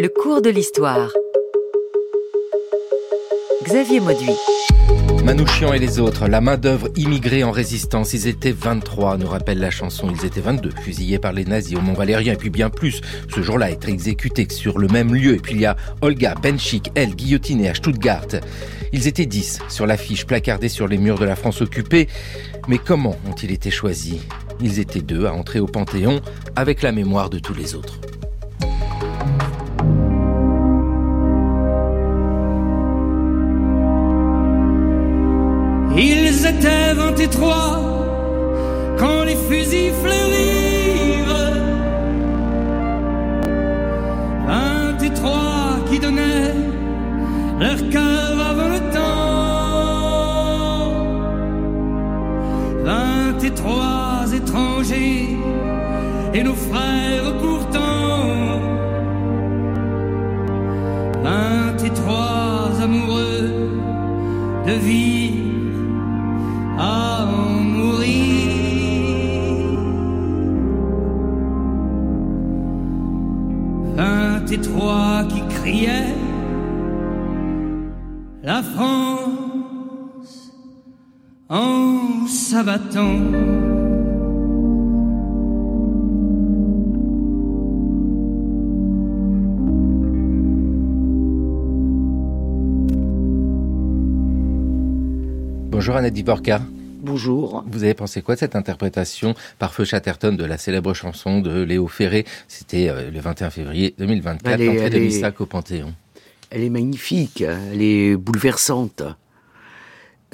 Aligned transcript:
Le 0.00 0.08
cours 0.08 0.40
de 0.40 0.48
l'histoire. 0.48 1.10
Xavier 3.64 3.98
Mauduit. 3.98 4.30
Manouchian 5.24 5.72
et 5.72 5.80
les 5.80 5.98
autres, 5.98 6.28
la 6.28 6.40
main-d'œuvre 6.40 6.88
immigrée 6.94 7.42
en 7.42 7.50
résistance, 7.50 8.12
ils 8.12 8.28
étaient 8.28 8.52
23, 8.52 9.18
nous 9.18 9.26
rappelle 9.26 9.58
la 9.58 9.72
chanson. 9.72 10.08
Ils 10.08 10.24
étaient 10.24 10.40
22, 10.40 10.70
fusillés 10.70 11.18
par 11.18 11.32
les 11.32 11.44
nazis 11.44 11.76
au 11.76 11.80
Mont-Valérien, 11.80 12.34
et 12.34 12.36
puis 12.36 12.48
bien 12.48 12.70
plus. 12.70 13.00
Ce 13.34 13.42
jour-là, 13.42 13.72
être 13.72 13.88
exécutés 13.88 14.46
sur 14.48 14.78
le 14.78 14.86
même 14.86 15.12
lieu. 15.12 15.34
Et 15.34 15.40
puis 15.40 15.54
il 15.54 15.60
y 15.62 15.66
a 15.66 15.76
Olga 16.00 16.36
Benchik, 16.40 16.92
elle, 16.94 17.16
guillotinée 17.16 17.68
à 17.68 17.74
Stuttgart. 17.74 18.28
Ils 18.92 19.08
étaient 19.08 19.26
10 19.26 19.62
sur 19.68 19.84
l'affiche 19.84 20.26
placardée 20.26 20.68
sur 20.68 20.86
les 20.86 20.98
murs 20.98 21.18
de 21.18 21.24
la 21.24 21.34
France 21.34 21.60
occupée. 21.60 22.06
Mais 22.68 22.78
comment 22.78 23.16
ont-ils 23.28 23.50
été 23.50 23.72
choisis? 23.72 24.20
Ils 24.60 24.78
étaient 24.78 25.00
deux 25.00 25.26
à 25.26 25.32
entrer 25.32 25.58
au 25.58 25.66
Panthéon 25.66 26.20
avec 26.54 26.82
la 26.82 26.92
mémoire 26.92 27.30
de 27.30 27.40
tous 27.40 27.54
les 27.54 27.74
autres. 27.74 27.98
France 78.78 80.52
en 81.48 82.26
s'abattant. 82.28 83.18
Bonjour 95.70 95.96
Annette 95.96 96.14
Divorka. 96.14 96.60
Bonjour. 97.00 97.64
Vous 97.70 97.84
avez 97.84 97.94
pensé 97.94 98.22
quoi 98.22 98.34
de 98.34 98.40
cette 98.40 98.56
interprétation 98.56 99.34
par 99.58 99.72
Feu 99.72 99.84
Chatterton 99.84 100.32
de 100.36 100.44
la 100.44 100.58
célèbre 100.58 100.94
chanson 100.94 101.40
de 101.40 101.62
Léo 101.62 101.86
Ferré? 101.86 102.24
C'était 102.48 102.88
euh, 102.88 103.10
le 103.10 103.20
21 103.20 103.50
février 103.50 103.94
2024, 103.98 104.54
Elle 104.54 104.60
est- 104.62 104.66
l'entrée 104.66 104.90
de 104.90 104.98
Missac 104.98 105.40
au 105.40 105.46
Panthéon. 105.46 105.94
Elle 106.50 106.62
est 106.62 106.70
magnifique, 106.70 107.42
elle 107.42 107.82
est 107.82 108.16
bouleversante. 108.16 109.02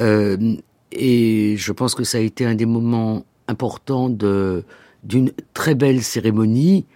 Euh, 0.01 0.57
et 0.93 1.57
je 1.57 1.73
pense 1.73 1.95
que 1.95 2.05
ça 2.05 2.19
a 2.19 2.21
été 2.21 2.45
un 2.45 2.55
des 2.55 2.67
moments 2.67 3.25
importants 3.49 4.09
de 4.09 4.65
d'une 5.03 5.33
très 5.53 5.75
belle 5.75 6.03
cérémonie 6.03 6.87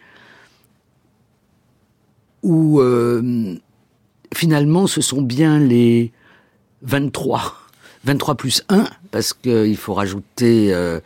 où 2.43 2.81
euh, 2.81 3.55
finalement 4.35 4.87
ce 4.87 5.03
sont 5.03 5.21
bien 5.21 5.59
les 5.59 6.11
23, 6.83 7.55
23 8.05 8.35
plus 8.37 8.65
1, 8.71 8.87
parce 9.11 9.35
qu'il 9.35 9.77
faut 9.77 9.93
rajouter 9.93 10.73
euh, 10.73 11.01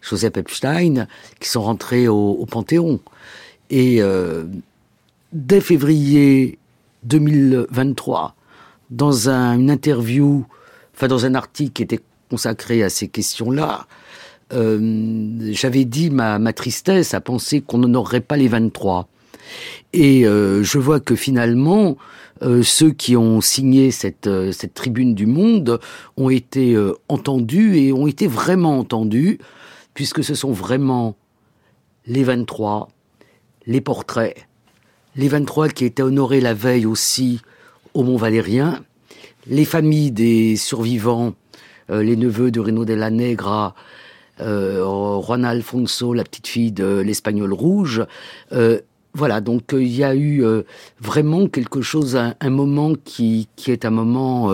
Joseph 0.00 0.38
Epstein, 0.38 1.06
qui 1.38 1.48
sont 1.50 1.62
rentrés 1.62 2.08
au, 2.08 2.46
Panthéon. 2.46 3.00
Et 3.68 4.00
dès 5.32 5.60
février 5.60 6.57
2023, 7.04 8.34
dans 8.90 9.28
un- 9.28 9.58
une 9.58 9.70
interview, 9.70 10.44
enfin 10.94 11.08
dans 11.08 11.24
un 11.26 11.34
article 11.34 11.72
qui 11.72 11.82
était 11.82 12.00
consacré 12.30 12.82
à 12.82 12.88
ces 12.90 13.08
questions-là, 13.08 13.86
euh, 14.52 15.52
j'avais 15.52 15.84
dit 15.84 16.10
ma, 16.10 16.38
ma 16.38 16.52
tristesse 16.52 17.14
à 17.14 17.20
penser 17.20 17.60
qu'on 17.60 17.78
n'honorerait 17.78 18.20
pas 18.20 18.36
les 18.36 18.48
23. 18.48 19.08
Et 19.92 20.26
euh, 20.26 20.62
je 20.62 20.78
vois 20.78 21.00
que 21.00 21.14
finalement, 21.16 21.96
euh, 22.42 22.62
ceux 22.62 22.90
qui 22.90 23.16
ont 23.16 23.40
signé 23.40 23.90
cette, 23.90 24.28
cette 24.52 24.74
tribune 24.74 25.14
du 25.14 25.26
monde 25.26 25.80
ont 26.16 26.30
été 26.30 26.76
entendus 27.08 27.76
et 27.78 27.92
ont 27.92 28.06
été 28.06 28.26
vraiment 28.26 28.78
entendus, 28.78 29.38
puisque 29.94 30.22
ce 30.22 30.34
sont 30.34 30.52
vraiment 30.52 31.16
les 32.06 32.24
23, 32.24 32.88
les 33.66 33.80
portraits, 33.80 34.36
les 35.18 35.26
23 35.26 35.68
qui 35.68 35.84
étaient 35.84 36.02
honorés 36.02 36.40
la 36.40 36.54
veille 36.54 36.86
aussi 36.86 37.40
au 37.92 38.04
Mont 38.04 38.16
Valérien, 38.16 38.84
les 39.48 39.64
familles 39.64 40.12
des 40.12 40.56
survivants, 40.56 41.34
euh, 41.90 42.04
les 42.04 42.16
neveux 42.16 42.52
de 42.52 42.60
Reno 42.60 42.84
de 42.84 42.94
la 42.94 43.10
Negra, 43.10 43.74
euh, 44.40 45.20
Juana 45.20 45.48
Alfonso, 45.48 46.14
la 46.14 46.22
petite 46.22 46.46
fille 46.46 46.70
de 46.70 47.00
l'Espagnol 47.00 47.52
rouge. 47.52 48.04
euh, 48.52 48.80
voilà, 49.14 49.40
donc 49.40 49.74
euh, 49.74 49.82
il 49.82 49.96
y 49.96 50.04
a 50.04 50.14
eu 50.14 50.44
vraiment 51.00 51.48
quelque 51.48 51.80
chose, 51.82 52.14
un, 52.14 52.34
un 52.40 52.50
moment 52.50 52.92
qui, 53.04 53.48
est 53.66 53.84
un 53.84 53.90
moment 53.90 54.52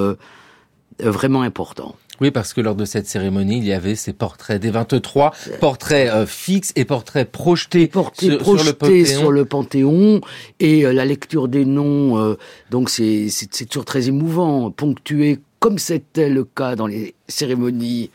vraiment 0.98 1.42
important. 1.42 1.96
Oui, 2.20 2.30
parce 2.30 2.52
que 2.52 2.60
lors 2.60 2.74
de 2.74 2.84
cette 2.84 3.06
cérémonie, 3.06 3.58
il 3.58 3.64
y 3.64 3.72
avait 3.72 3.96
ces 3.96 4.12
portraits 4.12 4.60
des 4.60 4.70
23, 4.70 5.32
portraits 5.60 6.08
euh, 6.10 6.26
fixes 6.26 6.72
et 6.76 6.84
portraits 6.84 7.30
projetés 7.30 7.90
sur, 7.90 8.30
le 8.32 8.72
Panthéon. 8.72 9.04
sur 9.04 9.32
le 9.32 9.44
Panthéon 9.44 10.20
et 10.60 10.86
euh, 10.86 10.92
la 10.92 11.04
lecture 11.04 11.48
des 11.48 11.64
noms, 11.64 12.18
euh, 12.18 12.38
donc 12.70 12.88
c'est 12.88 13.28
c'est 13.28 13.48
c'est 13.52 13.66
toujours 13.66 13.84
très 13.84 14.08
émouvant, 14.08 14.70
ponctué 14.70 15.40
comme 15.58 15.78
c'était 15.78 16.28
le 16.28 16.44
cas 16.44 16.76
dans 16.76 16.86
les 16.86 17.14
cérémonies 17.26 18.10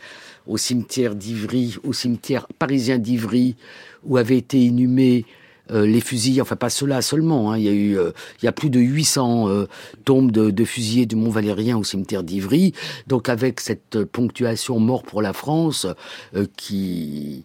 au 0.46 0.56
cimetière 0.56 1.14
d'Ivry, 1.14 1.76
au 1.84 1.92
cimetière 1.92 2.46
parisien 2.58 2.98
d'Ivry, 2.98 3.56
où 4.04 4.16
avaient 4.16 4.38
été 4.38 4.58
inhumés 4.58 5.24
euh, 5.70 5.86
les 5.86 6.00
fusillés, 6.00 6.40
enfin 6.40 6.56
pas 6.56 6.70
cela 6.70 7.02
seulement, 7.02 7.52
hein, 7.52 7.58
il 7.58 7.64
y 7.64 7.68
a 7.68 7.72
eu, 7.72 7.98
euh, 7.98 8.12
il 8.42 8.44
y 8.44 8.48
a 8.48 8.52
plus 8.52 8.70
de 8.70 8.80
800 8.80 9.48
euh, 9.48 9.66
tombes 10.04 10.30
de, 10.30 10.50
de 10.50 10.64
fusillés 10.64 11.06
du 11.06 11.16
Mont 11.16 11.30
Valérien 11.30 11.76
au 11.78 11.84
cimetière 11.84 12.22
d'Ivry, 12.22 12.72
donc 13.06 13.28
avec 13.28 13.60
cette 13.60 13.96
euh, 13.96 14.06
ponctuation 14.06 14.78
mort 14.78 15.02
pour 15.02 15.22
la 15.22 15.32
France 15.32 15.86
euh, 16.34 16.46
qui 16.56 17.44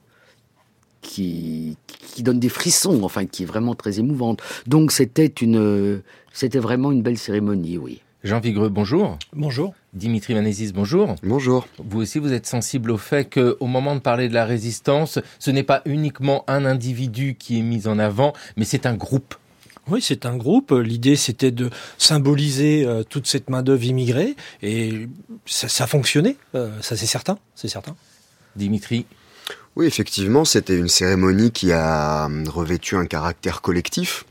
qui, 1.02 1.78
qui 2.16 2.24
donne 2.24 2.40
des 2.40 2.50
frissons, 2.50 3.04
enfin 3.04 3.28
qui 3.28 3.44
est 3.44 3.46
vraiment 3.46 3.76
très 3.76 4.00
émouvante. 4.00 4.42
Donc 4.66 4.92
c'était 4.92 5.28
une, 5.28 6.02
c'était 6.34 6.58
vraiment 6.58 6.92
une 6.92 7.04
belle 7.04 7.20
cérémonie, 7.20 7.78
oui. 7.78 8.02
Jean 8.26 8.40
Vigreux, 8.40 8.70
bonjour. 8.70 9.20
Bonjour. 9.34 9.76
Dimitri 9.94 10.34
Manésis, 10.34 10.74
bonjour. 10.74 11.16
Bonjour. 11.22 11.68
Vous 11.78 12.02
aussi, 12.02 12.18
vous 12.18 12.34
êtes 12.34 12.48
sensible 12.48 12.90
au 12.90 12.98
fait 12.98 13.32
qu'au 13.32 13.68
moment 13.68 13.94
de 13.94 14.00
parler 14.00 14.30
de 14.30 14.34
la 14.34 14.46
résistance, 14.46 15.20
ce 15.38 15.52
n'est 15.52 15.62
pas 15.62 15.84
uniquement 15.86 16.44
un 16.48 16.66
individu 16.66 17.36
qui 17.36 17.60
est 17.60 17.62
mis 17.62 17.88
en 17.88 18.00
avant, 18.00 18.34
mais 18.58 18.66
c'est 18.66 18.88
un 18.88 18.96
groupe. 18.96 19.36
Oui, 19.88 20.02
c'est 20.02 20.26
un 20.26 20.38
groupe. 20.38 20.72
L'idée, 20.72 21.16
c'était 21.16 21.52
de 21.52 21.70
symboliser 22.00 22.84
euh, 22.84 23.04
toute 23.04 23.28
cette 23.28 23.52
main-d'œuvre 23.52 23.84
immigrée, 23.84 24.36
et 24.64 25.08
ça, 25.46 25.68
ça 25.68 25.86
fonctionnait. 25.86 26.38
Euh, 26.56 26.72
ça, 26.82 26.98
c'est 26.98 27.06
certain. 27.06 27.38
C'est 27.54 27.68
certain. 27.68 27.96
Dimitri, 28.56 29.06
Oui, 29.76 29.86
effectivement, 29.86 30.46
c'était 30.46 30.76
une 30.76 30.90
cérémonie 30.90 31.52
qui 31.52 31.72
a 31.72 32.26
hum, 32.26 32.48
revêtu 32.48 32.96
un 32.96 33.06
caractère 33.06 33.62
collectif. 33.62 34.26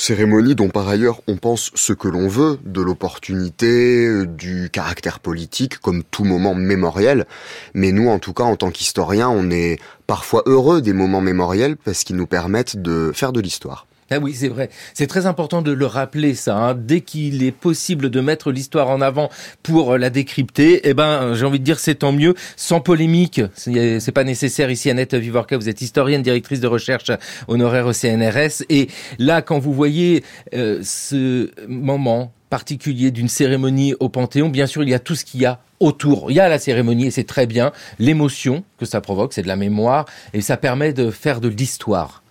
Cérémonie 0.00 0.54
dont 0.54 0.68
par 0.68 0.88
ailleurs 0.88 1.22
on 1.26 1.34
pense 1.34 1.72
ce 1.74 1.92
que 1.92 2.06
l'on 2.06 2.28
veut, 2.28 2.60
de 2.64 2.80
l'opportunité, 2.80 4.06
euh, 4.06 4.26
du 4.26 4.70
caractère 4.70 5.18
politique, 5.18 5.80
comme 5.80 6.04
tout 6.04 6.22
moment 6.22 6.54
mémoriel. 6.54 7.26
Mais 7.74 7.90
nous, 7.90 8.08
en 8.08 8.20
tout 8.20 8.32
cas, 8.32 8.44
en 8.44 8.54
tant 8.54 8.70
qu'historiens, 8.70 9.28
on 9.28 9.50
est 9.50 9.80
parfois 10.06 10.44
heureux 10.46 10.82
des 10.82 10.92
moments 10.92 11.20
mémoriels 11.20 11.76
parce 11.76 12.04
qu'ils 12.04 12.14
nous 12.14 12.28
permettent 12.28 12.80
de 12.80 13.10
faire 13.12 13.32
de 13.32 13.40
l'histoire. 13.40 13.87
Ah 14.10 14.18
oui, 14.20 14.32
c'est 14.34 14.48
vrai. 14.48 14.70
C'est 14.94 15.06
très 15.06 15.26
important 15.26 15.60
de 15.60 15.70
le 15.70 15.84
rappeler, 15.84 16.34
ça. 16.34 16.56
hein. 16.56 16.74
Dès 16.74 17.02
qu'il 17.02 17.42
est 17.42 17.52
possible 17.52 18.08
de 18.08 18.20
mettre 18.22 18.50
l'histoire 18.50 18.88
en 18.88 19.02
avant 19.02 19.28
pour 19.62 19.92
euh, 19.92 19.98
la 19.98 20.08
décrypter, 20.08 20.80
eh 20.88 20.94
ben, 20.94 21.34
j'ai 21.34 21.44
envie 21.44 21.58
de 21.60 21.64
dire, 21.64 21.78
c'est 21.78 21.96
tant 21.96 22.12
mieux, 22.12 22.34
sans 22.56 22.80
polémique. 22.80 23.42
C'est 23.54 24.12
pas 24.12 24.24
nécessaire 24.24 24.70
ici, 24.70 24.88
Annette 24.88 25.14
Vivorca. 25.14 25.58
Vous 25.58 25.68
êtes 25.68 25.82
historienne, 25.82 26.22
directrice 26.22 26.60
de 26.60 26.66
recherche 26.66 27.10
honoraire 27.48 27.86
au 27.86 27.92
CNRS. 27.92 28.64
Et 28.70 28.88
là, 29.18 29.42
quand 29.42 29.58
vous 29.58 29.74
voyez 29.74 30.24
euh, 30.54 30.80
ce 30.82 31.50
moment 31.68 32.32
particulier 32.48 33.10
d'une 33.10 33.28
cérémonie 33.28 33.94
au 34.00 34.08
Panthéon, 34.08 34.48
bien 34.48 34.66
sûr, 34.66 34.82
il 34.84 34.88
y 34.88 34.94
a 34.94 34.98
tout 34.98 35.16
ce 35.16 35.26
qu'il 35.26 35.40
y 35.42 35.44
a 35.44 35.60
autour. 35.80 36.30
Il 36.30 36.34
y 36.34 36.40
a 36.40 36.48
la 36.48 36.58
cérémonie 36.58 37.08
et 37.08 37.10
c'est 37.10 37.24
très 37.24 37.46
bien. 37.46 37.72
L'émotion 37.98 38.64
que 38.78 38.86
ça 38.86 39.02
provoque, 39.02 39.34
c'est 39.34 39.42
de 39.42 39.48
la 39.48 39.56
mémoire 39.56 40.06
et 40.32 40.40
ça 40.40 40.56
permet 40.56 40.94
de 40.94 41.10
faire 41.10 41.42
de 41.42 41.48
l'histoire. 41.48 42.22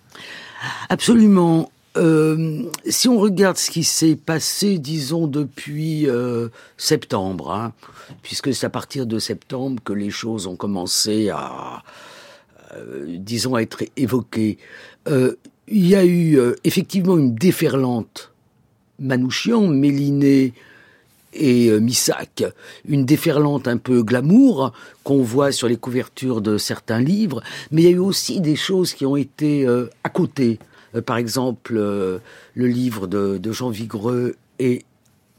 Absolument. 0.88 1.70
euh, 1.96 2.64
si 2.86 3.08
on 3.08 3.18
regarde 3.18 3.56
ce 3.56 3.70
qui 3.70 3.84
s'est 3.84 4.16
passé, 4.16 4.78
disons, 4.78 5.26
depuis 5.26 6.08
euh, 6.08 6.48
septembre, 6.76 7.52
hein, 7.52 7.72
puisque 8.22 8.54
c'est 8.54 8.66
à 8.66 8.70
partir 8.70 9.06
de 9.06 9.18
septembre 9.18 9.82
que 9.82 9.92
les 9.92 10.10
choses 10.10 10.46
ont 10.46 10.56
commencé 10.56 11.30
à, 11.30 11.82
euh, 12.74 13.16
disons, 13.18 13.54
à 13.54 13.62
être 13.62 13.82
évoquées, 13.96 14.58
euh, 15.08 15.34
il 15.66 15.86
y 15.86 15.96
a 15.96 16.04
eu 16.04 16.38
euh, 16.38 16.54
effectivement 16.64 17.18
une 17.18 17.34
déferlante 17.34 18.32
Manouchian, 18.98 19.66
Méliné 19.66 20.54
et 21.34 21.68
euh, 21.68 21.78
Missac, 21.78 22.44
une 22.88 23.04
déferlante 23.04 23.68
un 23.68 23.76
peu 23.76 24.02
glamour 24.02 24.72
qu'on 25.04 25.22
voit 25.22 25.52
sur 25.52 25.68
les 25.68 25.76
couvertures 25.76 26.40
de 26.40 26.58
certains 26.58 27.00
livres, 27.00 27.42
mais 27.70 27.82
il 27.82 27.84
y 27.84 27.88
a 27.88 27.96
eu 27.96 27.98
aussi 27.98 28.40
des 28.40 28.56
choses 28.56 28.94
qui 28.94 29.06
ont 29.06 29.16
été 29.16 29.66
euh, 29.66 29.90
à 30.04 30.08
côté. 30.08 30.58
Euh, 30.94 31.02
par 31.02 31.16
exemple, 31.16 31.74
euh, 31.76 32.18
le 32.54 32.66
livre 32.66 33.06
de, 33.06 33.38
de 33.38 33.52
Jean 33.52 33.70
Vigreux 33.70 34.36
et 34.58 34.84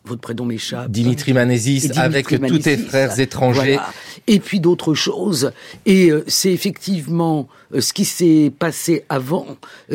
votre 0.06 0.22
prénom 0.22 0.46
m'échappe. 0.46 0.90
Dimitri 0.90 1.34
Manésis 1.34 1.84
Dimitri 1.84 2.02
avec 2.02 2.28
tous 2.28 2.60
tes 2.60 2.78
frères 2.78 3.20
étrangers. 3.20 3.76
Voilà. 3.76 3.94
Et 4.28 4.40
puis 4.40 4.60
d'autres 4.60 4.94
choses. 4.94 5.52
Et 5.86 6.10
euh, 6.12 6.24
c'est 6.28 6.52
effectivement 6.52 7.48
euh, 7.74 7.82
ce 7.82 7.94
qui 7.94 8.06
s'est 8.06 8.52
passé 8.58 9.06
avant 9.10 9.46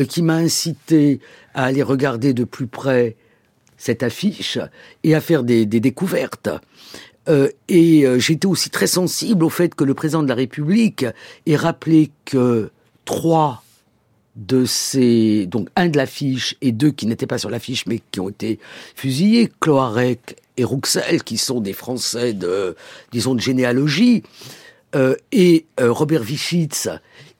qui 0.08 0.23
m'a 0.23 0.37
incité 0.37 1.20
à 1.55 1.64
aller 1.64 1.82
regarder 1.82 2.32
de 2.32 2.44
plus 2.44 2.67
près 2.67 3.17
cette 3.76 4.02
affiche 4.02 4.58
et 5.02 5.14
à 5.14 5.20
faire 5.20 5.42
des, 5.42 5.66
découvertes. 5.66 6.50
Euh, 7.28 7.48
et 7.68 8.06
euh, 8.06 8.18
j'étais 8.18 8.46
aussi 8.46 8.70
très 8.70 8.86
sensible 8.86 9.44
au 9.44 9.48
fait 9.48 9.74
que 9.74 9.84
le 9.84 9.94
président 9.94 10.22
de 10.22 10.28
la 10.28 10.34
République 10.34 11.06
ait 11.46 11.56
rappelé 11.56 12.10
que 12.26 12.70
trois 13.04 13.62
de 14.36 14.64
ces, 14.64 15.46
donc 15.46 15.68
un 15.76 15.88
de 15.88 15.96
l'affiche 15.96 16.56
et 16.60 16.72
deux 16.72 16.90
qui 16.90 17.06
n'étaient 17.06 17.26
pas 17.26 17.38
sur 17.38 17.50
l'affiche 17.50 17.86
mais 17.86 18.00
qui 18.10 18.20
ont 18.20 18.28
été 18.28 18.58
fusillés, 18.94 19.50
Cloarec 19.60 20.36
et 20.56 20.64
Rouxel, 20.64 21.22
qui 21.22 21.38
sont 21.38 21.60
des 21.60 21.72
Français 21.72 22.32
de, 22.32 22.76
disons, 23.12 23.34
de 23.34 23.40
généalogie, 23.40 24.22
euh, 24.94 25.16
et 25.32 25.66
euh, 25.80 25.92
Robert 25.92 26.22
Vichitz, 26.22 26.88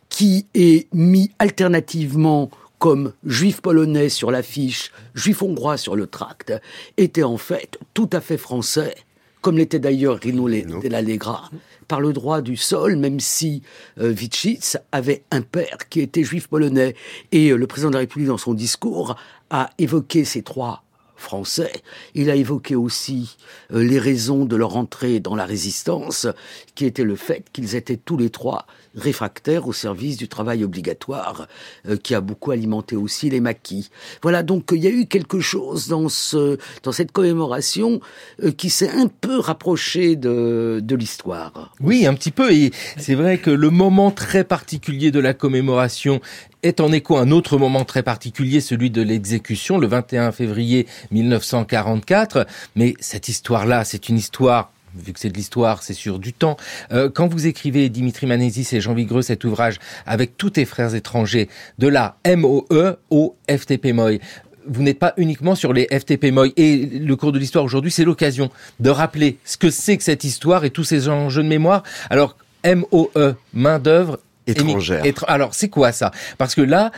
qui 0.08 0.46
est 0.54 0.92
mis 0.92 1.31
alternativement 1.38 2.50
comme 2.79 3.12
juif 3.25 3.61
polonais 3.61 4.09
sur 4.09 4.31
l'affiche, 4.31 4.93
juif 5.15 5.43
hongrois 5.43 5.76
sur 5.76 5.97
le 5.97 6.06
tract, 6.06 6.53
était 6.97 7.23
en 7.23 7.37
fait 7.37 7.79
tout 7.94 8.11
à 8.12 8.21
fait 8.21 8.37
français, 8.37 8.94
comme 9.41 9.59
l'était 9.59 9.79
d'ailleurs 9.79 10.19
Rino 10.19 10.44
Rino. 10.44 10.81
de 10.81 10.88
l'Allegra, 10.88 11.50
par 11.88 12.00
le 12.00 12.12
droit 12.12 12.41
du 12.41 12.56
sol, 12.56 12.97
même 12.97 13.21
si 13.21 13.62
euh, 14.00 14.09
Vichitz 14.09 14.79
avait 14.93 15.25
un 15.31 15.43
père 15.43 15.88
qui 15.91 16.00
était 16.00 16.25
juif 16.25 16.49
polonais. 16.49 16.94
Et 17.32 17.50
euh, 17.50 17.56
le 17.56 17.67
président 17.67 17.91
de 17.91 17.94
la 17.94 18.00
République, 18.00 18.29
dans 18.29 18.38
son 18.38 18.55
discours, 18.55 19.17
a 19.50 19.70
évoqué 19.79 20.25
ces 20.25 20.43
trois 20.43 20.85
français. 21.17 21.73
Il 22.15 22.31
a 22.31 22.35
évoqué 22.35 22.75
aussi 22.75 23.37
euh, 23.73 23.82
les 23.82 23.99
raisons 23.99 24.44
de 24.44 24.56
leur 24.56 24.77
entrée 24.77 25.20
dans 25.20 25.37
la 25.37 25.44
résistance, 25.44 26.27
qui 26.75 26.87
était 26.87 27.05
le 27.05 27.17
fait 27.17 27.44
qu'ils 27.53 27.77
étaient 27.77 27.97
tous 27.97 28.17
les 28.17 28.31
trois 28.31 28.67
réfractaires 28.96 29.67
au 29.67 29.73
service 29.73 30.17
du 30.17 30.29
travail 30.29 30.64
obligatoire, 30.64 31.49
euh, 31.88 31.96
qui 31.96 32.14
a 32.14 32.20
beaucoup 32.20 32.50
alimenté 32.50 32.96
aussi 32.96 33.31
les 33.31 33.41
maquis. 33.41 33.91
Voilà, 34.23 34.43
donc 34.43 34.70
il 34.73 34.82
y 34.82 34.87
a 34.87 34.91
eu 34.91 35.06
quelque 35.06 35.41
chose 35.41 35.88
dans, 35.88 36.08
ce, 36.08 36.58
dans 36.82 36.93
cette 36.93 37.12
commémoration 37.12 38.00
euh, 38.43 38.50
qui 38.50 38.70
s'est 38.70 38.91
un 38.91 39.08
peu 39.08 39.38
rapproché 39.38 40.17
de, 40.17 40.81
de 40.82 40.96
l'histoire. 40.96 41.73
Oui, 41.81 42.06
un 42.06 42.14
petit 42.14 42.31
peu. 42.31 42.52
Et 42.52 42.73
c'est 42.96 43.14
vrai 43.14 43.38
que 43.38 43.50
le 43.50 43.70
moment 43.70 44.11
très 44.11 44.44
particulier 44.44 45.11
de 45.11 45.20
la 45.20 45.35
commémoration 45.35 46.20
est 46.62 46.81
en 46.81 46.93
écho 46.93 47.17
à 47.17 47.20
un 47.20 47.31
autre 47.31 47.58
moment 47.58 47.85
très 47.85 48.02
particulier, 48.02 48.61
celui 48.61 48.91
de 48.91 49.02
l'exécution, 49.02 49.79
le 49.79 49.87
21 49.87 50.32
février 50.32 50.87
1944. 51.11 52.46
Mais 52.75 52.94
cette 53.00 53.29
histoire-là, 53.29 53.85
c'est 53.85 54.08
une 54.08 54.17
histoire 54.17 54.74
vu 54.96 55.12
que 55.12 55.20
c'est 55.20 55.29
de 55.31 55.37
l'histoire, 55.37 55.82
c'est 55.82 55.94
sur 55.94 56.19
du 56.19 56.32
temps. 56.32 56.56
Euh, 56.93 57.11
quand 57.12 57.26
vous 57.29 57.46
écrivez 57.46 57.88
Dimitri 57.88 58.26
Manésis 58.26 58.73
et 58.73 58.81
Jean 58.81 58.94
Vigreux 58.94 59.23
cet 59.23 59.44
ouvrage 59.44 59.79
avec 60.06 60.37
tous 60.37 60.50
tes 60.50 60.64
frères 60.64 60.94
étrangers, 60.94 61.49
de 61.79 61.88
la 61.88 62.17
MOE 62.26 62.96
au 63.11 63.37
FTP 63.50 63.87
Moy, 63.93 64.20
vous 64.67 64.82
n'êtes 64.82 64.99
pas 64.99 65.12
uniquement 65.19 65.55
sur 65.55 65.73
les 65.73 65.87
FTP 65.91 66.26
Moy. 66.32 66.52
Et 66.56 66.87
le 66.87 67.17
cours 67.17 67.32
de 67.32 67.38
l'histoire 67.38 67.64
aujourd'hui, 67.64 67.91
c'est 67.91 68.05
l'occasion 68.05 68.50
de 68.81 68.91
rappeler 68.91 69.38
ce 69.44 69.56
que 69.56 69.70
c'est 69.70 69.96
que 69.99 70.02
cette 70.05 70.25
histoire 70.25 70.64
et 70.64 70.70
tous 70.70 70.85
ces 70.85 71.08
enjeux 71.08 71.43
de 71.43 71.49
mémoire. 71.49 71.82
Alors, 72.08 72.37
MOE, 72.64 73.35
main 73.52 73.79
d'œuvre 73.79 74.19
Étrangère. 74.46 75.05
Étr- 75.05 75.25
Alors, 75.26 75.55
c'est 75.55 75.69
quoi 75.69 75.91
ça? 75.93 76.11
Parce 76.38 76.55
que 76.55 76.61
là, 76.61 76.93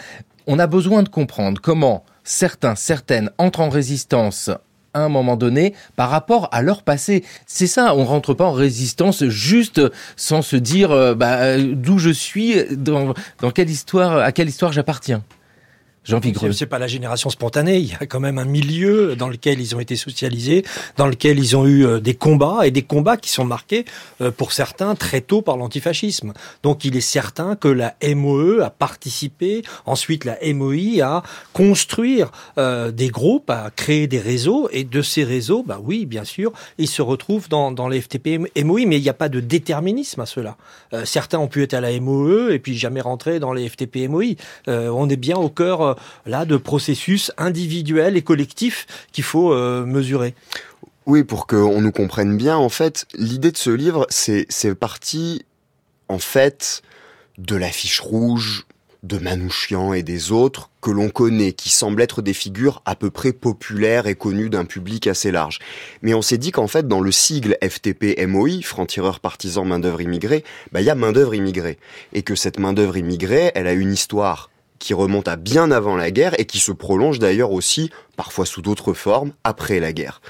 on 0.48 0.58
a 0.58 0.66
besoin 0.66 1.02
de 1.02 1.08
comprendre 1.08 1.60
comment 1.60 2.04
certains, 2.24 2.74
certaines 2.76 3.30
entrent 3.38 3.60
en 3.60 3.68
résistance 3.68 4.50
à 4.96 5.00
un 5.00 5.08
moment 5.08 5.36
donné 5.36 5.74
par 5.94 6.10
rapport 6.10 6.48
à 6.52 6.62
leur 6.62 6.82
passé. 6.82 7.24
C'est 7.46 7.66
ça, 7.66 7.94
on 7.94 8.04
rentre 8.04 8.34
pas 8.34 8.44
en 8.44 8.52
résistance 8.52 9.24
juste 9.26 9.80
sans 10.16 10.42
se 10.42 10.56
dire 10.56 10.90
euh, 10.90 11.14
bah, 11.14 11.36
euh, 11.36 11.72
d'où 11.74 11.98
je 11.98 12.10
suis, 12.10 12.56
dans, 12.70 13.14
dans 13.40 13.50
quelle 13.50 13.70
histoire, 13.70 14.18
à 14.18 14.32
quelle 14.32 14.48
histoire 14.48 14.72
j'appartiens. 14.72 15.22
Jean 16.06 16.20
Vigreux. 16.20 16.52
C'est 16.52 16.66
pas 16.66 16.78
la 16.78 16.86
génération 16.86 17.30
spontanée. 17.30 17.78
Il 17.78 17.88
y 17.88 17.94
a 17.94 18.06
quand 18.06 18.20
même 18.20 18.38
un 18.38 18.44
milieu 18.44 19.16
dans 19.16 19.28
lequel 19.28 19.60
ils 19.60 19.74
ont 19.74 19.80
été 19.80 19.96
socialisés, 19.96 20.64
dans 20.96 21.06
lequel 21.06 21.38
ils 21.38 21.56
ont 21.56 21.66
eu 21.66 21.84
euh, 21.84 22.00
des 22.00 22.14
combats 22.14 22.66
et 22.66 22.70
des 22.70 22.82
combats 22.82 23.16
qui 23.16 23.30
sont 23.30 23.44
marqués 23.44 23.84
euh, 24.20 24.30
pour 24.30 24.52
certains 24.52 24.94
très 24.94 25.20
tôt 25.20 25.42
par 25.42 25.56
l'antifascisme. 25.56 26.32
Donc 26.62 26.84
il 26.84 26.96
est 26.96 27.00
certain 27.00 27.56
que 27.56 27.68
la 27.68 27.96
MOE 28.02 28.62
a 28.62 28.70
participé, 28.70 29.62
ensuite 29.84 30.24
la 30.24 30.38
MOI 30.54 31.02
à 31.02 31.22
construire 31.52 32.30
euh, 32.58 32.90
des 32.90 33.08
groupes, 33.08 33.50
à 33.50 33.70
créer 33.74 34.06
des 34.06 34.20
réseaux 34.20 34.68
et 34.72 34.84
de 34.84 35.02
ces 35.02 35.24
réseaux, 35.24 35.64
bah 35.66 35.80
oui, 35.82 36.06
bien 36.06 36.24
sûr, 36.24 36.52
ils 36.78 36.88
se 36.88 37.02
retrouvent 37.02 37.48
dans, 37.48 37.72
dans 37.72 37.88
les 37.88 38.00
FTP 38.00 38.38
MOI, 38.62 38.86
mais 38.86 38.98
il 38.98 39.02
n'y 39.02 39.08
a 39.08 39.14
pas 39.14 39.28
de 39.28 39.40
déterminisme 39.40 40.20
à 40.20 40.26
cela. 40.26 40.56
Euh, 40.92 41.04
certains 41.04 41.38
ont 41.38 41.48
pu 41.48 41.62
être 41.62 41.74
à 41.74 41.80
la 41.80 41.98
MOE 41.98 42.52
et 42.52 42.58
puis 42.58 42.76
jamais 42.76 43.00
rentrer 43.00 43.40
dans 43.40 43.52
les 43.52 43.68
FTP 43.68 44.08
MOI. 44.08 44.34
Euh, 44.68 44.88
on 44.88 45.08
est 45.08 45.16
bien 45.16 45.36
au 45.36 45.48
cœur 45.48 45.95
là 46.24 46.44
de 46.44 46.56
processus 46.56 47.32
individuels 47.38 48.16
et 48.16 48.22
collectifs 48.22 48.86
qu'il 49.12 49.24
faut 49.24 49.52
euh, 49.52 49.84
mesurer. 49.84 50.34
Oui, 51.06 51.22
pour 51.22 51.46
qu'on 51.46 51.80
nous 51.80 51.92
comprenne 51.92 52.36
bien, 52.36 52.56
en 52.56 52.68
fait, 52.68 53.06
l'idée 53.14 53.52
de 53.52 53.56
ce 53.56 53.70
livre, 53.70 54.06
c'est 54.10 54.46
c'est 54.48 54.74
parti, 54.74 55.44
en 56.08 56.18
fait, 56.18 56.82
de 57.38 57.54
l'affiche 57.54 58.00
rouge 58.00 58.66
de 59.06 59.18
Manouchian 59.18 59.92
et 59.92 60.02
des 60.02 60.32
autres 60.32 60.70
que 60.80 60.90
l'on 60.90 61.08
connaît, 61.08 61.52
qui 61.52 61.70
semblent 61.70 62.02
être 62.02 62.22
des 62.22 62.32
figures 62.32 62.82
à 62.84 62.96
peu 62.96 63.10
près 63.10 63.32
populaires 63.32 64.06
et 64.06 64.14
connues 64.14 64.50
d'un 64.50 64.64
public 64.64 65.06
assez 65.06 65.30
large. 65.30 65.58
Mais 66.02 66.14
on 66.14 66.22
s'est 66.22 66.38
dit 66.38 66.50
qu'en 66.50 66.66
fait, 66.66 66.88
dans 66.88 67.00
le 67.00 67.12
sigle 67.12 67.56
FTP-MOI, 67.62 68.62
franc-tireur 68.62 69.20
partisan 69.20 69.64
main-d'œuvre 69.64 70.00
immigrée, 70.00 70.44
bah, 70.72 70.80
il 70.80 70.86
y 70.86 70.90
a 70.90 70.94
main-d'œuvre 70.94 71.34
immigrée. 71.34 71.78
Et 72.12 72.22
que 72.22 72.34
cette 72.34 72.58
main-d'œuvre 72.58 72.96
immigrée, 72.96 73.52
elle 73.54 73.66
a 73.66 73.72
une 73.72 73.92
histoire 73.92 74.50
qui 74.78 74.94
remonte 74.94 75.28
à 75.28 75.36
bien 75.36 75.70
avant 75.70 75.96
la 75.96 76.10
guerre 76.10 76.38
et 76.38 76.44
qui 76.44 76.58
se 76.58 76.72
prolonge 76.72 77.18
d'ailleurs 77.18 77.52
aussi, 77.52 77.90
parfois 78.16 78.46
sous 78.46 78.62
d'autres 78.62 78.94
formes, 78.94 79.32
après 79.44 79.80
la 79.80 79.92
guerre. 79.92 80.20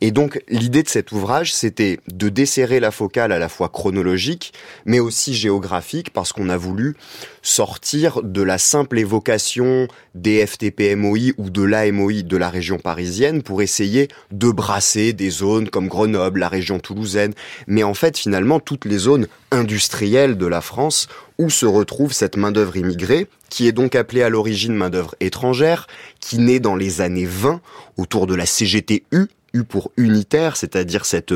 Et 0.00 0.10
donc 0.10 0.42
l'idée 0.48 0.82
de 0.82 0.88
cet 0.88 1.12
ouvrage, 1.12 1.52
c'était 1.52 1.98
de 2.08 2.28
desserrer 2.28 2.80
la 2.80 2.90
focale 2.90 3.32
à 3.32 3.38
la 3.38 3.48
fois 3.48 3.68
chronologique, 3.68 4.52
mais 4.86 5.00
aussi 5.00 5.34
géographique, 5.34 6.12
parce 6.12 6.32
qu'on 6.32 6.48
a 6.48 6.56
voulu 6.56 6.96
sortir 7.42 8.22
de 8.22 8.42
la 8.42 8.58
simple 8.58 8.98
évocation 8.98 9.88
des 10.14 10.46
FTP-MOI 10.46 11.32
ou 11.38 11.50
de 11.50 11.62
l'AMOI 11.62 12.22
de 12.22 12.36
la 12.36 12.48
région 12.48 12.78
parisienne 12.78 13.42
pour 13.42 13.62
essayer 13.62 14.08
de 14.30 14.50
brasser 14.50 15.12
des 15.12 15.30
zones 15.30 15.68
comme 15.68 15.88
Grenoble, 15.88 16.40
la 16.40 16.48
région 16.48 16.78
toulousaine, 16.78 17.34
mais 17.66 17.82
en 17.82 17.94
fait 17.94 18.16
finalement 18.16 18.60
toutes 18.60 18.84
les 18.84 18.98
zones 18.98 19.26
industrielles 19.50 20.38
de 20.38 20.46
la 20.46 20.60
France 20.60 21.08
où 21.42 21.50
se 21.50 21.66
retrouve 21.66 22.12
cette 22.12 22.36
main-d'œuvre 22.36 22.76
immigrée, 22.76 23.26
qui 23.50 23.66
est 23.66 23.72
donc 23.72 23.94
appelée 23.96 24.22
à 24.22 24.28
l'origine 24.28 24.74
main-d'œuvre 24.74 25.14
étrangère, 25.20 25.88
qui 26.20 26.38
naît 26.38 26.60
dans 26.60 26.76
les 26.76 27.00
années 27.00 27.26
20 27.26 27.60
autour 27.98 28.26
de 28.26 28.34
la 28.34 28.46
CGTU, 28.46 29.28
U 29.54 29.64
pour 29.64 29.90
unitaire, 29.96 30.56
c'est-à-dire 30.56 31.04
cette 31.04 31.34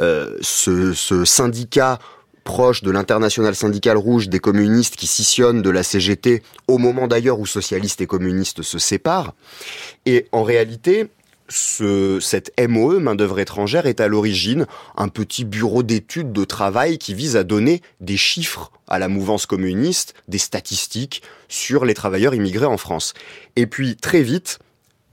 euh, 0.00 0.36
ce, 0.40 1.24
syndicat 1.24 1.98
proche 2.42 2.82
de 2.82 2.90
l'international 2.90 3.54
syndical 3.54 3.96
rouge 3.96 4.28
des 4.28 4.38
communistes 4.38 4.96
qui 4.96 5.06
scissionne 5.06 5.62
de 5.62 5.70
la 5.70 5.82
CGT 5.82 6.42
au 6.68 6.78
moment 6.78 7.06
d'ailleurs 7.06 7.38
où 7.38 7.46
socialistes 7.46 8.00
et 8.00 8.06
communistes 8.06 8.62
se 8.62 8.78
séparent. 8.78 9.34
Et 10.04 10.26
en 10.30 10.42
réalité, 10.42 11.08
ce, 11.48 12.18
cette 12.20 12.52
MOE, 12.60 12.98
main-d'œuvre 13.00 13.38
étrangère, 13.38 13.86
est 13.86 14.00
à 14.00 14.08
l'origine 14.08 14.66
un 14.96 15.08
petit 15.08 15.44
bureau 15.44 15.82
d'études 15.82 16.32
de 16.32 16.44
travail 16.44 16.98
qui 16.98 17.14
vise 17.14 17.36
à 17.36 17.44
donner 17.44 17.82
des 18.00 18.16
chiffres 18.16 18.72
à 18.88 18.98
la 18.98 19.08
mouvance 19.08 19.46
communiste, 19.46 20.14
des 20.28 20.38
statistiques 20.38 21.22
sur 21.48 21.84
les 21.84 21.94
travailleurs 21.94 22.34
immigrés 22.34 22.66
en 22.66 22.76
France. 22.78 23.14
Et 23.56 23.66
puis, 23.66 23.96
très 23.96 24.22
vite, 24.22 24.58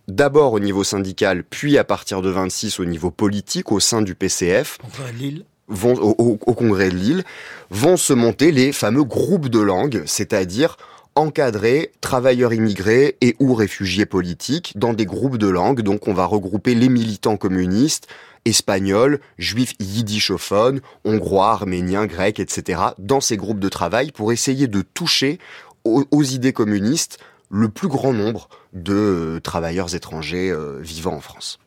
d'abord 0.07 0.53
au 0.53 0.59
niveau 0.59 0.83
syndical, 0.83 1.43
puis 1.43 1.77
à 1.77 1.83
partir 1.83 2.21
de 2.21 2.29
26 2.29 2.79
au 2.79 2.85
niveau 2.85 3.11
politique, 3.11 3.71
au 3.71 3.79
sein 3.79 4.01
du 4.01 4.15
PCF, 4.15 4.77
Congrès 4.81 5.11
de 5.13 5.17
Lille. 5.17 5.45
vont 5.67 5.95
au, 5.95 6.15
au- 6.17 6.39
au 6.45 6.53
congrès 6.53 6.89
de 6.89 6.95
Lille, 6.95 7.23
vont 7.69 7.97
se 7.97 8.13
monter 8.13 8.51
les 8.51 8.71
fameux 8.71 9.03
groupes 9.03 9.47
de 9.50 9.59
langue, 9.59 10.03
c'est-à-dire 10.05 10.77
encadrer 11.15 11.91
travailleurs 12.01 12.53
immigrés 12.53 13.18
et 13.22 13.36
ou 13.39 13.53
réfugiés 13.53 14.06
politiques 14.06 14.74
dans 14.75 14.94
des 14.94 15.06
groupes 15.06 15.38
de 15.38 15.48
langue. 15.48 15.82
Donc 15.82 16.08
on 16.08 16.13
va 16.13 16.25
regrouper 16.25 16.75
les 16.75 16.89
militants 16.89 17.38
communistes, 17.38 18.08
espagnols, 18.46 19.20
juifs 19.38 19.74
yiddishophones, 19.80 20.82
hongrois, 21.06 21.51
arméniens, 21.51 22.06
grecs, 22.06 22.39
etc. 22.39 22.82
dans 22.98 23.22
ces 23.22 23.38
groupes 23.38 23.60
de 23.60 23.70
travail 23.70 24.12
pour 24.12 24.32
essayer 24.32 24.68
de 24.68 24.82
toucher 24.82 25.39
aux, 25.84 26.06
aux 26.12 26.24
idées 26.24 26.53
communistes 26.53 27.20
le 27.50 27.68
plus 27.70 27.89
grand 27.89 28.13
nombre 28.13 28.48
de 28.74 28.94
euh, 28.94 29.39
travailleurs 29.41 29.94
étrangers 29.94 30.50
euh, 30.50 30.80
vivant 30.82 31.13
en 31.13 31.20
France. 31.20 31.60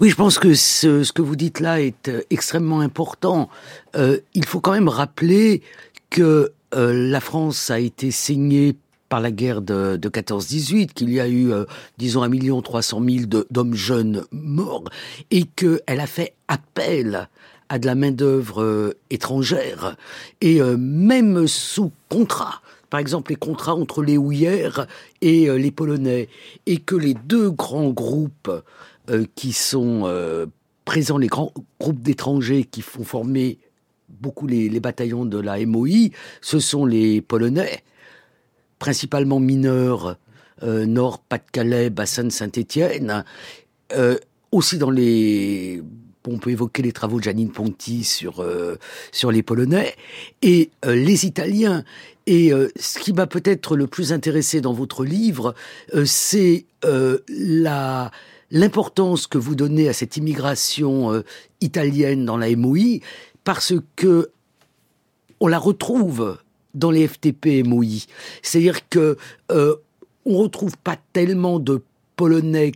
Oui, 0.00 0.10
je 0.10 0.16
pense 0.16 0.38
que 0.40 0.54
ce, 0.54 1.04
ce, 1.04 1.12
que 1.12 1.22
vous 1.22 1.36
dites 1.36 1.60
là 1.60 1.80
est 1.80 2.08
euh, 2.08 2.22
extrêmement 2.30 2.80
important. 2.80 3.48
Euh, 3.94 4.18
il 4.34 4.44
faut 4.44 4.60
quand 4.60 4.72
même 4.72 4.88
rappeler 4.88 5.62
que 6.10 6.52
euh, 6.74 6.92
la 6.92 7.20
France 7.20 7.70
a 7.70 7.78
été 7.80 8.10
saignée 8.10 8.76
par 9.08 9.20
la 9.20 9.30
guerre 9.30 9.60
de, 9.60 9.96
de 9.96 10.08
14-18, 10.08 10.92
qu'il 10.92 11.10
y 11.10 11.20
a 11.20 11.28
eu, 11.28 11.52
euh, 11.52 11.64
disons, 11.98 12.22
un 12.22 12.28
million 12.28 12.62
trois 12.62 12.82
cent 12.82 13.00
mille 13.00 13.28
d'hommes 13.28 13.74
jeunes 13.74 14.24
morts, 14.30 14.84
et 15.30 15.44
qu'elle 15.44 16.00
a 16.00 16.06
fait 16.06 16.34
appel 16.48 17.28
à 17.68 17.78
de 17.78 17.86
la 17.86 17.94
main-d'œuvre 17.94 18.94
étrangère, 19.10 19.96
et 20.40 20.60
même 20.60 21.46
sous 21.46 21.92
contrat, 22.08 22.62
par 22.90 23.00
exemple 23.00 23.30
les 23.30 23.36
contrats 23.36 23.74
entre 23.74 24.02
les 24.02 24.18
houillères 24.18 24.86
et 25.22 25.48
euh, 25.48 25.56
les 25.56 25.70
polonais, 25.70 26.28
et 26.66 26.78
que 26.78 26.96
les 26.96 27.14
deux 27.14 27.50
grands 27.50 27.90
groupes 27.90 28.50
euh, 29.08 29.24
qui 29.36 29.52
sont 29.52 30.02
euh, 30.04 30.46
présents, 30.84 31.16
les 31.16 31.28
grands 31.28 31.54
groupes 31.78 32.02
d'étrangers 32.02 32.64
qui 32.64 32.82
font 32.82 33.04
former 33.04 33.58
beaucoup 34.20 34.46
les, 34.46 34.80
bataillons 34.80 35.24
de 35.24 35.38
la 35.38 35.64
MOI, 35.66 36.10
ce 36.40 36.58
sont 36.58 36.86
les 36.86 37.20
polonais, 37.20 37.82
principalement 38.78 39.40
mineurs, 39.40 40.16
euh, 40.62 40.86
Nord, 40.86 41.20
Pas-de-Calais, 41.20 41.90
bassin 41.90 42.24
de 42.24 42.30
Saint-Étienne, 42.30 43.24
aussi 44.52 44.78
dans 44.78 44.90
les 44.90 45.82
on 46.26 46.38
peut 46.38 46.50
évoquer 46.50 46.82
les 46.82 46.92
travaux 46.92 47.18
de 47.18 47.24
Janine 47.24 47.50
Ponti 47.50 48.04
sur 48.04 48.40
euh, 48.40 48.76
sur 49.12 49.30
les 49.30 49.42
Polonais. 49.42 49.94
Et 50.42 50.70
euh, 50.84 50.94
les 50.94 51.26
Italiens. 51.26 51.84
Et 52.26 52.52
euh, 52.52 52.68
ce 52.76 52.98
qui 52.98 53.12
m'a 53.12 53.26
peut-être 53.26 53.76
le 53.76 53.86
plus 53.86 54.12
intéressé 54.12 54.60
dans 54.60 54.72
votre 54.72 55.04
livre, 55.04 55.54
c'est 56.04 56.66
la 56.82 58.10
l'importance 58.52 59.26
que 59.26 59.38
vous 59.38 59.54
donnez 59.54 59.88
à 59.88 59.92
cette 59.92 60.16
immigration 60.16 61.22
italienne 61.60 62.24
dans 62.24 62.36
la 62.36 62.54
MOI, 62.56 62.98
parce 63.52 63.72
que 63.96 64.30
on 65.40 65.48
la 65.48 65.58
retrouve 65.58 66.38
dans 66.72 66.92
les 66.92 67.08
FTP 67.08 67.66
MOI. 67.66 68.06
C'est-à-dire 68.42 68.88
que 68.88 69.16
on 69.48 70.38
retrouve 70.38 70.76
pas 70.76 70.96
tellement 71.12 71.58
de 71.58 71.82
Polonais 72.14 72.70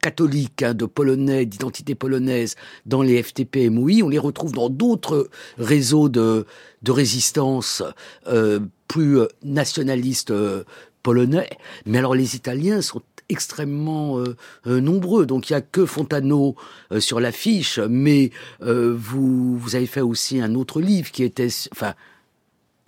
catholiques, 0.00 0.62
hein, 0.62 0.72
de 0.72 0.86
polonais, 0.86 1.44
d'identité 1.44 1.94
polonaise 1.94 2.56
dans 2.86 3.02
les 3.02 3.22
FTP 3.22 3.68
MOI, 3.70 4.02
on 4.02 4.08
les 4.08 4.18
retrouve 4.18 4.52
dans 4.52 4.70
d'autres 4.70 5.28
réseaux 5.58 6.08
de, 6.08 6.46
résistance 6.88 7.82
euh, 8.26 8.60
plus 8.88 9.18
nationalistes 9.42 10.30
euh, 10.30 10.64
polonais. 11.02 11.50
Mais 11.84 11.98
alors 11.98 12.14
les 12.14 12.34
Italiens 12.34 12.80
sont 12.80 13.02
extrêmement 13.28 14.18
euh, 14.18 14.36
euh, 14.66 14.80
nombreux. 14.80 15.26
Donc 15.26 15.50
il 15.50 15.54
y 15.54 15.56
a 15.56 15.60
que 15.60 15.86
Fontano 15.86 16.56
euh, 16.92 17.00
sur 17.00 17.20
l'affiche, 17.20 17.78
mais 17.78 18.30
euh, 18.62 18.94
vous 18.96 19.58
vous 19.58 19.76
avez 19.76 19.86
fait 19.86 20.00
aussi 20.00 20.40
un 20.40 20.54
autre 20.54 20.80
livre 20.80 21.10
qui 21.10 21.22
était, 21.22 21.48
enfin 21.72 21.94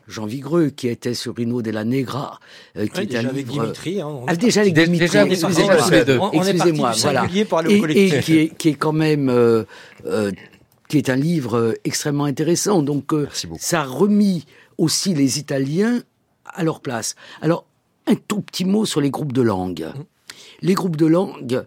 Jean 0.09 0.27
Vigreux, 0.27 0.71
qui 0.71 0.89
était 0.89 1.15
sur 1.15 1.35
Rino 1.35 1.63
de 1.63 1.71
la 1.71 1.85
Negra, 1.85 2.39
euh, 2.77 2.87
qui 2.87 3.01
ouais, 3.01 3.07
est 3.07 3.17
un 3.17 3.33
livre... 3.33 3.63
Dimitri, 3.65 4.01
hein, 4.01 4.21
ah, 4.29 4.37
déjà 4.37 4.61
avec 4.61 4.75
Dimitri, 4.75 5.19
excusez-moi, 5.19 6.31
excusez-moi, 6.33 6.93
voilà, 7.01 7.27
et, 7.69 8.07
et 8.07 8.21
qui, 8.21 8.39
est, 8.39 8.57
qui 8.57 8.69
est 8.69 8.75
quand 8.75 8.93
même, 8.93 9.29
euh, 9.29 9.65
euh, 10.05 10.31
qui 10.89 10.99
est 10.99 11.11
un 11.11 11.17
livre 11.17 11.75
extrêmement 11.85 12.27
intéressant. 12.27 12.83
Donc, 12.83 13.13
euh, 13.13 13.27
ça 13.59 13.81
a 13.81 13.85
remis 13.85 14.47
aussi 14.79 15.13
les 15.13 15.41
Italiens 15.41 16.03
à 16.45 16.63
leur 16.63 16.81
place. 16.81 17.17
Alors, 17.43 17.67
un 18.07 18.15
tout 18.15 18.43
petit 18.43 18.65
mot 18.65 18.85
sur 18.85 19.01
les 19.01 19.11
groupes 19.11 19.33
de 19.33 19.43
langue. 19.43 19.87
Mmh. 19.93 20.03
Les 20.63 20.75
groupes 20.75 20.97
de 20.97 21.07
langue, 21.07 21.65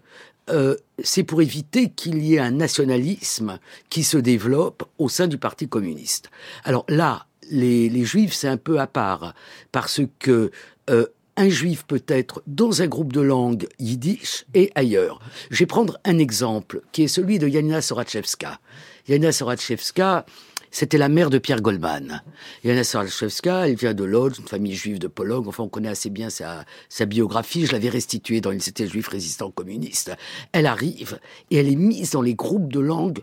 euh, 0.50 0.76
c'est 1.02 1.22
pour 1.22 1.42
éviter 1.42 1.90
qu'il 1.90 2.22
y 2.24 2.34
ait 2.34 2.40
un 2.40 2.50
nationalisme 2.50 3.58
qui 3.88 4.02
se 4.02 4.18
développe 4.18 4.84
au 4.98 5.08
sein 5.08 5.26
du 5.26 5.38
Parti 5.38 5.68
communiste. 5.68 6.30
Alors 6.64 6.84
là, 6.88 7.26
les, 7.50 7.88
les 7.88 8.04
juifs, 8.04 8.32
c'est 8.32 8.48
un 8.48 8.56
peu 8.56 8.80
à 8.80 8.86
part, 8.86 9.34
parce 9.72 10.00
que 10.18 10.50
euh, 10.88 11.06
un 11.36 11.48
juif 11.48 11.84
peut 11.84 12.02
être 12.06 12.42
dans 12.46 12.82
un 12.82 12.86
groupe 12.86 13.12
de 13.12 13.20
langue 13.20 13.66
yiddish 13.78 14.44
et 14.54 14.70
ailleurs. 14.74 15.20
Je 15.50 15.60
vais 15.60 15.66
prendre 15.66 15.98
un 16.04 16.18
exemple, 16.18 16.82
qui 16.92 17.04
est 17.04 17.08
celui 17.08 17.38
de 17.38 17.48
Yanina 17.48 17.80
Sorachevska. 17.80 18.60
Yanina 19.08 19.32
Sorachevska, 19.32 20.26
c'était 20.70 20.98
la 20.98 21.08
mère 21.08 21.30
de 21.30 21.38
Pierre 21.38 21.60
Goldman. 21.60 22.22
Yanina 22.64 22.84
Sorachevska, 22.84 23.68
elle 23.68 23.76
vient 23.76 23.94
de 23.94 24.04
Lodz, 24.04 24.38
une 24.38 24.48
famille 24.48 24.74
juive 24.74 24.98
de 24.98 25.08
Pologne. 25.08 25.44
Enfin, 25.46 25.64
on 25.64 25.68
connaît 25.68 25.88
assez 25.88 26.10
bien 26.10 26.30
sa, 26.30 26.64
biographie. 27.06 27.66
Je 27.66 27.72
l'avais 27.72 27.88
restituée 27.88 28.40
dans 28.40 28.52
Il 28.52 28.62
C'était 28.62 28.86
juif 28.86 29.08
résistant 29.08 29.50
communiste. 29.50 30.12
Elle 30.52 30.66
arrive 30.66 31.18
et 31.50 31.56
elle 31.56 31.68
est 31.68 31.76
mise 31.76 32.10
dans 32.10 32.22
les 32.22 32.34
groupes 32.34 32.72
de 32.72 32.80
langue 32.80 33.22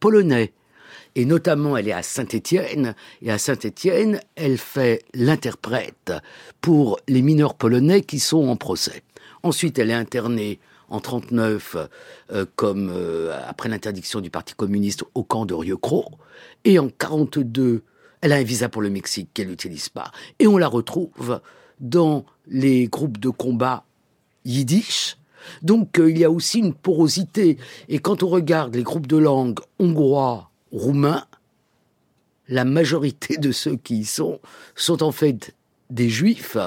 polonais 0.00 0.52
et 1.14 1.24
notamment 1.24 1.76
elle 1.76 1.88
est 1.88 1.92
à 1.92 2.02
Saint-Étienne, 2.02 2.94
et 3.20 3.30
à 3.30 3.38
Saint-Étienne, 3.38 4.20
elle 4.34 4.56
fait 4.56 5.02
l'interprète 5.14 6.12
pour 6.60 6.98
les 7.06 7.22
mineurs 7.22 7.54
polonais 7.54 8.00
qui 8.00 8.18
sont 8.18 8.48
en 8.48 8.56
procès. 8.56 9.02
Ensuite, 9.42 9.78
elle 9.78 9.90
est 9.90 9.94
internée 9.94 10.58
en 10.92 11.00
39 11.00 11.76
euh, 12.30 12.46
comme 12.54 12.90
euh, 12.94 13.34
après 13.48 13.68
l'interdiction 13.68 14.20
du 14.20 14.30
Parti 14.30 14.54
communiste 14.54 15.04
au 15.14 15.24
camp 15.24 15.46
de 15.46 15.54
Rieucros, 15.54 16.10
et 16.64 16.78
en 16.78 16.88
42, 16.88 17.82
elle 18.20 18.32
a 18.32 18.36
un 18.36 18.42
visa 18.42 18.68
pour 18.68 18.82
le 18.82 18.90
Mexique 18.90 19.30
qu'elle 19.32 19.48
n'utilise 19.48 19.88
pas, 19.88 20.12
et 20.38 20.46
on 20.46 20.58
la 20.58 20.68
retrouve 20.68 21.40
dans 21.80 22.26
les 22.46 22.86
groupes 22.88 23.18
de 23.18 23.30
combat 23.30 23.84
yiddish, 24.44 25.16
donc 25.62 25.98
euh, 25.98 26.10
il 26.10 26.18
y 26.18 26.24
a 26.24 26.30
aussi 26.30 26.58
une 26.58 26.74
porosité. 26.74 27.58
Et 27.88 27.98
quand 27.98 28.22
on 28.22 28.28
regarde 28.28 28.76
les 28.76 28.82
groupes 28.82 29.06
de 29.06 29.16
langue 29.16 29.60
hongrois, 29.78 30.50
roumains, 30.70 31.24
la 32.48 32.64
majorité 32.64 33.38
de 33.38 33.50
ceux 33.50 33.76
qui 33.76 34.00
y 34.00 34.04
sont 34.04 34.40
sont 34.74 35.02
en 35.02 35.10
fait 35.10 35.54
des 35.90 36.10
juifs, 36.10 36.58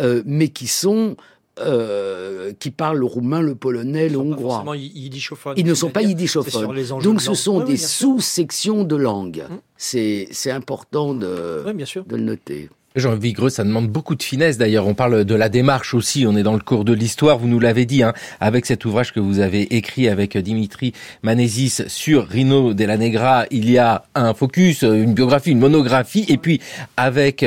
euh, 0.00 0.22
mais 0.26 0.48
qui 0.48 0.66
sont 0.66 1.16
euh, 1.60 2.52
qui 2.58 2.70
parlent 2.70 2.98
le 2.98 3.06
roumain, 3.06 3.40
le 3.40 3.54
polonais, 3.54 4.08
le 4.08 4.18
hongrois. 4.18 4.64
Ils 4.76 5.64
ne 5.64 5.74
sont 5.74 5.90
pas 5.90 6.02
yiddishophones. 6.02 7.00
Donc 7.02 7.20
ce 7.20 7.34
sont 7.34 7.58
oui, 7.60 7.64
des 7.64 7.76
sous-sections 7.76 8.82
de 8.82 8.96
langue. 8.96 9.44
Hum. 9.48 9.60
C'est 9.76 10.50
important 10.50 11.14
de, 11.14 11.62
oui, 11.66 11.72
bien 11.74 11.86
sûr. 11.86 12.04
de 12.04 12.16
le 12.16 12.22
noter. 12.22 12.70
Jean 12.96 13.16
Vigreux, 13.16 13.50
ça 13.50 13.64
demande 13.64 13.88
beaucoup 13.88 14.14
de 14.14 14.22
finesse. 14.22 14.56
D'ailleurs, 14.56 14.86
on 14.86 14.94
parle 14.94 15.24
de 15.24 15.34
la 15.34 15.48
démarche 15.48 15.94
aussi. 15.94 16.26
On 16.28 16.36
est 16.36 16.44
dans 16.44 16.52
le 16.52 16.60
cours 16.60 16.84
de 16.84 16.92
l'histoire. 16.92 17.38
Vous 17.38 17.48
nous 17.48 17.58
l'avez 17.58 17.86
dit, 17.86 18.04
hein, 18.04 18.14
avec 18.40 18.66
cet 18.66 18.84
ouvrage 18.84 19.12
que 19.12 19.18
vous 19.18 19.40
avez 19.40 19.62
écrit 19.76 20.08
avec 20.08 20.38
Dimitri 20.38 20.92
Manesis 21.24 21.82
sur 21.88 22.28
Rino 22.28 22.72
della 22.72 22.96
Negra. 22.96 23.46
Il 23.50 23.68
y 23.68 23.78
a 23.78 24.04
un 24.14 24.32
focus, 24.32 24.82
une 24.82 25.12
biographie, 25.12 25.50
une 25.50 25.58
monographie, 25.58 26.24
et 26.28 26.36
puis 26.36 26.60
avec 26.96 27.44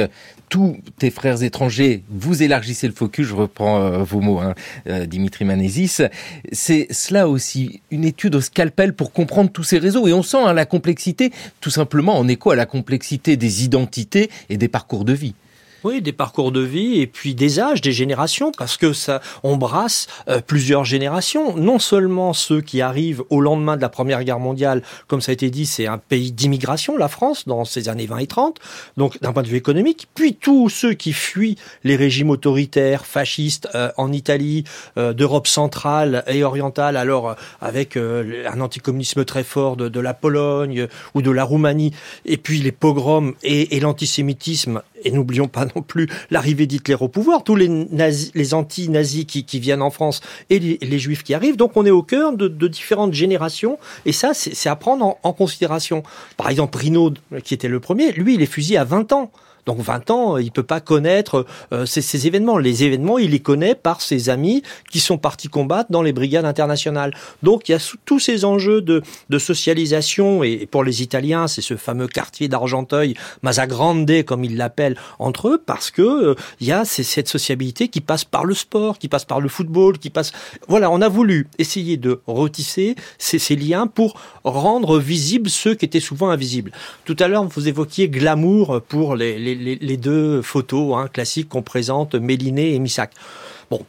tous 0.50 0.78
tes 0.98 1.10
frères 1.10 1.44
étrangers, 1.44 2.04
vous 2.10 2.42
élargissez 2.42 2.88
le 2.88 2.94
focus, 2.94 3.28
je 3.28 3.36
reprends 3.36 3.82
euh, 3.82 4.04
vos 4.04 4.22
mots, 4.22 4.40
hein, 4.40 4.56
euh, 4.88 5.06
Dimitri 5.06 5.46
Manesis. 5.46 6.02
C'est 6.52 6.88
cela 6.92 7.28
aussi, 7.28 7.82
une 7.92 8.06
étude 8.06 8.36
au 8.36 8.42
scalpel 8.42 8.94
pour 8.94 9.12
comprendre 9.12 9.52
tous 9.52 9.64
ces 9.64 9.78
réseaux. 9.78 10.08
Et 10.08 10.14
on 10.14 10.24
sent 10.24 10.38
hein, 10.38 10.54
la 10.54 10.66
complexité, 10.66 11.32
tout 11.60 11.70
simplement 11.70 12.18
en 12.18 12.28
écho 12.28 12.52
à 12.52 12.56
la 12.56 12.66
complexité 12.66 13.38
des 13.38 13.64
identités 13.66 14.30
et 14.50 14.58
des 14.58 14.68
parcours 14.68 15.06
de 15.06 15.14
vie. 15.14 15.34
Des 15.88 16.12
parcours 16.12 16.52
de 16.52 16.60
vie 16.60 17.00
et 17.00 17.08
puis 17.08 17.34
des 17.34 17.62
âges, 17.62 17.80
des 17.80 17.94
générations, 17.94 18.52
parce 18.52 18.76
que 18.76 18.92
ça, 18.92 19.22
on 19.42 19.56
brasse 19.56 20.08
euh, 20.28 20.42
plusieurs 20.46 20.84
générations. 20.84 21.56
Non 21.56 21.80
seulement 21.80 22.34
ceux 22.34 22.60
qui 22.60 22.82
arrivent 22.82 23.24
au 23.30 23.40
lendemain 23.40 23.78
de 23.78 23.82
la 23.82 23.88
Première 23.88 24.24
Guerre 24.26 24.40
mondiale, 24.40 24.84
comme 25.08 25.22
ça 25.22 25.32
a 25.32 25.34
été 25.34 25.50
dit, 25.50 25.66
c'est 25.66 25.88
un 25.88 25.98
pays 25.98 26.34
d'immigration, 26.34 26.98
la 26.98 27.08
France, 27.08 27.48
dans 27.48 27.64
ces 27.64 27.88
années 27.88 28.06
20 28.06 28.18
et 28.18 28.28
30, 28.28 28.60
donc 28.98 29.20
d'un 29.22 29.32
point 29.32 29.44
de 29.44 29.48
vue 29.48 29.56
économique, 29.56 30.10
puis 30.14 30.36
tous 30.36 30.68
ceux 30.68 30.94
qui 30.94 31.14
fuient 31.14 31.58
les 31.86 31.96
régimes 31.96 32.32
autoritaires, 32.32 33.06
fascistes 33.06 33.70
euh, 33.74 33.90
en 33.96 34.12
Italie, 34.12 34.66
euh, 34.98 35.14
d'Europe 35.14 35.48
centrale 35.48 36.26
et 36.28 36.44
orientale, 36.44 36.98
alors 36.98 37.36
avec 37.62 37.96
un 37.98 38.60
anticommunisme 38.60 39.24
très 39.24 39.46
fort 39.46 39.78
de, 39.78 40.00
la 40.00 40.14
Pologne 40.14 40.88
ou 41.16 41.22
de 41.22 41.32
la 41.32 41.46
Roumanie, 41.46 41.94
et 42.26 42.38
puis 42.38 42.60
les 42.60 42.74
pogroms 42.74 43.34
et 43.42 43.80
l'antisémitisme, 43.80 44.82
et 45.04 45.12
n'oublions 45.12 45.48
pas 45.48 45.66
non 45.76 45.82
plus 45.82 46.08
l'arrivée 46.30 46.68
d'Hitler 46.68 46.96
au 47.00 47.08
pouvoir, 47.08 47.44
tous 47.44 47.56
les, 47.56 47.68
nazis, 47.68 48.32
les 48.36 48.54
anti-nazis 48.54 49.26
qui, 49.26 49.44
qui, 49.44 49.60
viennent 49.60 49.82
en 49.82 49.90
France 49.90 50.22
et 50.50 50.60
les, 50.60 51.00
juifs 51.00 51.24
qui 51.24 51.34
arrivent. 51.34 51.58
Donc 51.58 51.76
on 51.76 51.86
est 51.86 51.92
au 51.92 52.04
cœur 52.04 52.34
de, 52.34 52.48
de 52.48 52.68
différentes 52.68 53.14
générations 53.14 53.78
et 54.06 54.12
ça, 54.12 54.34
c'est 54.34 54.70
à 54.70 54.76
prendre 54.76 55.06
en, 55.06 55.20
en, 55.24 55.34
considération. 55.34 56.04
Par 56.38 56.50
exemple, 56.50 56.78
Rino, 56.78 57.14
qui 57.44 57.54
était 57.54 57.68
le 57.68 57.80
premier, 57.80 58.12
lui, 58.12 58.36
il 58.36 58.42
est 58.42 58.48
fusillé 58.48 58.78
à 58.78 58.84
20 58.84 59.12
ans. 59.14 59.32
Donc 59.68 59.80
20 59.80 60.10
ans, 60.10 60.38
il 60.38 60.52
peut 60.52 60.64
pas 60.64 60.80
connaître 60.80 61.46
euh, 61.74 61.86
ces, 61.86 62.02
ces, 62.02 62.26
événements. 62.26 62.58
Les 62.58 62.84
événements, 62.84 63.20
il 63.20 63.32
les 63.32 63.40
connaît 63.40 63.76
par 63.76 64.02
ses 64.02 64.30
amis 64.30 64.64
qui 64.90 65.00
sont 65.00 65.18
partis 65.18 65.50
combattre 65.50 65.92
dans 65.92 66.02
les 66.02 66.14
brigades 66.14 66.46
internationales. 66.46 67.14
Donc 67.44 67.70
il 67.70 67.74
y 67.74 67.76
a 67.76 67.94
tous 68.06 68.20
ces 68.20 68.46
enjeux 68.46 68.82
de, 68.82 69.04
de 69.30 69.38
socialisation 69.38 70.44
et 70.44 70.66
pour 70.66 70.84
les 70.84 71.04
Italiens, 71.04 71.48
c'est 71.48 71.62
ce 71.62 71.76
fameux 71.76 72.08
quartier 72.08 72.48
d'Argenteuil, 72.48 73.14
Masagrande 73.44 74.08
comme 74.26 74.44
ils 74.44 74.56
l'appellent 74.56 74.98
entre 75.20 75.50
eux, 75.50 75.62
parce 75.64 75.92
que 75.92 76.02
euh, 76.02 76.36
il 76.60 76.68
y 76.68 76.72
a 76.72 76.86
cette 76.86 77.28
sociabilité 77.28 77.90
qui 77.90 78.02
passe 78.02 78.24
par 78.24 78.46
le 78.46 78.54
sport, 78.54 78.98
qui 78.98 79.08
passe 79.08 79.26
par 79.26 79.42
le 79.42 79.50
football, 79.50 79.98
qui 79.98 80.10
passe. 80.10 80.32
Voilà, 80.68 80.90
on 80.92 81.02
a 81.02 81.10
voulu 81.10 81.48
essayer 81.58 81.98
de 81.98 82.22
retisser 82.28 82.96
ces, 83.18 83.40
ces 83.40 83.56
liens 83.56 83.88
pour 83.88 84.20
rendre 84.44 85.00
visibles 85.00 85.50
ceux 85.50 85.76
qui 85.76 85.86
étaient 85.86 86.00
souvent 86.00 86.30
invisibles. 86.30 86.72
Tout 87.06 87.16
à 87.20 87.28
l'heure, 87.28 87.44
vous 87.44 87.68
évoquiez 87.68 88.08
glamour 88.10 88.82
pour 88.88 89.16
les, 89.16 89.38
les, 89.38 89.56
les 89.58 89.98
deux 89.98 90.42
photos 90.42 90.98
hein, 90.98 91.08
classiques 91.08 91.50
qu'on 91.50 91.62
présente, 91.62 92.16
Méliné 92.16 92.74
et 92.74 92.80
Missac. 92.80 93.12
Bon, 93.70 93.86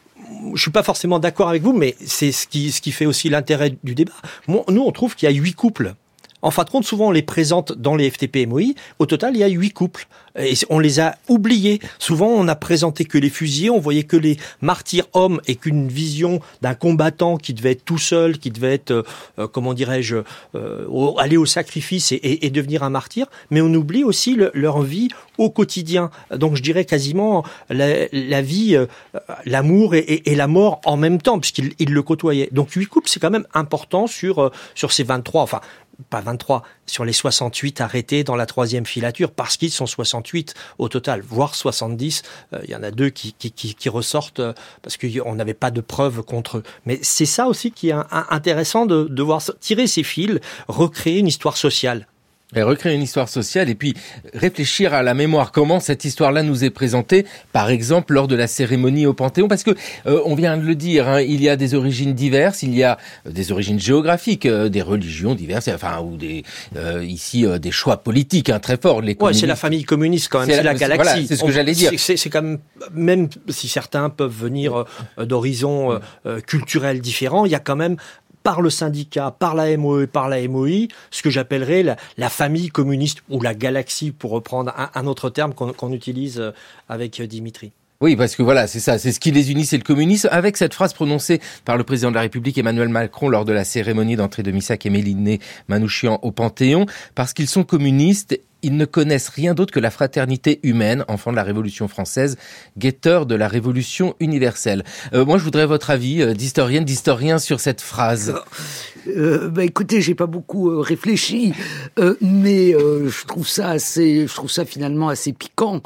je 0.55 0.61
suis 0.61 0.71
pas 0.71 0.83
forcément 0.83 1.19
d'accord 1.19 1.49
avec 1.49 1.63
vous, 1.63 1.73
mais 1.73 1.97
c'est 2.05 2.33
ce 2.33 2.47
qui, 2.47 2.73
ce 2.73 2.81
qui 2.81 2.93
fait 2.93 3.07
aussi 3.07 3.29
l'intérêt 3.29 3.75
du 3.83 3.95
débat. 3.95 4.13
nous, 4.47 4.65
on 4.69 4.93
trouve 4.93 5.15
qu'il 5.15 5.29
y 5.31 5.33
a 5.33 5.35
huit 5.35 5.55
couples. 5.55 5.95
En 6.43 6.51
fin 6.51 6.65
de 6.65 6.71
compte, 6.71 6.85
souvent 6.85 7.09
on 7.09 7.11
les 7.11 7.23
présente 7.23 7.73
dans 7.73 7.97
les 7.97 8.11
FTP 8.11 8.47
MOI. 8.47 8.75
Au 8.99 9.07
total, 9.07 9.35
il 9.35 9.41
y 9.41 9.45
a 9.45 9.49
huit 9.49 9.73
couples. 9.73 10.07
Et 10.39 10.55
on 10.71 10.79
les 10.79 11.01
a 11.01 11.17
oubliés. 11.29 11.81
Souvent, 11.99 12.29
on 12.29 12.47
a 12.47 12.55
présenté 12.55 13.05
que 13.05 13.19
les 13.19 13.31
fusillés, 13.31 13.71
on 13.71 13.81
voyait 13.81 14.05
que 14.05 14.17
les 14.17 14.37
martyrs 14.61 15.07
hommes 15.15 15.41
et 15.49 15.57
qu'une 15.57 15.89
vision 15.89 16.41
d'un 16.63 16.75
combattant 16.75 17.39
qui 17.39 17.55
devait 17.55 17.73
être 17.73 17.85
tout 17.85 17.99
seul, 17.99 18.39
qui 18.39 18.51
devait 18.51 18.75
être, 18.75 19.05
euh, 19.39 19.49
comment 19.49 19.75
dirais-je, 19.75 20.19
euh, 20.55 21.13
aller 21.19 21.37
au 21.37 21.47
sacrifice 21.47 22.13
et, 22.13 22.51
devenir 22.51 22.83
un 22.83 22.91
martyr. 22.91 23.27
Mais 23.51 23.61
on 23.61 23.73
oublie 23.75 24.05
aussi 24.05 24.35
le, 24.35 24.51
leur 24.55 24.83
vie 24.83 25.09
au 25.39 25.51
quotidien. 25.51 26.11
Donc, 26.35 26.57
je 26.57 26.63
dirais 26.63 26.85
quasiment 26.85 27.45
la, 27.69 28.07
la 28.13 28.43
vie, 28.43 28.77
euh, 28.77 28.87
l'amour 29.45 29.95
et, 29.95 30.23
et, 30.25 30.35
la 30.35 30.47
mort 30.47 30.81
en 30.85 30.97
même 30.97 31.21
temps, 31.21 31.39
puisqu'ils 31.39 31.93
le 31.93 32.03
côtoyaient. 32.03 32.49
Donc, 32.53 32.71
huit 32.73 32.87
couples, 32.87 33.09
c'est 33.09 33.21
quand 33.21 33.31
même 33.31 33.47
important 33.55 34.07
sur 34.07 34.39
euh, 34.39 34.51
sur 34.75 34.93
ces 34.93 35.05
23. 35.05 35.43
Enfin, 35.43 35.61
pas 36.11 36.21
23, 36.21 36.63
sur 36.87 37.05
les 37.05 37.13
68 37.13 37.81
arrêtés 37.81 38.25
dans 38.25 38.37
la 38.37 38.47
troisième 38.47 38.87
filature, 38.87 39.31
parce 39.31 39.57
qu'ils 39.57 39.71
sont 39.71 39.87
68 39.87 40.55
au 40.79 40.89
total, 40.89 41.21
voire 41.21 41.55
70. 41.55 42.23
Euh, 42.53 42.61
il 42.65 42.71
y 42.71 42.77
en 42.77 42.83
a 42.83 42.91
deux 42.91 43.11
qui, 43.11 43.33
qui, 43.33 43.51
qui, 43.51 43.75
qui 43.75 43.89
ressortent 43.89 44.41
euh, 44.41 44.53
parce 44.83 44.97
qu'on 44.97 45.35
n'avait 45.35 45.55
pas 45.55 45.71
de 45.71 45.81
preuves 45.81 46.23
contre 46.23 46.59
eux. 46.59 46.63
Mais 46.87 46.99
c'est 47.03 47.27
ça 47.27 47.47
aussi 47.47 47.73
qui 47.73 47.91
est 47.91 47.97
intéressant 48.31 48.87
de, 48.87 49.05
de 49.05 49.23
voir 49.23 49.43
tirer 49.61 49.87
ces 49.87 50.03
fils, 50.03 50.41
recréer 50.69 51.19
une 51.19 51.29
histoire 51.29 51.57
sociale. 51.57 52.07
Et 52.57 52.63
recréer 52.63 52.95
une 52.95 53.03
histoire 53.03 53.29
sociale 53.29 53.69
et 53.69 53.75
puis 53.75 53.93
réfléchir 54.33 54.95
à 54.95 55.03
la 55.03 55.13
mémoire. 55.13 55.53
Comment 55.53 55.81
cette 55.81 56.07
histoire-là 56.07 56.43
nous 56.43 56.65
est 56.65 56.71
présentée, 56.71 57.27
par 57.53 57.69
exemple 57.69 58.15
lors 58.15 58.27
de 58.27 58.35
la 58.35 58.47
cérémonie 58.47 59.05
au 59.05 59.13
Panthéon, 59.13 59.49
parce 59.49 59.63
que 59.63 59.73
euh, 60.07 60.23
on 60.25 60.35
vient 60.35 60.57
de 60.57 60.63
le 60.63 60.75
dire, 60.75 61.07
hein, 61.09 61.21
il 61.21 61.43
y 61.43 61.51
a 61.51 61.57
des 61.57 61.75
origines 61.75 62.15
diverses, 62.15 62.63
il 62.63 62.75
y 62.75 62.83
a 62.83 62.97
des 63.29 63.53
origines 63.53 63.79
géographiques, 63.79 64.47
euh, 64.47 64.71
des 64.71 64.81
religions 64.81 65.35
diverses, 65.35 65.69
enfin 65.69 66.01
ou 66.01 66.17
des 66.17 66.43
euh, 66.77 67.05
ici 67.05 67.45
euh, 67.45 67.59
des 67.59 67.71
choix 67.71 67.99
politiques 67.99 68.49
hein, 68.49 68.61
très 68.61 68.79
forts. 68.79 69.03
Les 69.03 69.15
ouais, 69.21 69.35
c'est 69.35 69.47
la 69.47 69.55
famille 69.55 69.85
communiste 69.85 70.31
quand 70.31 70.39
même, 70.39 70.49
c'est 70.49 70.57
la, 70.57 70.73
la, 70.73 70.75
galaxie. 70.75 71.03
Voilà, 71.03 71.27
c'est 71.27 71.37
ce 71.37 71.45
que 71.45 71.53
j'allais 71.53 71.73
dire. 71.73 71.93
C'est 71.99 72.31
quand 72.31 72.41
même 72.41 72.59
même 72.95 73.29
si 73.51 73.69
certains 73.69 74.09
peuvent 74.09 74.35
venir 74.35 74.87
d'horizons 75.19 76.01
culturels 76.47 77.03
différents, 77.03 77.45
il 77.45 77.53
y 77.53 77.55
a 77.55 77.61
quand 77.61 77.77
même 77.77 77.97
par 78.49 78.63
le 78.63 78.71
syndicat, 78.71 79.31
par 79.31 79.55
la 79.55 79.77
MOE, 79.77 80.07
par 80.07 80.31
la 80.31 80.49
MOI, 80.49 80.89
ce 81.11 81.23
que 81.23 81.29
j'appellerais 81.29 81.83
la, 81.83 82.29
famille 82.31 82.71
communiste 82.71 83.19
ou 83.29 83.43
la 83.43 83.53
galaxie, 83.53 84.11
pour 84.11 84.31
reprendre 84.31 84.73
un, 84.95 85.07
autre 85.07 85.29
terme 85.29 85.53
qu'on 85.53 85.75
qu 85.75 85.95
utilise 85.95 86.41
euh, 86.41 86.53
avec 86.89 87.21
Dimitri. 87.21 87.73
Oui, 88.01 88.17
parce 88.17 88.37
que 88.37 88.43
voilà, 88.43 88.67
c'est 88.67 88.81
ça, 88.81 88.99
c'est 88.99 89.13
ce 89.13 89.21
qui 89.21 89.33
les 89.33 89.51
unit, 89.53 89.67
c'est 89.67 89.77
le 89.77 89.83
communisme. 89.83 90.31
Avec 90.33 90.57
cette 90.57 90.73
phrase 90.73 90.95
prononcée 90.95 91.43
par 91.67 91.77
le 91.77 91.85
président 91.85 92.09
de 92.09 92.15
la 92.15 92.23
République 92.23 92.57
Emmanuel 92.57 92.89
Macron 92.89 93.29
lors 93.29 93.45
de 93.45 93.53
la 93.53 93.65
cérémonie 93.65 94.17
d'entrée 94.17 94.43
de 94.43 94.51
Missac 94.51 94.87
et 94.87 94.91
Méliné 94.91 95.41
Manouchian 95.69 96.19
au 96.23 96.33
Panthéon, 96.33 96.87
parce 97.15 97.35
qu'ils 97.35 97.49
sont 97.49 97.65
communistes 97.65 98.41
ils 98.63 98.77
ne 98.77 98.85
connaissent 98.85 99.29
rien 99.29 99.55
d'autre 99.55 99.73
que 99.73 99.81
la 99.81 99.91
fraternité 99.91 100.61
humaine, 100.63 101.05
enfant 101.09 101.31
de 101.31 101.37
la 101.37 101.43
Révolution 101.43 101.89
française, 101.89 102.37
guetteur 102.77 103.27
de 103.27 103.35
la 103.35 103.49
Révolution 103.49 104.15
universelle. 104.21 104.85
Euh, 105.13 105.25
moi, 105.25 105.39
je 105.39 105.45
voudrais 105.45 105.67
votre 105.67 105.91
avis 105.91 106.23
euh, 106.23 106.35
d'historienne, 106.35 106.85
d'historien 106.85 107.39
sur 107.39 107.61
cette 107.61 107.81
phrase. 107.81 108.35
Euh, 109.17 109.49
bah, 109.49 109.65
écoutez, 109.65 110.01
j'ai 110.01 110.15
pas 110.15 110.27
beaucoup 110.27 110.71
euh, 110.71 110.81
réfléchi, 110.81 111.53
euh, 111.99 112.15
mais 112.21 112.73
je 112.73 113.27
trouve 113.27 113.49
ça 113.49 113.71
assez, 113.71 114.27
je 114.27 114.35
trouve 114.35 114.51
ça 114.51 114.65
finalement 114.65 115.09
assez 115.09 115.33
piquant 115.33 115.81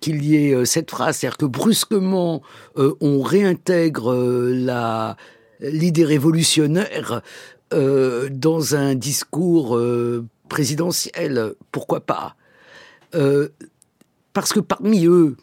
qu'il 0.00 0.24
y 0.24 0.36
ait 0.36 0.64
cette 0.64 0.90
phrase, 0.90 1.16
c'est-à-dire 1.16 1.38
que 1.38 1.46
brusquement 1.46 2.42
on 2.76 3.22
réintègre 3.22 4.14
la 4.14 5.16
l'idée 5.60 6.04
révolutionnaire 6.04 7.22
dans 7.72 8.74
un 8.74 8.94
discours 8.94 9.78
présidentielle, 10.52 11.54
pourquoi 11.70 12.00
pas? 12.00 12.36
Euh, 13.14 13.48
Parce 14.34 14.52
que 14.52 14.60
parmi 14.60 15.06
eux, 15.06 15.38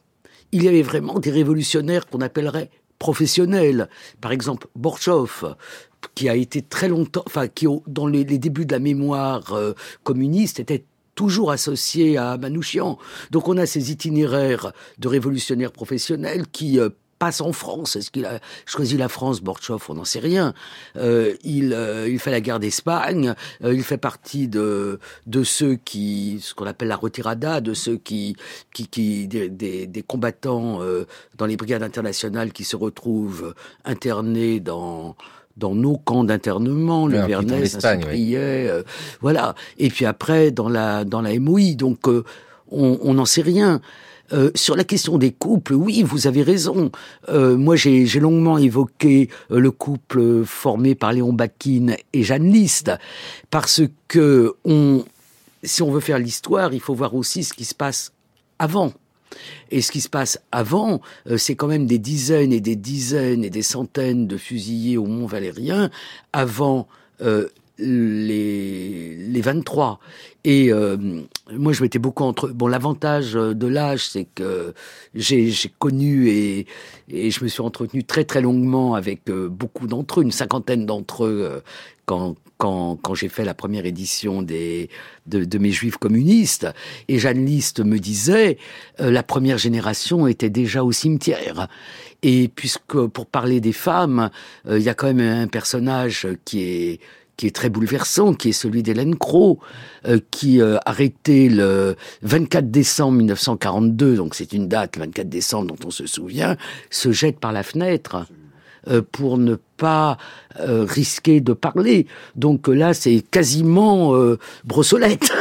il 0.51 0.63
y 0.63 0.67
avait 0.67 0.83
vraiment 0.83 1.17
des 1.17 1.31
révolutionnaires 1.31 2.05
qu'on 2.05 2.21
appellerait 2.21 2.69
professionnels. 2.99 3.89
Par 4.21 4.31
exemple, 4.31 4.67
Borchov, 4.75 5.55
qui 6.13 6.29
a 6.29 6.35
été 6.35 6.61
très 6.61 6.89
longtemps, 6.89 7.23
enfin, 7.25 7.47
qui 7.47 7.65
dans 7.87 8.05
les, 8.05 8.23
débuts 8.23 8.67
de 8.67 8.71
la 8.71 8.77
mémoire 8.77 9.53
euh, 9.53 9.73
communiste 10.03 10.59
était 10.59 10.85
toujours 11.15 11.49
associé 11.49 12.17
à 12.17 12.37
Manouchian. 12.37 12.99
Donc 13.31 13.47
on 13.47 13.57
a 13.57 13.65
ces 13.65 13.91
itinéraires 13.91 14.73
de 14.99 15.07
révolutionnaires 15.07 15.71
professionnels 15.71 16.45
qui 16.51 16.79
euh, 16.79 16.89
passe 17.19 17.41
en 17.41 17.51
France. 17.51 17.95
Est-ce 17.97 18.09
qu'il 18.09 18.25
a 18.25 18.39
choisi 18.65 18.97
la 18.97 19.09
France, 19.09 19.41
Borchov 19.41 19.85
On 19.89 19.95
n'en 19.95 20.05
sait 20.05 20.19
rien. 20.19 20.53
Euh, 20.95 21.35
il, 21.43 21.73
euh, 21.73 22.09
il 22.09 22.17
fait 22.17 22.31
la 22.31 22.41
guerre 22.41 22.59
d'Espagne. 22.59 23.35
Euh, 23.63 23.73
il 23.73 23.83
fait 23.83 23.97
partie 23.97 24.47
de 24.47 24.99
de 25.27 25.43
ceux 25.43 25.75
qui, 25.75 26.39
ce 26.41 26.53
qu'on 26.53 26.65
appelle 26.65 26.87
la 26.87 26.95
retirada, 26.95 27.61
de 27.61 27.73
ceux 27.73 27.97
qui, 27.97 28.35
qui, 28.73 28.87
qui 28.87 29.27
des, 29.27 29.49
des, 29.49 29.85
des 29.85 30.01
combattants 30.01 30.81
euh, 30.81 31.05
dans 31.37 31.45
les 31.45 31.57
brigades 31.57 31.83
internationales 31.83 32.51
qui 32.53 32.63
se 32.63 32.75
retrouvent 32.75 33.53
internés 33.85 34.59
dans 34.59 35.15
dans 35.57 35.75
nos 35.75 35.97
camps 35.97 36.23
d'internement, 36.23 37.05
le 37.05 37.19
Vernet, 37.19 37.67
Saint-Cyprien, 37.67 38.77
oui. 38.77 38.83
voilà. 39.19 39.55
Et 39.77 39.89
puis 39.89 40.05
après 40.05 40.51
dans 40.51 40.69
la 40.69 41.03
dans 41.03 41.21
la 41.21 41.37
MOI. 41.37 41.73
Donc 41.75 42.07
on 42.71 43.13
n'en 43.13 43.25
sait 43.25 43.41
rien. 43.41 43.81
Euh, 44.33 44.51
sur 44.55 44.75
la 44.75 44.83
question 44.83 45.17
des 45.17 45.31
couples, 45.31 45.73
oui, 45.73 46.03
vous 46.03 46.27
avez 46.27 46.43
raison. 46.43 46.91
Euh, 47.29 47.57
moi, 47.57 47.75
j'ai 47.75 48.05
longuement 48.19 48.57
évoqué 48.57 49.29
euh, 49.51 49.59
le 49.59 49.71
couple 49.71 50.43
formé 50.45 50.95
par 50.95 51.13
Léon 51.13 51.33
Bakin 51.33 51.95
et 52.13 52.23
Jeanne 52.23 52.51
List, 52.51 52.91
parce 53.49 53.81
que 54.07 54.55
si 55.63 55.81
on 55.81 55.91
veut 55.91 55.99
faire 55.99 56.19
l'histoire, 56.19 56.73
il 56.73 56.79
faut 56.79 56.93
voir 56.93 57.15
aussi 57.15 57.43
ce 57.43 57.53
qui 57.53 57.65
se 57.65 57.75
passe 57.75 58.13
avant. 58.59 58.93
Et 59.69 59.81
ce 59.81 59.91
qui 59.91 60.01
se 60.01 60.09
passe 60.09 60.39
avant, 60.51 61.01
c'est 61.37 61.55
quand 61.55 61.67
même 61.67 61.85
des 61.85 61.99
dizaines 61.99 62.51
et 62.51 62.61
des 62.61 62.75
dizaines 62.75 63.43
et 63.43 63.51
des 63.51 63.61
centaines 63.61 64.25
de 64.25 64.37
fusillés 64.37 64.97
au 64.97 65.05
Mont 65.05 65.27
Valérien 65.27 65.91
avant 66.33 66.87
les, 67.79 69.15
les 69.15 69.41
23. 69.41 69.99
Et 70.43 70.71
euh, 70.71 70.97
moi, 71.51 71.73
je 71.73 71.81
m'étais 71.81 71.99
beaucoup 71.99 72.23
entre. 72.23 72.49
Bon, 72.49 72.67
l'avantage 72.67 73.33
de 73.33 73.67
l'âge, 73.67 74.07
c'est 74.07 74.27
que 74.35 74.73
j'ai 75.15 75.51
connu 75.79 76.29
et, 76.29 76.65
et 77.09 77.31
je 77.31 77.43
me 77.43 77.49
suis 77.49 77.61
entretenu 77.61 78.03
très 78.03 78.23
très 78.23 78.41
longuement 78.41 78.93
avec 78.93 79.29
euh, 79.29 79.49
beaucoup 79.49 79.87
d'entre 79.87 80.19
eux, 80.19 80.23
une 80.23 80.31
cinquantaine 80.31 80.85
d'entre 80.85 81.25
eux, 81.25 81.41
euh, 81.43 81.59
quand, 82.05 82.35
quand, 82.57 82.97
quand 83.01 83.15
j'ai 83.15 83.29
fait 83.29 83.45
la 83.45 83.53
première 83.53 83.85
édition 83.85 84.41
des, 84.41 84.89
de, 85.27 85.45
de, 85.45 85.57
mes 85.57 85.71
juifs 85.71 85.97
communistes. 85.97 86.67
Et 87.07 87.19
Jeanne 87.19 87.45
Liste 87.45 87.83
me 87.83 87.99
disait, 87.99 88.57
euh, 88.99 89.11
la 89.11 89.23
première 89.23 89.57
génération 89.57 90.27
était 90.27 90.49
déjà 90.49 90.83
au 90.83 90.91
cimetière. 90.91 91.67
Et 92.21 92.49
puisque, 92.53 93.05
pour 93.07 93.25
parler 93.25 93.61
des 93.61 93.73
femmes, 93.73 94.29
euh, 94.67 94.79
il 94.79 94.83
y 94.83 94.89
a 94.89 94.93
quand 94.93 95.07
même 95.13 95.19
un 95.19 95.47
personnage 95.47 96.27
qui 96.45 96.63
est 96.63 96.99
qui 97.39 97.47
est 97.47 97.55
très 97.55 97.69
bouleversant, 97.69 98.33
qui 98.33 98.49
est 98.49 98.51
celui 98.51 98.83
d'Hélène 98.83 99.15
Crow, 99.15 99.59
euh, 100.05 100.19
qui 100.29 100.61
euh, 100.61 100.75
arrêté 100.85 101.47
le 101.47 101.95
24 102.21 102.69
décembre 102.69 103.13
1942, 103.13 104.17
donc 104.17 104.35
c'est 104.35 104.51
une 104.51 104.67
date, 104.67 104.97
24 104.97 105.29
décembre 105.29 105.67
dont 105.67 105.87
on 105.87 105.89
se 105.89 106.05
souvient, 106.05 106.57
se 106.89 107.13
jette 107.13 107.39
par 107.39 107.53
la 107.53 107.63
fenêtre 107.63 108.25
euh, 108.89 109.01
pour 109.09 109.37
ne 109.37 109.55
pas 109.77 110.17
euh, 110.59 110.83
risquer 110.83 111.39
de 111.39 111.53
parler. 111.53 112.07
Donc 112.35 112.67
euh, 112.67 112.73
là, 112.73 112.93
c'est 112.93 113.23
quasiment 113.31 114.13
euh, 114.15 114.37
brossolette. 114.65 115.31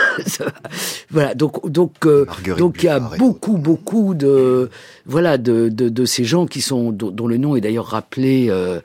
voilà. 1.11 1.34
Donc 1.34 1.68
donc 1.68 2.06
euh, 2.06 2.26
donc 2.58 2.76
il 2.84 2.87
y 2.87 2.88
a 2.88 3.00
beaucoup 3.00 3.56
beaucoup 3.56 4.14
de 4.14 4.70
voilà 5.04 5.37
de, 5.37 5.68
de, 5.68 5.88
de 5.88 6.04
ces 6.04 6.22
gens 6.22 6.46
qui 6.46 6.61
sont 6.61 6.92
dont 6.92 7.26
le 7.26 7.38
nom 7.38 7.56
est 7.56 7.61
d'ailleurs 7.61 7.87
rappelé 7.87 8.46
euh, 8.50 8.78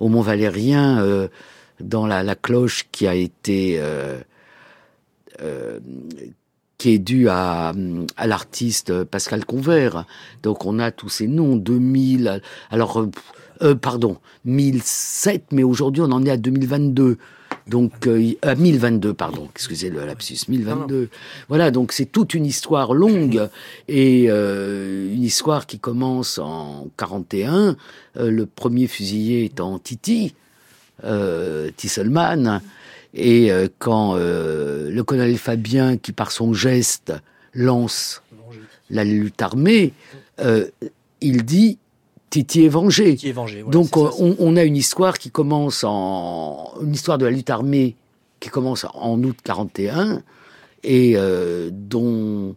au 0.00 0.08
Mont 0.08 0.22
Valérien. 0.22 1.28
Euh, 1.80 1.84
dans 1.84 2.06
la, 2.06 2.22
la, 2.22 2.34
cloche 2.34 2.86
qui 2.92 3.06
a 3.06 3.14
été 3.14 3.76
euh, 3.78 4.20
euh, 5.42 5.78
qui 6.78 6.90
est 6.90 6.98
due 6.98 7.28
à, 7.28 7.72
à 8.16 8.26
l'artiste 8.26 9.04
Pascal 9.04 9.44
Convert. 9.44 10.04
Donc 10.42 10.66
on 10.66 10.78
a 10.78 10.90
tous 10.90 11.08
ces 11.08 11.26
noms, 11.26 11.56
2000, 11.56 12.42
alors, 12.70 13.00
euh, 13.00 13.10
euh, 13.62 13.74
pardon, 13.74 14.18
1007, 14.44 15.46
mais 15.52 15.62
aujourd'hui 15.62 16.02
on 16.02 16.12
en 16.12 16.24
est 16.24 16.30
à 16.30 16.36
2022. 16.36 17.18
Donc, 17.66 18.06
euh, 18.06 18.32
à 18.42 18.54
1022, 18.54 19.12
pardon, 19.12 19.48
excusez 19.52 19.90
le 19.90 20.04
lapsus, 20.06 20.38
1022. 20.48 21.08
Voilà, 21.48 21.72
donc 21.72 21.92
c'est 21.92 22.06
toute 22.06 22.34
une 22.34 22.46
histoire 22.46 22.94
longue 22.94 23.48
et 23.88 24.26
euh, 24.28 25.12
une 25.12 25.24
histoire 25.24 25.66
qui 25.66 25.80
commence 25.80 26.38
en 26.38 26.88
41. 26.96 27.76
Euh, 28.18 28.30
le 28.30 28.46
premier 28.46 28.86
fusillé 28.86 29.44
étant 29.44 29.80
Titi, 29.80 30.34
euh, 31.04 31.70
Tisselman. 31.76 32.60
Et 33.16 33.50
euh, 33.50 33.68
quand 33.78 34.14
euh, 34.14 34.90
le 34.90 35.02
colonel 35.02 35.36
Fabien, 35.38 35.96
qui 35.96 36.12
par 36.12 36.30
son 36.30 36.52
geste 36.52 37.12
lance 37.54 38.22
la 38.90 39.04
lutte 39.04 39.40
armée, 39.40 39.92
euh, 40.38 40.68
il 41.20 41.44
dit 41.44 41.78
Titi 42.28 42.66
est 42.66 42.68
vengé. 42.68 43.16
Qui 43.16 43.30
est 43.30 43.32
vengé. 43.32 43.62
voilà, 43.62 43.72
Donc 43.72 43.96
on, 43.96 44.36
on 44.38 44.56
a 44.56 44.64
une 44.64 44.76
histoire 44.76 45.18
qui 45.18 45.30
commence 45.30 45.82
en 45.82 46.74
une 46.82 46.92
histoire 46.92 47.16
de 47.16 47.24
la 47.24 47.30
lutte 47.30 47.50
armée 47.50 47.96
qui 48.38 48.50
commence 48.50 48.84
en 48.92 49.20
août 49.22 49.38
41 49.42 50.22
et 50.84 51.16
dont 51.72 52.54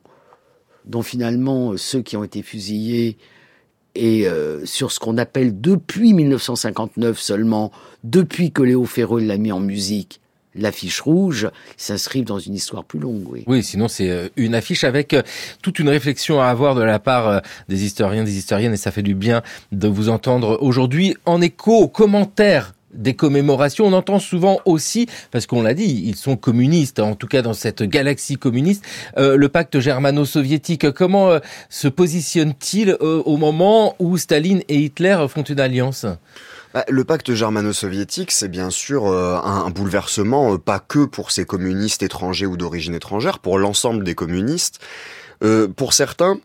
dont 0.85 1.01
finalement 1.01 1.77
ceux 1.77 2.01
qui 2.01 2.17
ont 2.17 2.23
été 2.23 2.41
fusillés 2.41 3.17
et 3.99 4.27
euh, 4.27 4.65
sur 4.65 4.91
ce 4.91 4.99
qu'on 4.99 5.17
appelle 5.17 5.59
depuis 5.59 6.13
1959 6.13 7.19
seulement, 7.19 7.71
depuis 8.03 8.51
que 8.51 8.61
Léo 8.63 8.85
Ferreux 8.85 9.21
l'a 9.21 9.37
mis 9.37 9.51
en 9.51 9.59
musique, 9.59 10.21
l'affiche 10.55 11.01
rouge, 11.01 11.49
s'inscrivent 11.77 12.25
dans 12.25 12.39
une 12.39 12.55
histoire 12.55 12.83
plus 12.83 12.99
longue. 12.99 13.27
Oui. 13.29 13.43
Oui, 13.47 13.63
sinon 13.63 13.87
c'est 13.87 14.09
euh, 14.09 14.29
une 14.35 14.55
affiche 14.55 14.83
avec 14.83 15.13
euh, 15.13 15.21
toute 15.61 15.79
une 15.79 15.89
réflexion 15.89 16.41
à 16.41 16.47
avoir 16.47 16.75
de 16.75 16.81
la 16.81 16.99
part 16.99 17.27
euh, 17.27 17.39
des 17.67 17.83
historiens, 17.83 18.23
des 18.23 18.37
historiennes, 18.37 18.73
et 18.73 18.77
ça 18.77 18.91
fait 18.91 19.03
du 19.03 19.15
bien 19.15 19.41
de 19.71 19.87
vous 19.87 20.09
entendre 20.09 20.57
aujourd'hui 20.61 21.15
en 21.25 21.41
écho 21.41 21.73
aux 21.73 21.87
commentaires 21.87 22.73
des 22.93 23.15
commémorations. 23.15 23.85
On 23.85 23.93
entend 23.93 24.19
souvent 24.19 24.59
aussi, 24.65 25.07
parce 25.31 25.45
qu'on 25.45 25.61
l'a 25.61 25.73
dit, 25.73 26.03
ils 26.05 26.15
sont 26.15 26.35
communistes, 26.35 26.99
en 26.99 27.15
tout 27.15 27.27
cas 27.27 27.41
dans 27.41 27.53
cette 27.53 27.83
galaxie 27.83 28.37
communiste, 28.37 28.83
euh, 29.17 29.35
le 29.35 29.49
pacte 29.49 29.79
germano-soviétique. 29.79 30.91
Comment 30.91 31.29
euh, 31.29 31.39
se 31.69 31.87
positionne-t-il 31.87 32.97
euh, 33.01 33.21
au 33.25 33.37
moment 33.37 33.95
où 33.99 34.17
Staline 34.17 34.63
et 34.67 34.77
Hitler 34.77 35.25
font 35.29 35.43
une 35.43 35.59
alliance? 35.59 36.05
Bah, 36.73 36.85
Le 36.87 37.03
pacte 37.03 37.33
germano-soviétique, 37.33 38.31
c'est 38.31 38.49
bien 38.49 38.69
sûr 38.69 39.07
un, 39.07 39.69
bouleversement, 39.69 40.57
pas 40.57 40.79
que 40.79 41.05
pour 41.05 41.31
ces 41.31 41.45
communistes 41.45 42.03
étrangers 42.03 42.45
ou 42.45 42.57
d'origine 42.57 42.93
étrangère, 42.93 43.39
pour 43.39 43.57
l'ensemble 43.57 44.03
des 44.03 44.15
communistes. 44.15 44.79
Pour 45.75 45.93
certains, 45.93 46.37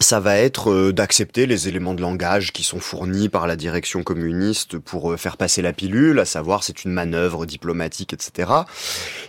ça 0.00 0.20
va 0.20 0.36
être 0.36 0.70
euh, 0.70 0.92
d'accepter 0.92 1.46
les 1.46 1.68
éléments 1.68 1.94
de 1.94 2.02
langage 2.02 2.52
qui 2.52 2.62
sont 2.62 2.80
fournis 2.80 3.28
par 3.28 3.46
la 3.46 3.56
direction 3.56 4.02
communiste 4.02 4.78
pour 4.78 5.12
euh, 5.12 5.16
faire 5.16 5.36
passer 5.36 5.62
la 5.62 5.72
pilule, 5.72 6.18
à 6.18 6.24
savoir 6.24 6.64
c'est 6.64 6.84
une 6.84 6.92
manœuvre 6.92 7.46
diplomatique, 7.46 8.12
etc. 8.12 8.50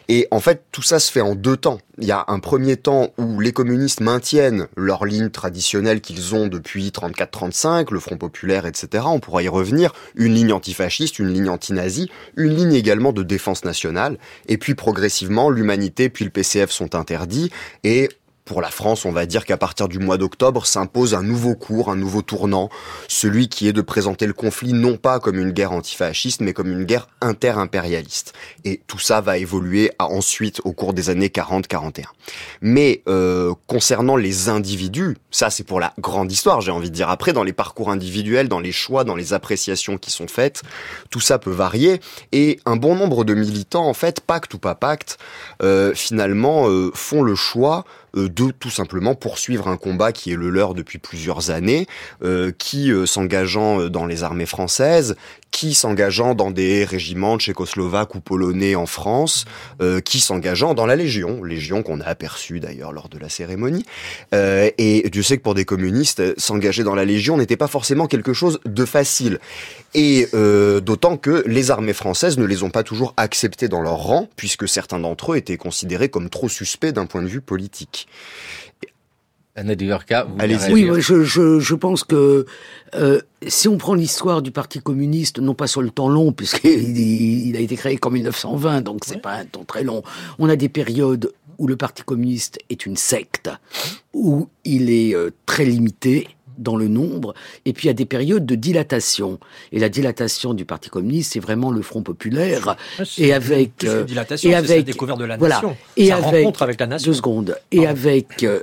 Et 0.08 0.28
en 0.32 0.40
fait, 0.40 0.64
tout 0.72 0.82
ça 0.82 1.00
se 1.00 1.12
fait 1.12 1.22
en 1.22 1.36
deux 1.36 1.58
temps. 1.58 1.80
Il 2.00 2.08
y 2.08 2.12
a 2.12 2.26
un 2.28 2.40
premier 2.40 2.78
temps 2.78 3.10
où 3.18 3.40
les 3.40 3.52
communistes 3.52 4.02
maintiennent 4.02 4.68
leur 4.76 5.06
ligne 5.06 5.30
traditionnelle 5.30 6.02
qu'ils 6.02 6.34
ont 6.34 6.48
depuis 6.48 6.90
34-35, 6.90 7.94
le 7.94 8.00
Front 8.00 8.18
populaire, 8.18 8.66
etc. 8.66 9.04
On 9.08 9.20
pourra 9.20 9.44
y 9.44 9.48
revenir. 9.48 9.94
Une 10.16 10.34
ligne 10.34 10.54
antifasciste, 10.54 11.20
une 11.20 11.32
ligne 11.32 11.50
anti-nazie, 11.50 12.10
une 12.36 12.56
ligne 12.56 12.74
également 12.74 13.14
de 13.14 13.22
défense 13.22 13.64
nationale. 13.64 14.18
Et 14.48 14.58
puis 14.58 14.74
progressivement, 14.74 15.50
l'humanité 15.50 16.10
puis 16.10 16.26
le 16.26 16.32
PCF 16.32 16.72
sont 16.72 16.96
interdits 16.96 17.52
et 17.84 18.10
pour 18.46 18.62
la 18.62 18.70
France, 18.70 19.06
on 19.06 19.12
va 19.12 19.26
dire 19.26 19.46
qu'à 19.46 19.58
partir 19.58 19.88
du 19.88 20.00
mois 20.00 20.18
d'octobre 20.18 20.66
s'impose 20.66 21.14
un 21.14 21.24
nouveau 21.24 21.56
cours, 21.56 21.90
un 21.90 21.96
nouveau 21.96 22.22
tournant, 22.22 22.70
celui 23.08 23.48
qui 23.48 23.68
est 23.68 23.74
de 23.74 23.82
présenter 23.82 24.28
le 24.28 24.34
conflit 24.34 24.74
non 24.74 24.98
pas 24.98 25.20
comme 25.20 25.40
une 25.40 25.52
guerre 25.52 25.72
antifasciste, 25.72 26.42
mais 26.42 26.54
comme 26.54 26.68
une 26.72 26.84
guerre 26.84 27.08
inter-impérialiste. 27.22 28.34
Et 28.66 28.82
tout 28.88 29.00
ça 29.00 29.22
va 29.22 29.38
évoluer 29.38 29.92
à- 30.00 30.08
ensuite 30.08 30.62
au 30.66 30.74
cours 30.74 30.94
des 30.94 31.10
années 31.10 31.30
40-41. 31.30 32.04
Mais 32.62 33.02
euh, 33.08 33.54
concernant 33.68 34.16
les 34.16 34.50
individus, 34.50 35.18
ça 35.32 35.50
c'est 35.50 35.64
pour 35.64 35.80
la 35.80 35.94
grande 36.00 36.32
histoire, 36.32 36.62
j'ai 36.62 36.72
envie 36.72 36.90
de 36.90 36.96
dire. 36.96 37.10
Après, 37.10 37.34
dans 37.34 37.44
les 37.44 37.54
parcours 37.54 37.90
individuels, 37.92 38.50
dans 38.50 38.60
les 38.60 38.72
choix, 38.72 39.04
dans 39.04 39.16
les 39.16 39.34
appréciations 39.34 39.98
qui 39.98 40.12
sont 40.12 40.28
faites, 40.28 40.64
tout 41.10 41.20
ça 41.20 41.40
peut 41.40 41.52
varier. 41.52 42.02
Et 42.32 42.60
un 42.66 42.76
bon 42.76 42.96
nombre 42.96 43.24
de 43.24 43.34
militants, 43.34 43.88
en 43.88 43.94
fait, 43.94 44.22
pacte 44.22 44.54
ou 44.54 44.60
pas 44.60 44.76
pacte, 44.76 45.18
euh, 45.62 45.94
finalement, 45.94 46.68
euh, 46.68 46.92
font 46.94 47.22
le 47.22 47.36
choix 47.36 47.86
de 48.16 48.52
tout 48.52 48.70
simplement 48.70 49.16
poursuivre 49.16 49.68
un 49.68 49.78
combat 49.78 50.12
qui 50.12 50.32
est 50.32 50.36
le 50.36 50.50
leur 50.50 50.74
depuis 50.74 51.00
plusieurs 51.00 51.50
années, 51.50 51.88
euh, 52.24 52.52
qui 52.58 52.92
euh, 52.92 53.06
s'engageant 53.06 53.80
euh, 53.80 53.90
dans 53.90 54.06
les 54.06 54.24
armées 54.24 54.46
françaises, 54.46 55.16
qui 55.54 55.76
s'engageant 55.76 56.34
dans 56.34 56.50
des 56.50 56.84
régiments 56.84 57.38
tchécoslovaques 57.38 58.16
ou 58.16 58.20
polonais 58.20 58.74
en 58.74 58.88
France, 58.88 59.46
euh, 59.82 60.02
qui 60.02 60.20
s'engageant 60.20 60.74
dans 60.74 60.88
la 60.88 60.96
Légion, 60.96 61.44
Légion 61.44 61.84
qu'on 61.84 62.02
a 62.02 62.06
aperçue 62.06 62.60
d'ailleurs 62.60 62.92
lors 62.92 63.08
de 63.08 63.20
la 63.20 63.30
cérémonie. 63.30 63.86
Euh, 64.34 64.72
et 64.80 65.08
Dieu 65.12 65.22
sait 65.22 65.38
que 65.38 65.44
pour 65.44 65.54
des 65.54 65.64
communistes, 65.64 66.38
s'engager 66.40 66.84
dans 66.84 66.96
la 66.96 67.06
Légion 67.06 67.38
n'était 67.38 67.56
pas 67.56 67.68
forcément 67.68 68.08
quelque 68.08 68.34
chose 68.34 68.60
de 68.66 68.84
facile. 68.84 69.40
Et 69.94 70.28
euh, 70.34 70.80
d'autant 70.80 71.18
que 71.18 71.44
les 71.46 71.70
armées 71.70 71.94
françaises 71.94 72.40
ne 72.40 72.46
les 72.46 72.64
ont 72.64 72.72
pas 72.72 72.82
toujours 72.82 73.14
acceptés 73.16 73.68
dans 73.68 73.82
leur 73.82 73.98
rang, 73.98 74.28
puisque 74.36 74.68
certains 74.68 75.00
d'entre 75.00 75.34
eux 75.34 75.38
étaient 75.38 75.58
considérés 75.58 76.10
comme 76.10 76.32
trop 76.32 76.50
suspects 76.50 76.92
d'un 76.92 77.06
point 77.06 77.22
de 77.22 77.28
vue 77.28 77.42
politique. 77.42 78.08
Anna 79.56 79.76
Diverka, 79.76 80.24
vous 80.24 80.36
Allez-y. 80.40 80.70
voulez 80.70 80.90
Oui, 80.90 81.02
je, 81.02 81.24
je, 81.24 81.60
je 81.60 81.76
pense 81.76 82.04
que 82.04 82.46
euh, 82.96 83.22
si 83.48 83.68
on 83.68 83.78
prend 83.78 83.94
l'histoire 83.94 84.42
du 84.42 84.50
Parti 84.52 84.80
communiste, 84.80 85.38
non 85.40 85.54
pas 85.54 85.68
sur 85.68 85.82
le 85.84 85.92
temps 85.92 86.10
long, 86.10 86.32
puisqu'il 86.32 86.98
il 87.50 87.56
a 87.56 87.60
été 87.60 87.76
créé 87.76 87.98
qu'en 87.98 88.10
1920, 88.10 88.82
donc 88.82 89.02
c'est 89.06 89.22
pas 89.22 89.34
un 89.34 89.46
temps 89.46 89.64
très 89.64 89.84
long, 89.84 90.02
on 90.40 90.50
a 90.50 90.56
des 90.56 90.70
périodes 90.70 91.32
où 91.60 91.68
le 91.68 91.76
Parti 91.76 92.02
communiste 92.02 92.58
est 92.72 92.88
une 92.88 92.98
secte, 92.98 93.52
où 94.14 94.48
il 94.66 94.90
est 94.90 95.14
euh, 95.16 95.30
très 95.46 95.66
limité 95.66 96.28
dans 96.58 96.76
le 96.76 96.88
nombre, 96.88 97.34
et 97.66 97.74
puis 97.74 97.86
il 97.86 97.88
y 97.88 97.92
a 97.92 97.94
des 97.96 98.06
périodes 98.06 98.46
de 98.48 98.56
dilatation. 98.56 99.40
Et 99.72 99.78
la 99.80 99.90
dilatation 99.90 100.56
du 100.56 100.66
Parti 100.66 100.90
communiste, 100.90 101.34
c'est 101.34 101.40
vraiment 101.40 101.70
le 101.72 101.82
Front 101.84 102.02
populaire, 102.02 102.76
et 103.20 103.34
avec... 103.34 103.84
Euh, 103.84 104.04
dilatation, 104.04 104.50
et 104.50 104.54
c'est 104.54 104.58
avec- 104.58 104.70
sa 104.70 104.82
découverte 104.82 105.20
de 105.20 105.26
la 105.26 105.38
voilà. 105.38 105.56
nation. 105.56 105.78
Et 105.96 106.08
sa 106.08 106.16
avec- 106.18 106.26
rencontre 106.44 106.62
avec 106.64 106.80
la 106.80 106.88
nation. 106.88 107.12
deux 107.12 107.16
secondes. 107.16 107.56
Et 107.72 107.78
Pardon. 107.78 107.92
avec, 107.92 108.44
euh, 108.44 108.62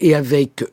et 0.00 0.14
avec 0.14 0.64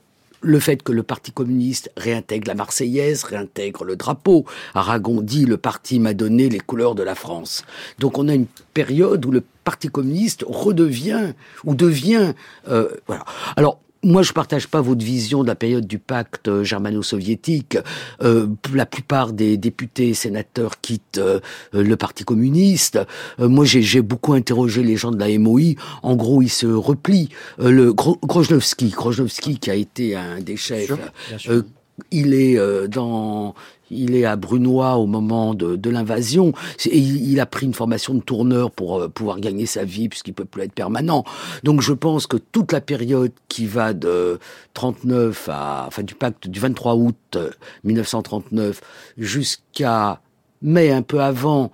le 0.42 0.60
fait 0.60 0.82
que 0.82 0.92
le 0.92 1.04
Parti 1.04 1.32
communiste 1.32 1.92
réintègre 1.98 2.48
la 2.48 2.56
Marseillaise, 2.56 3.24
réintègre 3.24 3.84
le 3.84 3.96
drapeau. 3.96 4.46
Aragon 4.74 5.22
dit 5.22 5.46
le 5.46 5.58
parti 5.58 6.00
m'a 6.00 6.14
donné 6.14 6.50
les 6.50 6.60
couleurs 6.60 6.96
de 6.96 7.04
la 7.04 7.16
France. 7.16 7.64
Donc 8.00 8.18
on 8.18 8.28
a 8.28 8.34
une 8.34 8.48
période 8.74 9.26
où 9.26 9.32
le 9.32 9.44
Parti 9.64 9.90
communiste 9.90 10.44
redevient 10.48 11.34
ou 11.64 11.76
devient 11.76 12.34
euh, 12.68 12.90
voilà. 13.06 13.24
Alors 13.56 13.80
moi, 14.04 14.24
je 14.24 14.32
partage 14.34 14.68
pas 14.68 14.82
votre 14.82 15.04
vision 15.06 15.44
de 15.44 15.48
la 15.48 15.56
période 15.56 15.86
du 15.86 16.00
pacte 16.00 16.48
euh, 16.48 16.64
germano-soviétique. 16.64 17.78
Euh, 18.24 18.48
la 18.74 18.86
plupart 18.86 19.32
des 19.34 19.58
députés 19.58 20.10
et 20.10 20.14
sénateurs 20.14 20.82
quittent 20.82 21.20
euh, 21.20 21.40
le 21.74 21.96
Parti 21.96 22.24
communiste. 22.24 23.00
Euh, 23.40 23.48
moi, 23.48 23.64
j'ai 23.66 23.82
j'ai 23.82 24.02
beaucoup 24.02 24.34
interrogé 24.34 24.82
les 24.84 24.98
gens 24.98 25.12
de 25.12 25.20
la 25.20 25.30
MOI. 25.38 25.76
En 26.02 26.16
gros, 26.16 26.42
ils 26.42 26.50
se 26.50 26.66
replient. 26.68 27.30
Euh, 27.60 27.70
le 27.72 27.94
Gro- 27.94 28.20
Grozhnowski 28.24 29.60
qui 29.60 29.70
a 29.70 29.76
été 29.76 30.16
un 30.16 30.40
des 30.40 30.58
chefs, 30.58 30.92
Bien 31.30 31.38
sûr. 31.38 31.52
euh, 31.52 31.62
il 32.10 32.34
est 32.34 32.58
euh, 32.58 32.88
dans, 32.88 33.54
il 33.92 34.16
est 34.16 34.26
à 34.26 34.36
Brunois 34.36 34.96
au 34.96 35.06
moment 35.06 35.54
de, 35.54 35.90
l'invasion. 35.90 36.54
Et 36.86 36.98
Il, 36.98 37.40
a 37.40 37.46
pris 37.46 37.66
une 37.66 37.74
formation 37.74 38.14
de 38.14 38.22
tourneur 38.22 38.72
pour 38.72 39.00
euh, 39.00 39.08
pouvoir 39.10 39.40
gagner 39.40 39.66
sa 39.66 39.84
vie 39.84 40.08
puisqu'il 40.10 40.34
peut 40.34 40.46
plus 40.46 40.64
être 40.64 40.74
permanent. 40.74 41.26
Donc 41.64 41.82
je 41.82 41.94
pense 41.94 42.28
que 42.28 42.38
toute 42.38 42.72
la 42.72 42.82
période 42.82 43.32
qui 43.50 43.66
va 43.66 43.94
de 43.94 44.40
39 44.74 45.50
à, 45.52 45.84
enfin 45.88 46.04
du 46.04 46.16
pacte 46.16 46.48
du 46.48 46.60
23 46.60 46.96
août 46.96 47.16
euh, 47.36 47.50
1939 47.84 48.82
jusqu'à 49.18 50.22
mai 50.62 50.92
un 50.92 51.02
peu 51.02 51.22
avant. 51.22 51.72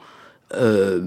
Euh, 0.53 1.01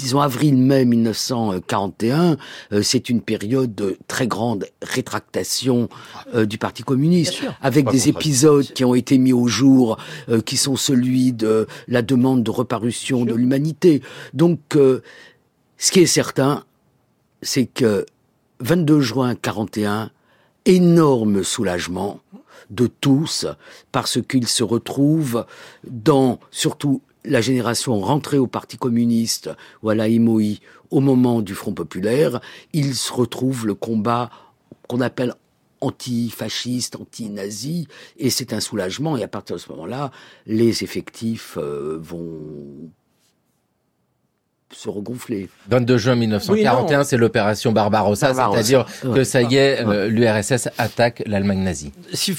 disons 0.00 0.20
avril-mai 0.20 0.86
1941, 0.86 2.38
euh, 2.72 2.82
c'est 2.82 3.10
une 3.10 3.20
période 3.20 3.74
de 3.74 3.98
très 4.08 4.26
grande 4.26 4.66
rétractation 4.80 5.88
euh, 6.34 6.46
du 6.46 6.56
Parti 6.56 6.82
communiste, 6.82 7.42
avec 7.60 7.84
Pas 7.84 7.92
des 7.92 8.08
épisodes 8.08 8.64
qui 8.64 8.84
ont 8.84 8.94
été 8.94 9.18
mis 9.18 9.34
au 9.34 9.46
jour, 9.46 9.98
euh, 10.30 10.40
qui 10.40 10.56
sont 10.56 10.76
celui 10.76 11.32
de 11.32 11.66
la 11.88 12.00
demande 12.00 12.42
de 12.42 12.50
reparution 12.50 13.24
de 13.26 13.34
l'humanité. 13.34 14.02
Donc, 14.32 14.60
euh, 14.76 15.02
ce 15.76 15.92
qui 15.92 16.00
est 16.00 16.06
certain, 16.06 16.64
c'est 17.42 17.66
que 17.66 18.06
22 18.60 19.00
juin 19.00 19.34
41, 19.34 20.10
énorme 20.64 21.42
soulagement 21.42 22.20
de 22.70 22.86
tous, 22.86 23.46
parce 23.92 24.18
qu'ils 24.22 24.46
se 24.46 24.62
retrouvent 24.62 25.44
dans 25.86 26.38
surtout 26.50 27.02
la 27.24 27.40
génération 27.40 27.98
rentrée 28.00 28.38
au 28.38 28.46
Parti 28.46 28.76
communiste 28.76 29.50
ou 29.82 29.90
à 29.90 29.94
la 29.94 30.06
au 30.08 31.00
moment 31.00 31.42
du 31.42 31.54
Front 31.54 31.72
populaire, 31.72 32.40
ils 32.72 32.94
se 32.94 33.12
retrouvent 33.12 33.66
le 33.66 33.74
combat 33.74 34.30
qu'on 34.88 35.00
appelle 35.00 35.34
anti-fasciste, 35.80 36.96
anti-nazi, 36.96 37.86
et 38.18 38.30
c'est 38.30 38.52
un 38.52 38.60
soulagement. 38.60 39.16
Et 39.16 39.22
à 39.22 39.28
partir 39.28 39.56
de 39.56 39.60
ce 39.60 39.70
moment-là, 39.70 40.10
les 40.46 40.82
effectifs 40.82 41.56
euh, 41.58 41.98
vont 42.00 42.90
se 44.72 44.88
regonfler. 44.88 45.48
22 45.68 45.98
juin 45.98 46.14
1941, 46.14 47.04
c'est 47.04 47.16
l'opération 47.16 47.72
Barbarossa, 47.72 48.32
Barbarossa. 48.32 48.62
c'est-à-dire 48.62 48.86
Ouais. 49.04 49.16
que 49.18 49.24
ça 49.24 49.42
y 49.42 49.56
est, 49.56 49.84
euh, 49.86 50.08
l'URSS 50.08 50.68
attaque 50.78 51.22
l'Allemagne 51.26 51.60
nazie. 51.60 51.92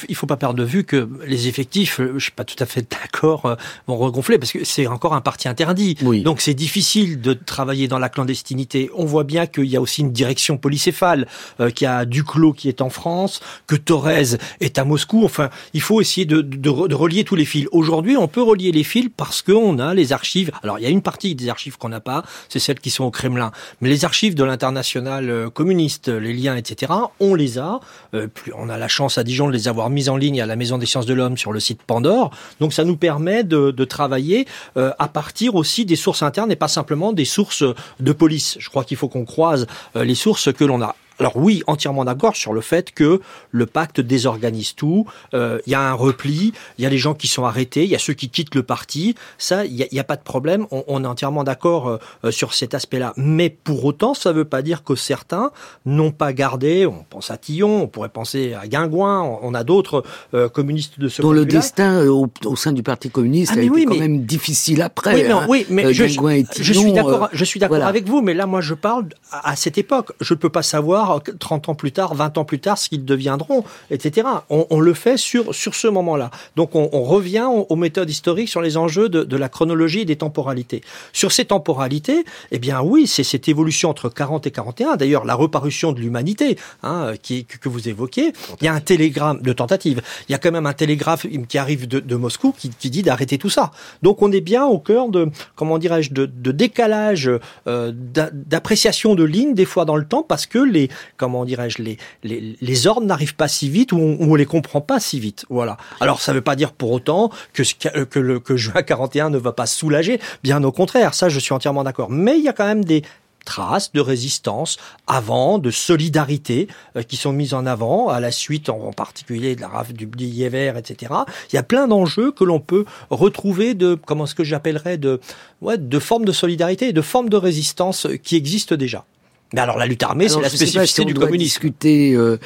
Il 0.10 0.16
faut 0.16 0.28
pas 0.28 0.38
perdre 0.38 0.56
de 0.56 0.64
vue 0.64 0.84
que 0.84 1.10
les 1.28 1.48
effectifs, 1.48 2.00
euh, 2.00 2.14
je 2.18 2.24
suis 2.24 2.32
pas 2.32 2.44
tout 2.46 2.56
à 2.60 2.66
fait 2.66 2.86
d'accord, 2.92 3.46
euh, 3.46 3.56
vont 3.88 3.98
regonfler 3.98 4.38
parce 4.38 4.52
que 4.52 4.64
c'est 4.64 4.88
encore 4.88 5.14
un 5.14 5.22
parti 5.22 5.48
interdit. 5.48 5.98
Oui. 6.04 6.22
Donc 6.22 6.42
c'est 6.42 6.54
difficile 6.54 7.20
de 7.22 7.34
travailler 7.34 7.88
dans 7.88 8.00
la 8.00 8.10
clandestinité. 8.10 8.90
On 8.96 9.06
voit 9.06 9.24
bien 9.24 9.46
qu'il 9.46 9.66
y 9.66 9.76
a 9.76 9.82
aussi 9.82 10.02
une 10.02 10.12
direction 10.12 10.58
polycéphale, 10.58 11.28
euh, 11.60 11.70
qu'il 11.70 11.86
y 11.86 11.88
a 11.90 12.06
Duclos 12.06 12.54
qui 12.54 12.70
est 12.70 12.82
en 12.82 12.90
France, 12.90 13.42
que 13.68 13.76
Thorez 13.76 14.38
est 14.62 14.78
à 14.80 14.86
Moscou. 14.86 15.26
Enfin, 15.26 15.50
il 15.74 15.82
faut 15.82 16.00
essayer 16.02 16.26
de, 16.26 16.42
de, 16.42 16.70
re- 16.70 16.88
de 16.88 16.96
relier 16.96 17.24
tous 17.24 17.36
les 17.36 17.46
fils. 17.46 17.68
Aujourd'hui, 17.72 18.16
on 18.18 18.28
peut 18.28 18.42
relier 18.42 18.72
les 18.72 18.84
fils 18.84 19.10
parce 19.16 19.42
qu'on 19.42 19.80
a 19.80 19.94
les 19.94 20.14
archives. 20.14 20.52
Alors 20.64 20.80
il 20.80 20.84
y 20.84 20.86
a 20.86 20.90
une 20.90 21.02
partie 21.02 21.36
des 21.36 21.50
archives 21.50 21.78
qu'on 21.78 21.90
n'a 21.90 22.00
pas, 22.00 22.21
c'est 22.50 22.60
celles 22.60 22.80
qui 22.80 22.90
sont 22.90 23.04
au 23.04 23.12
Kremlin. 23.12 23.52
Mais 23.82 23.90
les 23.90 24.06
archives 24.06 24.36
de 24.36 24.44
l'international 24.44 25.30
euh, 25.30 25.50
communiste, 25.50 26.08
les 26.08 26.34
liens, 26.34 26.56
etc., 26.56 26.92
on 27.20 27.36
les 27.36 27.58
a. 27.58 27.80
Euh, 28.14 28.28
on 28.56 28.70
a 28.70 28.78
la 28.78 28.88
chance 28.88 29.18
à 29.18 29.24
Dijon 29.24 29.48
de 29.48 29.54
les 29.54 29.68
avoir 29.68 29.90
mis 29.90 30.10
en 30.10 30.18
ligne 30.18 30.42
à 30.42 30.46
la 30.46 30.56
Maison 30.56 30.78
des 30.78 30.86
sciences 30.86 31.06
de 31.06 31.14
l'homme 31.14 31.38
sur 31.38 31.52
le 31.52 31.60
site 31.60 31.82
Pandore. 31.84 32.32
Donc 32.60 32.74
ça 32.74 32.84
nous 32.84 32.98
permet 32.98 33.44
de, 33.44 33.72
travailler 33.86 34.48
euh, 34.78 34.92
à 35.00 35.08
partir 35.08 35.56
aussi 35.56 35.86
des 35.86 35.96
sources 35.96 36.24
internes 36.24 36.52
et 36.52 36.56
pas 36.56 36.68
simplement 36.68 37.14
des 37.14 37.26
sources 37.26 37.64
de 38.00 38.12
police. 38.12 38.58
Je 38.60 38.70
crois 38.70 38.84
qu'il 38.84 38.98
faut 38.98 39.10
qu'on 39.10 39.26
croise 39.26 39.68
euh, 39.96 40.04
les 40.04 40.16
sources 40.16 40.54
que 40.54 40.64
l'on 40.64 40.82
a. 40.82 40.96
Alors 41.22 41.38
oui, 41.38 41.64
entièrement 41.68 42.04
d'accord 42.04 42.36
sur 42.36 42.52
le 42.52 42.62
fait 42.62 42.92
que 42.92 43.22
le 43.52 43.66
pacte 43.66 44.02
désorganise 44.02 44.74
tout. 44.76 45.06
Euh, 45.34 45.60
Il 45.68 45.72
y 45.72 45.76
a 45.76 45.82
un 45.82 45.94
repli, 45.94 46.52
il 46.78 46.84
y 46.84 46.86
a 46.86 46.90
les 46.90 46.98
gens 46.98 47.14
qui 47.14 47.28
sont 47.28 47.46
arrêtés, 47.46 47.84
il 47.84 47.90
y 47.90 47.96
a 47.96 48.00
ceux 48.00 48.14
qui 48.14 48.28
quittent 48.30 48.56
le 48.56 48.64
parti. 48.64 49.16
Ça, 49.38 49.66
il 49.66 49.88
n'y 49.92 50.00
a, 50.00 50.04
pas 50.04 50.16
de 50.16 50.24
problème. 50.24 50.66
On, 50.72 50.84
on 50.88 51.04
est 51.04 51.08
entièrement 51.08 51.44
d'accord 51.44 51.88
euh, 51.88 51.98
euh, 52.26 52.32
sur 52.32 52.54
cet 52.54 52.74
aspect-là. 52.74 53.14
Mais 53.18 53.50
pour 53.52 53.86
autant, 53.86 54.14
ça 54.14 54.32
ne 54.32 54.38
veut 54.38 54.46
pas 54.46 54.62
dire 54.64 54.84
que 54.84 54.96
certains 54.96 55.52
n'ont 55.86 56.12
pas 56.12 56.34
gardé. 56.34 56.86
On 56.88 57.06
pense 57.10 57.30
à 57.32 57.38
Tillon, 57.38 57.84
on 57.84 57.88
pourrait 57.88 58.10
penser 58.10 58.54
à 58.54 58.68
Guingouin. 58.68 59.22
On, 59.22 59.40
on 59.44 59.54
a 59.54 59.64
d'autres 59.64 60.04
euh, 60.34 60.50
communistes 60.50 61.00
de 61.00 61.08
ce 61.08 61.22
dont 61.22 61.32
le 61.32 61.46
destin 61.46 62.00
euh, 62.02 62.08
au, 62.10 62.28
au 62.46 62.56
sein 62.56 62.72
du 62.72 62.82
Parti 62.84 63.10
communiste 63.12 63.52
Ah, 63.56 63.60
a 63.60 63.62
été 63.62 63.70
oui, 63.70 63.86
quand 63.86 63.94
mais- 63.94 64.00
même 64.00 64.26
difficile 64.26 64.82
après. 64.82 65.14
Oui, 65.14 65.24
mais, 65.24 65.32
hein. 65.32 65.46
oui, 65.48 65.66
mais 65.70 65.86
Euh, 65.86 65.94
je, 65.94 66.06
je 66.08 66.74
suis 66.74 66.94
d'accord. 66.94 67.24
euh, 67.26 67.28
je 67.32 67.46
suis 67.46 67.60
d'accord 67.60 67.78
voilà. 67.78 67.88
avec 67.88 68.08
vous, 68.08 68.22
mais 68.22 68.34
là, 68.34 68.46
moi, 68.48 68.62
je 68.62 68.74
parle 68.74 69.06
à, 69.32 69.52
à 69.52 69.56
cette 69.56 69.78
époque. 69.78 70.14
Je 70.20 70.34
ne 70.34 70.40
peux 70.40 70.50
pas 70.50 70.64
savoir 70.64 71.11
euh, 71.18 71.34
30 71.40 71.70
ans 71.70 71.76
plus 71.76 71.92
tard, 71.92 72.14
20 72.14 72.38
ans 72.38 72.46
plus 72.46 72.60
tard, 72.60 72.78
ce 72.78 72.90
qu'ils 72.90 73.06
deviendront, 73.06 73.64
etc. 73.90 74.28
On, 74.50 74.80
le 74.80 74.94
fait 74.94 75.18
sur 75.18 75.54
sur 75.54 75.76
ce 75.76 75.88
moment-là. 75.88 76.32
Donc, 76.56 76.76
on, 76.76 77.04
revient 77.04 77.48
aux, 77.48 77.76
méthodes 77.76 78.10
historiques 78.10 78.50
sur 78.50 78.62
les 78.62 78.78
enjeux 78.78 79.10
de, 79.10 79.38
la 79.38 79.50
chronologie 79.50 80.02
et 80.02 80.06
des 80.06 80.16
temporalités. 80.16 80.82
Sur 81.14 81.32
ces 81.32 81.46
temporalités, 81.46 82.26
eh 82.52 82.60
bien, 82.60 82.82
oui, 82.82 83.08
c'est 83.08 83.24
cette 83.24 83.48
évolution 83.48 83.90
entre 83.90 84.10
40 84.10 84.48
et 84.48 84.52
41. 84.52 84.96
D'ailleurs, 84.96 85.26
la 85.26 85.36
reparution 85.36 85.92
de 85.92 86.00
l'humanité, 86.00 86.58
hein, 86.84 87.14
que, 87.22 87.70
vous 87.70 87.90
évoquez. 87.90 88.34
Il 88.60 88.66
y 88.66 88.68
a 88.68 88.74
un 88.74 88.80
télégramme 88.80 89.42
de 89.42 89.54
tentative. 89.54 90.02
Il 90.28 90.32
y 90.32 90.36
a 90.36 90.38
quand 90.38 90.52
même 90.52 90.66
un 90.66 90.74
télégraphe 90.74 91.26
qui 91.48 91.58
arrive 91.58 91.88
de, 91.88 92.16
Moscou 92.16 92.54
qui, 92.58 92.90
dit 92.90 93.02
d'arrêter 93.02 93.38
tout 93.38 93.50
ça. 93.50 93.72
Donc, 94.02 94.22
on 94.22 94.32
est 94.32 94.42
bien 94.42 94.66
au 94.66 94.78
cœur 94.78 95.10
de 95.10 95.30
comment 95.56 95.78
dirais-je 95.78 96.14
de, 96.14 96.52
décalage 96.52 97.32
euh, 97.68 97.92
d'a- 97.96 98.30
d'appréciation 98.32 99.16
de 99.16 99.24
lignes 99.24 99.54
des 99.54 99.66
fois 99.66 99.86
dans 99.86 99.96
le 99.96 100.06
temps 100.06 100.24
parce 100.24 100.46
que 100.46 100.60
les 100.60 100.90
comment 101.18 101.46
dirais-je 101.46 101.82
les, 101.82 101.98
les 102.24 102.58
les 102.60 102.88
ordres 102.88 103.06
n'arrivent 103.06 103.36
pas 103.36 103.48
si 103.48 103.70
vite 103.70 103.92
ou 103.92 103.98
on, 103.98 104.18
ou 104.20 104.32
on 104.32 104.36
les 104.36 104.46
comprend 104.46 104.82
pas 104.82 105.00
si 105.00 105.20
vite 105.20 105.46
voilà 105.50 105.78
alors 106.00 106.22
ça 106.22 106.34
veut 106.34 106.42
pas 106.42 106.56
dire 106.56 106.72
pour 106.74 106.92
autant 106.92 107.32
que 107.54 107.64
que 108.04 108.20
le 108.20 108.40
que 108.40 108.56
juin 108.56 108.82
41 108.82 109.30
ne 109.30 109.38
va 109.38 109.52
pas 109.52 109.66
soulager 109.66 110.20
bien 110.44 110.64
au 110.64 110.72
contraire 110.72 111.14
ça 111.14 111.30
je 111.30 111.40
suis 111.40 111.54
entièrement 111.54 111.84
d'accord 111.84 112.10
mais 112.10 112.38
il 112.38 112.44
y 112.44 112.50
a 112.50 112.54
quand 112.54 112.66
même 112.66 112.86
des 112.86 113.04
traces 113.46 113.92
de 113.92 114.02
résistance 114.02 114.78
avant, 115.08 115.58
de 115.58 115.72
solidarité 115.72 116.68
euh, 116.96 117.04
qui 117.04 117.18
sont 117.18 117.34
mises 117.34 117.54
en 117.54 117.66
avant 117.66 118.10
à 118.10 118.20
la 118.20 118.32
suite 118.32 118.70
en, 118.70 118.92
particulier 118.92 119.56
de 119.56 119.62
la 119.62 119.68
rafle 119.68 119.94
du 119.94 120.06
bouclier 120.06 120.50
vert, 120.50 120.78
etc. 120.78 121.14
Il 121.52 121.56
y 121.56 121.60
a 121.60 121.64
plein 121.64 121.88
d'enjeux 121.88 122.32
que 122.32 122.44
l'on 122.44 122.60
peut 122.60 122.86
retrouver 123.10 123.74
de 123.74 123.96
comment 123.96 124.26
ce 124.26 124.36
que 124.36 124.44
j'appellerais 124.44 124.98
de 124.98 125.20
ouais, 125.62 125.78
de 125.78 126.00
formes 126.00 126.26
de 126.26 126.32
solidarité 126.32 126.90
et 126.90 126.94
de 126.94 127.02
formes 127.02 127.30
de 127.30 127.38
résistance 127.38 128.06
euh, 128.06 128.18
qui 128.18 128.36
existent 128.36 128.76
déjà. 128.76 129.06
Mais 129.54 129.62
alors 129.62 129.78
la 129.78 129.86
lutte 129.86 130.04
armée, 130.04 130.30
c'est 130.30 130.40
la 130.40 130.50
spécificité 130.50 131.02
si 131.02 131.06
du 131.06 131.14
communisme. 131.14 131.44
discuter. 131.44 132.14
euh, 132.16 132.38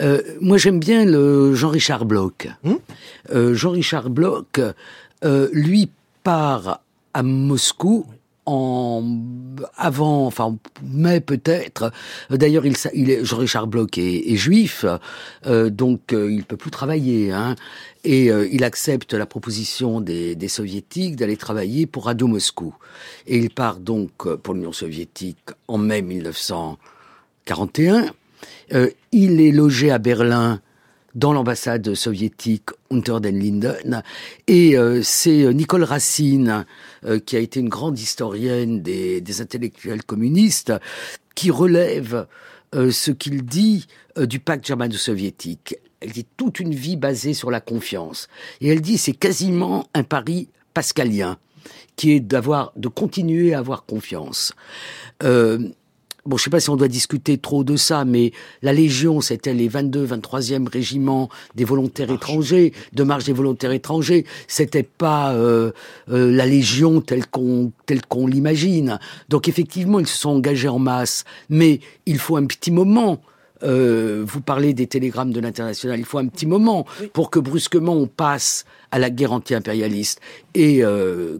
euh, 0.00 0.20
moi, 0.40 0.58
j'aime 0.58 0.80
bien 0.80 1.04
le 1.04 1.54
Jean-Richard 1.54 2.04
Bloch. 2.04 2.48
Hmm 2.64 2.74
Euh, 3.32 3.54
Jean-Richard 3.54 4.10
Bloch, 4.10 4.60
euh, 5.24 5.48
lui 5.52 5.88
part 6.24 6.80
à 7.14 7.22
Moscou 7.22 8.06
en 8.46 9.04
avant, 9.76 10.26
enfin 10.26 10.56
mai 10.82 11.20
peut-être. 11.20 11.92
D'ailleurs, 12.30 12.66
il, 12.66 12.74
il 12.94 13.10
est 13.10 13.24
Jean-Richard 13.24 13.66
Bloch 13.66 13.98
est, 13.98 14.32
est 14.32 14.36
juif, 14.36 14.84
euh, 15.46 15.70
donc 15.70 16.12
euh, 16.12 16.32
il 16.32 16.44
peut 16.44 16.56
plus 16.56 16.70
travailler. 16.70 17.32
Hein, 17.32 17.56
et 18.04 18.30
euh, 18.30 18.48
il 18.50 18.64
accepte 18.64 19.14
la 19.14 19.26
proposition 19.26 20.00
des, 20.00 20.34
des 20.34 20.48
soviétiques 20.48 21.16
d'aller 21.16 21.36
travailler 21.36 21.86
pour 21.86 22.06
Radio 22.06 22.26
Moscou. 22.26 22.74
Et 23.26 23.38
il 23.38 23.50
part 23.50 23.78
donc 23.78 24.26
euh, 24.26 24.36
pour 24.36 24.54
l'Union 24.54 24.72
soviétique 24.72 25.50
en 25.68 25.78
mai 25.78 26.02
1941. 26.02 28.06
Euh, 28.72 28.90
il 29.12 29.40
est 29.40 29.52
logé 29.52 29.90
à 29.90 29.98
Berlin 29.98 30.60
dans 31.14 31.32
l'ambassade 31.32 31.94
soviétique 31.94 32.70
Unter 32.90 33.18
den 33.20 33.38
Linden. 33.38 34.02
Et 34.46 34.76
euh, 34.76 35.00
c'est 35.02 35.44
euh, 35.44 35.52
Nicole 35.52 35.84
Racine, 35.84 36.64
euh, 37.04 37.18
qui 37.18 37.36
a 37.36 37.40
été 37.40 37.60
une 37.60 37.68
grande 37.68 37.98
historienne 37.98 38.82
des, 38.82 39.20
des 39.20 39.40
intellectuels 39.40 40.04
communistes, 40.04 40.72
qui 41.34 41.50
relève 41.50 42.26
euh, 42.74 42.90
ce 42.90 43.10
qu'il 43.10 43.44
dit 43.44 43.86
euh, 44.18 44.26
du 44.26 44.38
pacte 44.38 44.66
germano-soviétique. 44.66 45.76
Elle 46.00 46.12
dit 46.12 46.26
toute 46.36 46.60
une 46.60 46.74
vie 46.74 46.96
basée 46.96 47.34
sur 47.34 47.50
la 47.50 47.60
confiance. 47.60 48.28
Et 48.60 48.68
elle 48.68 48.80
dit 48.80 48.98
c'est 48.98 49.12
quasiment 49.12 49.86
un 49.94 50.02
pari 50.02 50.48
pascalien, 50.72 51.36
qui 51.96 52.12
est 52.12 52.20
d'avoir, 52.20 52.72
de 52.76 52.88
continuer 52.88 53.54
à 53.54 53.58
avoir 53.58 53.84
confiance. 53.84 54.54
Euh, 55.22 55.68
Bon, 56.30 56.36
je 56.36 56.44
sais 56.44 56.50
pas 56.50 56.60
si 56.60 56.70
on 56.70 56.76
doit 56.76 56.86
discuter 56.86 57.38
trop 57.38 57.64
de 57.64 57.74
ça, 57.74 58.04
mais 58.04 58.30
la 58.62 58.72
Légion, 58.72 59.20
c'était 59.20 59.52
les 59.52 59.66
22, 59.66 60.06
23e 60.06 60.68
régiments 60.68 61.28
des 61.56 61.64
volontaires 61.64 62.12
étrangers, 62.12 62.72
de 62.92 63.02
marche 63.02 63.24
des 63.24 63.32
volontaires 63.32 63.72
étrangers. 63.72 64.24
C'était 64.46 64.84
pas 64.84 65.34
euh, 65.34 65.72
euh, 66.08 66.30
la 66.30 66.46
Légion 66.46 67.00
telle 67.00 67.26
qu'on 67.26 67.72
telle 67.84 68.06
qu'on 68.06 68.28
l'imagine. 68.28 69.00
Donc 69.28 69.48
effectivement, 69.48 69.98
ils 69.98 70.06
se 70.06 70.18
sont 70.18 70.30
engagés 70.30 70.68
en 70.68 70.78
masse, 70.78 71.24
mais 71.48 71.80
il 72.06 72.18
faut 72.18 72.36
un 72.36 72.46
petit 72.46 72.70
moment. 72.70 73.20
Euh, 73.64 74.22
vous 74.24 74.40
parlez 74.40 74.72
des 74.72 74.86
télégrammes 74.86 75.32
de 75.32 75.40
l'international. 75.40 75.98
Il 75.98 76.04
faut 76.04 76.18
un 76.18 76.28
petit 76.28 76.46
moment 76.46 76.86
pour 77.12 77.30
que 77.30 77.40
brusquement 77.40 77.94
on 77.94 78.06
passe 78.06 78.66
à 78.92 79.00
la 79.00 79.10
guerre 79.10 79.32
anti-impérialiste. 79.32 80.20
Et 80.54 80.84
euh, 80.84 81.38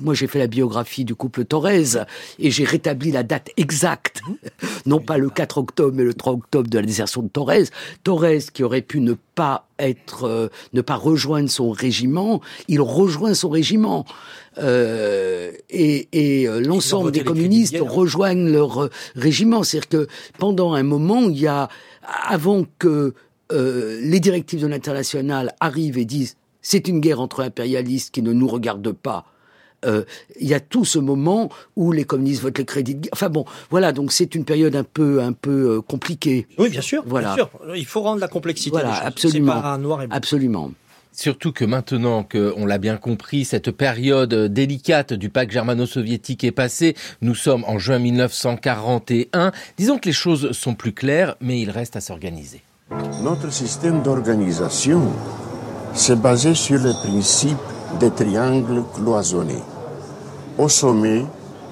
moi, 0.00 0.14
j'ai 0.14 0.26
fait 0.26 0.38
la 0.38 0.46
biographie 0.46 1.04
du 1.04 1.14
couple 1.14 1.44
Torres 1.44 2.06
et 2.38 2.50
j'ai 2.50 2.64
rétabli 2.64 3.10
la 3.10 3.22
date 3.22 3.50
exacte, 3.56 4.22
non 4.86 5.00
pas 5.00 5.18
le 5.18 5.30
4 5.30 5.58
octobre, 5.58 5.92
mais 5.96 6.04
le 6.04 6.14
3 6.14 6.32
octobre 6.34 6.68
de 6.68 6.78
la 6.78 6.86
désertion 6.86 7.22
de 7.22 7.28
Torres. 7.28 7.68
Torres, 8.04 8.50
qui 8.52 8.62
aurait 8.62 8.82
pu 8.82 9.00
ne 9.00 9.14
pas 9.34 9.68
être, 9.78 10.24
euh, 10.24 10.48
ne 10.72 10.80
pas 10.80 10.96
rejoindre 10.96 11.50
son 11.50 11.70
régiment, 11.70 12.40
il 12.68 12.80
rejoint 12.80 13.34
son 13.34 13.50
régiment. 13.50 14.04
Euh, 14.58 15.50
et 15.70 16.08
et 16.12 16.48
euh, 16.48 16.60
l'ensemble 16.60 17.10
des 17.10 17.24
communistes 17.24 17.78
rejoignent 17.80 18.50
leur 18.50 18.84
euh, 18.84 18.90
régiment. 19.14 19.62
C'est-à-dire 19.62 19.88
que 19.88 20.06
pendant 20.38 20.74
un 20.74 20.82
moment, 20.82 21.22
il 21.22 21.38
y 21.38 21.46
a, 21.46 21.68
avant 22.28 22.64
que 22.78 23.14
euh, 23.52 24.00
les 24.02 24.20
directives 24.20 24.60
de 24.62 24.66
l'international 24.66 25.54
arrivent 25.60 25.98
et 25.98 26.04
disent 26.04 26.36
c'est 26.60 26.88
une 26.88 27.00
guerre 27.00 27.20
entre 27.20 27.40
impérialistes 27.40 28.14
qui 28.14 28.22
ne 28.22 28.32
nous 28.32 28.48
regarde 28.48 28.92
pas. 28.92 29.26
Euh, 29.84 30.04
il 30.40 30.48
y 30.48 30.54
a 30.54 30.60
tout 30.60 30.84
ce 30.84 30.98
moment 30.98 31.48
où 31.76 31.92
les 31.92 32.04
communistes 32.04 32.42
votent 32.42 32.58
les 32.58 32.64
crédits 32.64 32.94
de 32.94 33.00
guerre. 33.00 33.12
Enfin 33.12 33.28
bon, 33.28 33.44
voilà, 33.70 33.92
donc 33.92 34.12
c'est 34.12 34.34
une 34.34 34.44
période 34.44 34.76
un 34.76 34.84
peu, 34.84 35.22
un 35.22 35.32
peu 35.32 35.76
euh, 35.76 35.80
compliquée. 35.80 36.46
Oui, 36.58 36.68
bien 36.68 36.80
sûr. 36.80 37.02
Voilà. 37.06 37.34
Bien 37.34 37.44
sûr. 37.44 37.50
Il 37.74 37.86
faut 37.86 38.02
rendre 38.02 38.20
la 38.20 38.28
complexité. 38.28 38.70
Voilà, 38.70 38.94
absolument. 38.94 39.54
C'est 39.56 39.62
pas 39.62 39.78
noir 39.78 40.02
et 40.02 40.06
blanc. 40.06 40.16
Absolument. 40.16 40.72
Surtout 41.12 41.52
que 41.52 41.66
maintenant 41.66 42.24
qu'on 42.24 42.64
l'a 42.64 42.78
bien 42.78 42.96
compris, 42.96 43.44
cette 43.44 43.70
période 43.70 44.34
délicate 44.34 45.12
du 45.12 45.28
pacte 45.28 45.52
germano-soviétique 45.52 46.42
est 46.42 46.52
passée. 46.52 46.96
Nous 47.20 47.34
sommes 47.34 47.64
en 47.66 47.78
juin 47.78 47.98
1941. 47.98 49.52
Disons 49.76 49.98
que 49.98 50.06
les 50.06 50.14
choses 50.14 50.52
sont 50.52 50.74
plus 50.74 50.92
claires, 50.92 51.36
mais 51.42 51.60
il 51.60 51.70
reste 51.70 51.96
à 51.96 52.00
Notre 53.22 53.52
système 53.52 54.02
d'organisation 54.02 55.02
s'est 55.92 56.16
basé 56.16 56.54
sur 56.54 56.78
le 56.78 56.92
principe 56.92 57.58
des 58.00 58.10
triangles 58.10 58.82
cloisonnés. 58.94 59.62
Au 60.58 60.68
sommet, 60.68 61.24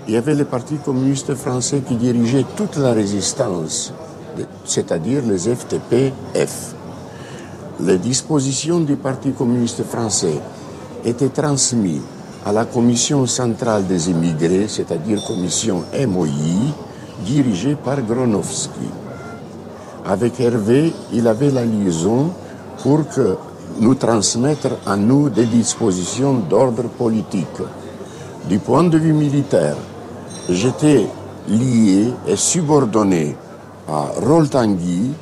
il 0.09 0.15
y 0.15 0.17
avait 0.17 0.35
le 0.35 0.47
Parti 0.47 0.77
communiste 0.77 1.35
français 1.35 1.83
qui 1.87 1.97
dirigeait 1.97 2.47
toute 2.57 2.77
la 2.77 2.93
résistance, 2.95 3.93
c'est-à-dire 4.65 5.23
les 5.27 5.55
FTP-F. 5.55 6.75
Les 7.81 7.99
dispositions 7.99 8.81
du 8.81 8.97
Parti 8.97 9.33
communiste 9.33 9.85
français 9.85 10.41
étaient 11.05 11.29
transmises 11.29 12.01
à 12.47 12.53
la 12.53 12.65
Commission 12.65 13.27
centrale 13.27 13.87
des 13.87 14.11
immigrés, 14.11 14.67
c'est-à-dire 14.67 15.23
Commission 15.27 15.85
MOI, 16.09 16.73
dirigée 17.23 17.77
par 17.77 18.01
Gronowski. 18.01 18.89
Avec 20.07 20.41
Hervé, 20.41 20.95
il 21.13 21.29
avait 21.29 21.51
la 21.51 21.67
liaison 21.67 22.31
pour 22.83 23.07
que 23.07 23.37
nous 23.79 23.95
transmettre 23.95 24.69
à 24.87 24.97
nous 24.97 25.29
des 25.29 25.45
dispositions 25.45 26.35
d'ordre 26.49 26.85
politique. 26.85 27.47
Du 28.51 28.59
point 28.59 28.83
de 28.83 28.99
vue 28.99 29.13
militaire, 29.13 29.77
j'étais 30.49 31.07
lié 31.47 32.09
et 32.27 32.35
subordonné 32.35 33.37
à 33.87 34.07
Roltangui, 34.27 35.13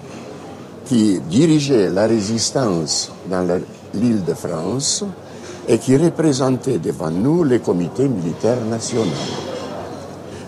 qui 0.86 1.20
dirigeait 1.28 1.90
la 1.90 2.06
résistance 2.06 3.12
dans 3.30 3.46
l'île 3.92 4.24
de 4.24 4.32
France 4.32 5.04
et 5.68 5.76
qui 5.76 5.98
représentait 5.98 6.78
devant 6.78 7.10
nous 7.10 7.44
les 7.44 7.58
comités 7.58 8.08
militaires 8.08 8.64
nationaux. 8.64 9.04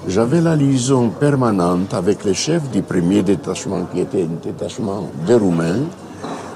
J'avais 0.08 0.40
la 0.40 0.56
liaison 0.56 1.10
permanente 1.10 1.92
avec 1.92 2.24
le 2.24 2.32
chef 2.32 2.70
du 2.70 2.80
premier 2.80 3.22
détachement 3.22 3.84
qui 3.92 4.00
était 4.00 4.22
un 4.22 4.42
détachement 4.42 5.10
de 5.26 5.34
Roumains, 5.34 5.82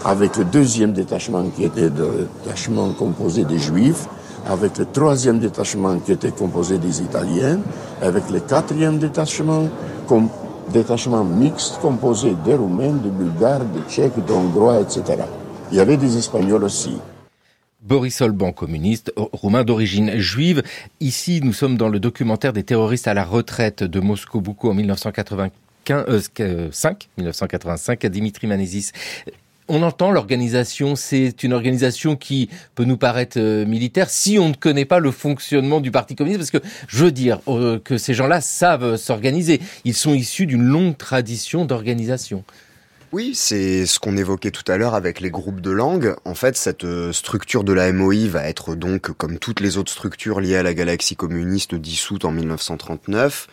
avec 0.06 0.38
le 0.38 0.46
deuxième 0.46 0.94
détachement 0.94 1.44
qui 1.54 1.64
était 1.64 1.88
un 1.88 2.24
détachement 2.42 2.94
composé 2.94 3.44
des 3.44 3.58
Juifs, 3.58 4.08
avec 4.46 4.78
le 4.78 4.86
troisième 4.86 5.38
détachement 5.38 5.98
qui 5.98 6.12
était 6.12 6.30
composé 6.30 6.78
des 6.78 7.02
Italiens, 7.02 7.60
avec 8.02 8.30
le 8.30 8.40
quatrième 8.40 8.98
détachement, 8.98 9.68
com 10.06 10.28
détachement 10.72 11.24
mixte 11.24 11.78
composé 11.80 12.34
des 12.44 12.54
Roumains, 12.54 12.92
des 12.92 13.10
Bulgares, 13.10 13.64
des 13.64 13.82
Tchèques, 13.88 14.24
des 14.24 14.32
Hongrois, 14.32 14.80
etc. 14.80 15.22
Il 15.70 15.76
y 15.76 15.80
avait 15.80 15.96
des 15.96 16.16
Espagnols 16.16 16.64
aussi. 16.64 16.96
Boris 17.82 18.20
Olban, 18.22 18.52
communiste, 18.52 19.12
roumain 19.16 19.62
d'origine 19.62 20.16
juive. 20.16 20.62
Ici, 21.00 21.40
nous 21.42 21.52
sommes 21.52 21.76
dans 21.76 21.90
le 21.90 22.00
documentaire 22.00 22.54
des 22.54 22.62
terroristes 22.62 23.08
à 23.08 23.14
la 23.14 23.24
retraite 23.24 23.84
de 23.84 24.00
Moscou 24.00 24.40
Boukou 24.40 24.70
en 24.70 24.74
1985, 24.74 25.52
1985 27.18 28.04
à 28.04 28.08
Dimitri 28.08 28.46
Manesis. 28.46 28.92
On 29.66 29.82
entend 29.82 30.10
l'organisation, 30.10 30.94
c'est 30.94 31.42
une 31.42 31.54
organisation 31.54 32.16
qui 32.16 32.50
peut 32.74 32.84
nous 32.84 32.98
paraître 32.98 33.38
euh, 33.40 33.64
militaire 33.64 34.10
si 34.10 34.38
on 34.38 34.50
ne 34.50 34.54
connaît 34.54 34.84
pas 34.84 34.98
le 34.98 35.10
fonctionnement 35.10 35.80
du 35.80 35.90
Parti 35.90 36.14
communiste, 36.14 36.40
parce 36.40 36.50
que 36.50 36.68
je 36.86 37.02
veux 37.02 37.12
dire 37.12 37.40
euh, 37.48 37.78
que 37.78 37.96
ces 37.96 38.12
gens-là 38.12 38.42
savent 38.42 38.96
s'organiser. 38.96 39.62
Ils 39.86 39.94
sont 39.94 40.12
issus 40.12 40.44
d'une 40.44 40.64
longue 40.64 40.98
tradition 40.98 41.64
d'organisation. 41.64 42.44
Oui, 43.12 43.32
c'est 43.34 43.86
ce 43.86 43.98
qu'on 43.98 44.18
évoquait 44.18 44.50
tout 44.50 44.70
à 44.70 44.76
l'heure 44.76 44.94
avec 44.94 45.20
les 45.20 45.30
groupes 45.30 45.62
de 45.62 45.70
langue. 45.70 46.14
En 46.26 46.34
fait, 46.34 46.58
cette 46.58 46.84
euh, 46.84 47.12
structure 47.12 47.64
de 47.64 47.72
la 47.72 47.90
MOI 47.90 48.28
va 48.28 48.46
être 48.46 48.74
donc, 48.74 49.12
comme 49.12 49.38
toutes 49.38 49.60
les 49.60 49.78
autres 49.78 49.92
structures 49.92 50.40
liées 50.40 50.56
à 50.56 50.62
la 50.62 50.74
galaxie 50.74 51.16
communiste, 51.16 51.74
dissoute 51.74 52.26
en 52.26 52.32
1939, 52.32 53.46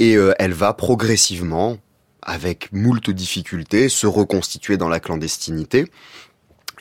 et 0.00 0.16
elle 0.38 0.52
va 0.52 0.74
progressivement, 0.74 1.78
avec 2.26 2.70
moult 2.72 3.08
difficultés, 3.10 3.88
se 3.88 4.06
reconstituer 4.06 4.76
dans 4.76 4.88
la 4.88 5.00
clandestinité. 5.00 5.86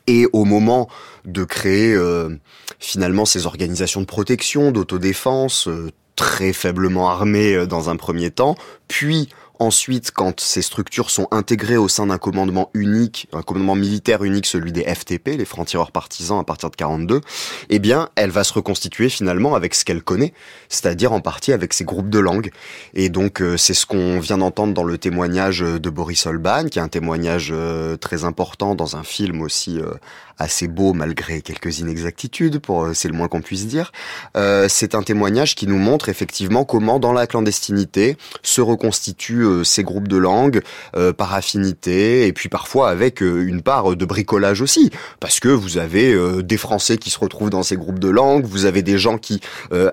Et 0.08 0.27
au 0.34 0.43
moment 0.43 0.89
de 1.23 1.43
créer 1.43 1.93
euh, 1.93 2.29
finalement 2.79 3.25
ces 3.25 3.45
organisations 3.45 4.01
de 4.01 4.05
protection, 4.05 4.71
d'autodéfense, 4.71 5.67
euh, 5.67 5.91
très 6.15 6.53
faiblement 6.53 7.10
armées 7.10 7.53
euh, 7.53 7.65
dans 7.65 7.89
un 7.89 7.95
premier 7.95 8.31
temps, 8.31 8.55
puis 8.88 9.29
Ensuite, 9.59 10.11
quand 10.11 10.39
ces 10.41 10.61
structures 10.61 11.09
sont 11.09 11.27
intégrées 11.31 11.77
au 11.77 11.87
sein 11.87 12.07
d'un 12.07 12.17
commandement 12.17 12.69
unique, 12.73 13.27
un 13.31 13.41
commandement 13.41 13.75
militaire 13.75 14.23
unique, 14.23 14.45
celui 14.45 14.71
des 14.71 14.83
FTP, 14.83 15.37
les 15.37 15.45
francs-tireurs 15.45 15.91
partisans 15.91 16.39
à 16.39 16.43
partir 16.43 16.69
de 16.69 16.75
42, 16.75 17.21
eh 17.69 17.79
bien, 17.79 18.09
elle 18.15 18.31
va 18.31 18.43
se 18.43 18.53
reconstituer 18.53 19.09
finalement 19.09 19.55
avec 19.55 19.73
ce 19.75 19.85
qu'elle 19.85 20.03
connaît, 20.03 20.33
c'est-à-dire 20.67 21.13
en 21.13 21.21
partie 21.21 21.53
avec 21.53 21.73
ses 21.73 21.85
groupes 21.85 22.09
de 22.09 22.19
langue. 22.19 22.51
Et 22.93 23.09
donc, 23.09 23.41
euh, 23.41 23.55
c'est 23.57 23.73
ce 23.73 23.85
qu'on 23.85 24.19
vient 24.19 24.39
d'entendre 24.39 24.73
dans 24.73 24.83
le 24.83 24.97
témoignage 24.97 25.59
de 25.59 25.89
Boris 25.89 26.25
Olban, 26.25 26.65
qui 26.65 26.79
est 26.79 26.81
un 26.81 26.89
témoignage 26.89 27.49
euh, 27.53 27.95
très 27.97 28.25
important 28.25 28.75
dans 28.75 28.95
un 28.97 29.03
film 29.03 29.41
aussi 29.41 29.79
euh, 29.79 29.93
assez 30.37 30.67
beau 30.67 30.93
malgré 30.93 31.41
quelques 31.41 31.79
inexactitudes, 31.79 32.59
pour 32.59 32.89
c'est 32.93 33.07
le 33.07 33.13
moins 33.13 33.27
qu'on 33.27 33.41
puisse 33.41 33.67
dire. 33.67 33.91
c'est 34.67 34.95
un 34.95 35.03
témoignage 35.03 35.55
qui 35.55 35.67
nous 35.67 35.77
montre 35.77 36.09
effectivement 36.09 36.65
comment 36.65 36.99
dans 36.99 37.13
la 37.13 37.27
clandestinité 37.27 38.17
se 38.41 38.61
reconstitue 38.61 39.41
euh, 39.41 39.63
ces 39.63 39.83
groupes 39.83 40.07
de 40.07 40.17
langue 40.17 40.61
euh, 40.95 41.13
par 41.13 41.33
affinité 41.33 42.27
et 42.27 42.33
puis 42.33 42.49
parfois 42.49 42.89
avec 42.89 43.21
euh, 43.21 43.45
une 43.47 43.61
part 43.61 43.95
de 43.95 44.05
bricolage 44.05 44.61
aussi 44.61 44.91
parce 45.19 45.39
que 45.39 45.49
vous 45.49 45.77
avez 45.77 46.15
des 46.43 46.57
Français 46.57 46.97
qui 46.97 47.09
se 47.09 47.19
retrouvent 47.19 47.49
dans 47.49 47.63
ces 47.63 47.77
groupes 47.77 47.99
de 47.99 48.09
langue, 48.09 48.45
vous 48.45 48.65
avez 48.65 48.81
des 48.81 48.97
gens 48.97 49.17
qui 49.17 49.41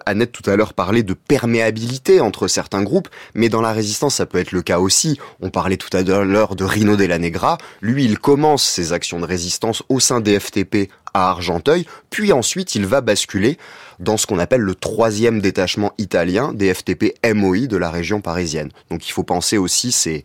Annette 0.06 0.32
tout 0.32 0.48
à 0.48 0.56
l'heure 0.56 0.74
parlait 0.74 1.02
de 1.02 1.14
perméabilité 1.14 2.20
entre 2.20 2.48
certains 2.48 2.82
groupes, 2.82 3.08
mais 3.34 3.48
dans 3.48 3.60
la 3.60 3.72
résistance 3.72 4.16
ça 4.16 4.26
peut 4.26 4.38
être 4.38 4.52
le 4.52 4.62
cas 4.62 4.78
aussi. 4.78 5.18
On 5.40 5.50
parlait 5.50 5.76
tout 5.76 5.94
à 5.96 6.02
l'heure 6.02 6.56
de 6.56 6.64
Rino 6.64 6.96
la 6.96 7.18
Negra, 7.18 7.58
lui 7.80 8.04
il 8.04 8.18
commence 8.18 8.62
ses 8.62 8.92
actions 8.92 9.20
de 9.20 9.26
résistance 9.26 9.82
au 9.88 10.00
sein 10.00 10.20
des 10.20 10.31
FTP 10.38 10.90
à 11.14 11.30
Argenteuil, 11.30 11.86
puis 12.10 12.32
ensuite 12.32 12.74
il 12.74 12.86
va 12.86 13.00
basculer 13.00 13.58
dans 13.98 14.16
ce 14.16 14.26
qu'on 14.26 14.38
appelle 14.38 14.60
le 14.60 14.74
troisième 14.74 15.40
détachement 15.40 15.92
italien 15.98 16.52
des 16.52 16.72
FTP 16.72 17.14
MOI 17.34 17.66
de 17.66 17.76
la 17.76 17.90
région 17.90 18.20
parisienne. 18.20 18.70
Donc 18.90 19.08
il 19.08 19.12
faut 19.12 19.22
penser 19.22 19.58
aussi 19.58 19.92
ces, 19.92 20.24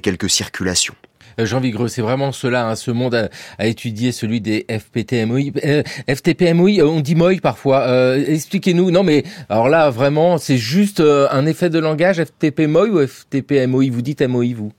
quelques 0.00 0.30
circulations. 0.30 0.94
Euh, 1.38 1.46
Jean 1.46 1.60
Vigreux, 1.60 1.88
c'est 1.88 2.02
vraiment 2.02 2.32
cela, 2.32 2.68
hein, 2.68 2.74
ce 2.74 2.90
monde 2.90 3.30
à, 3.58 3.66
étudier, 3.66 4.10
celui 4.12 4.40
des 4.40 4.66
FPT-MOI. 4.68 5.52
Euh, 5.64 5.82
FTP-MOI, 6.08 6.80
euh, 6.80 6.88
on 6.88 7.00
dit 7.00 7.14
MOI 7.14 7.36
parfois. 7.40 7.82
Euh, 7.82 8.24
Expliquez-nous. 8.26 8.90
Non, 8.90 9.04
mais 9.04 9.24
alors 9.48 9.68
là, 9.68 9.90
vraiment, 9.90 10.38
c'est 10.38 10.56
juste 10.56 11.00
un 11.00 11.46
effet 11.46 11.70
de 11.70 11.78
langage, 11.78 12.20
FTP-MOI 12.20 12.88
ou 12.88 13.06
FTP-MOI 13.06 13.90
Vous 13.90 14.02
dites 14.02 14.22
MOI, 14.22 14.54
vous 14.54 14.72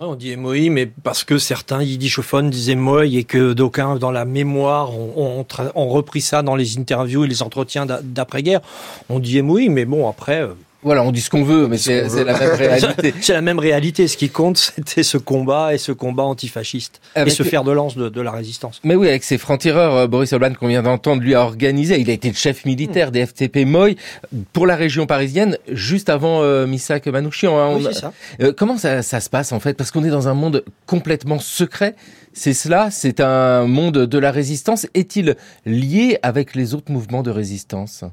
on 0.00 0.14
dit 0.14 0.36
MOI, 0.36 0.70
mais 0.70 0.86
parce 0.86 1.24
que 1.24 1.38
certains 1.38 1.82
yiddishophones 1.82 2.50
disaient 2.50 2.74
MOI 2.74 3.06
et 3.06 3.24
que 3.24 3.52
d'aucuns, 3.52 3.96
dans 3.96 4.10
la 4.10 4.24
mémoire, 4.24 4.90
ont, 4.96 5.44
repris 5.74 6.20
ça 6.20 6.42
dans 6.42 6.56
les 6.56 6.78
interviews 6.78 7.24
et 7.24 7.28
les 7.28 7.42
entretiens 7.42 7.86
d'après-guerre. 7.86 8.60
On 9.08 9.18
dit 9.18 9.40
MOI, 9.42 9.68
mais 9.68 9.84
bon, 9.84 10.08
après... 10.08 10.48
Voilà, 10.82 11.04
on 11.04 11.12
dit 11.12 11.20
ce 11.20 11.30
qu'on 11.30 11.44
veut, 11.44 11.68
mais 11.68 11.78
c'est 11.78 12.02
la 12.24 12.38
même 12.38 12.54
réalité. 12.56 13.14
c'est 13.20 13.32
la 13.32 13.40
même 13.40 13.58
réalité. 13.58 14.08
Ce 14.08 14.16
qui 14.16 14.30
compte, 14.30 14.56
c'était 14.58 15.04
ce 15.04 15.16
combat 15.16 15.74
et 15.74 15.78
ce 15.78 15.92
combat 15.92 16.24
antifasciste 16.24 17.00
et 17.14 17.30
ce 17.30 17.42
fer 17.44 17.62
de 17.62 17.70
lance 17.70 17.96
de, 17.96 18.20
la 18.20 18.30
résistance. 18.30 18.80
Mais 18.84 18.94
oui, 18.94 19.08
avec 19.08 19.24
ces 19.24 19.38
francs-tireurs, 19.38 19.94
euh, 19.94 20.06
Boris 20.06 20.32
Orban 20.32 20.52
qu'on 20.54 20.68
vient 20.68 20.82
d'entendre, 20.82 21.22
lui 21.22 21.34
a 21.34 21.42
organisé. 21.42 22.00
Il 22.00 22.10
a 22.10 22.12
été 22.12 22.28
le 22.28 22.34
chef 22.34 22.64
militaire 22.64 23.08
hmm. 23.08 23.12
des 23.12 23.26
FTP 23.26 23.58
Moy 23.64 23.96
pour 24.52 24.66
la 24.66 24.76
région 24.76 25.06
parisienne 25.06 25.56
juste 25.68 26.08
avant 26.08 26.42
euh, 26.42 26.66
Missak 26.66 27.06
Manouchian. 27.06 27.58
Hein. 27.58 27.76
Oui, 27.76 27.94
ça. 27.94 28.12
Euh, 28.40 28.52
comment 28.56 28.76
ça, 28.76 29.02
ça 29.02 29.20
se 29.20 29.30
passe 29.30 29.52
en 29.52 29.60
fait? 29.60 29.74
Parce 29.74 29.90
qu'on 29.90 30.04
est 30.04 30.10
dans 30.10 30.28
un 30.28 30.34
monde 30.34 30.64
complètement 30.86 31.38
secret. 31.38 31.94
C'est 32.32 32.54
cela, 32.54 32.90
c'est 32.90 33.20
un 33.20 33.66
monde 33.66 33.98
de 34.06 34.18
la 34.18 34.30
résistance. 34.30 34.86
Est-il 34.94 35.36
lié 35.66 36.18
avec 36.22 36.54
les 36.54 36.74
autres 36.74 36.90
mouvements 36.90 37.22
de 37.22 37.30
résistance? 37.30 38.04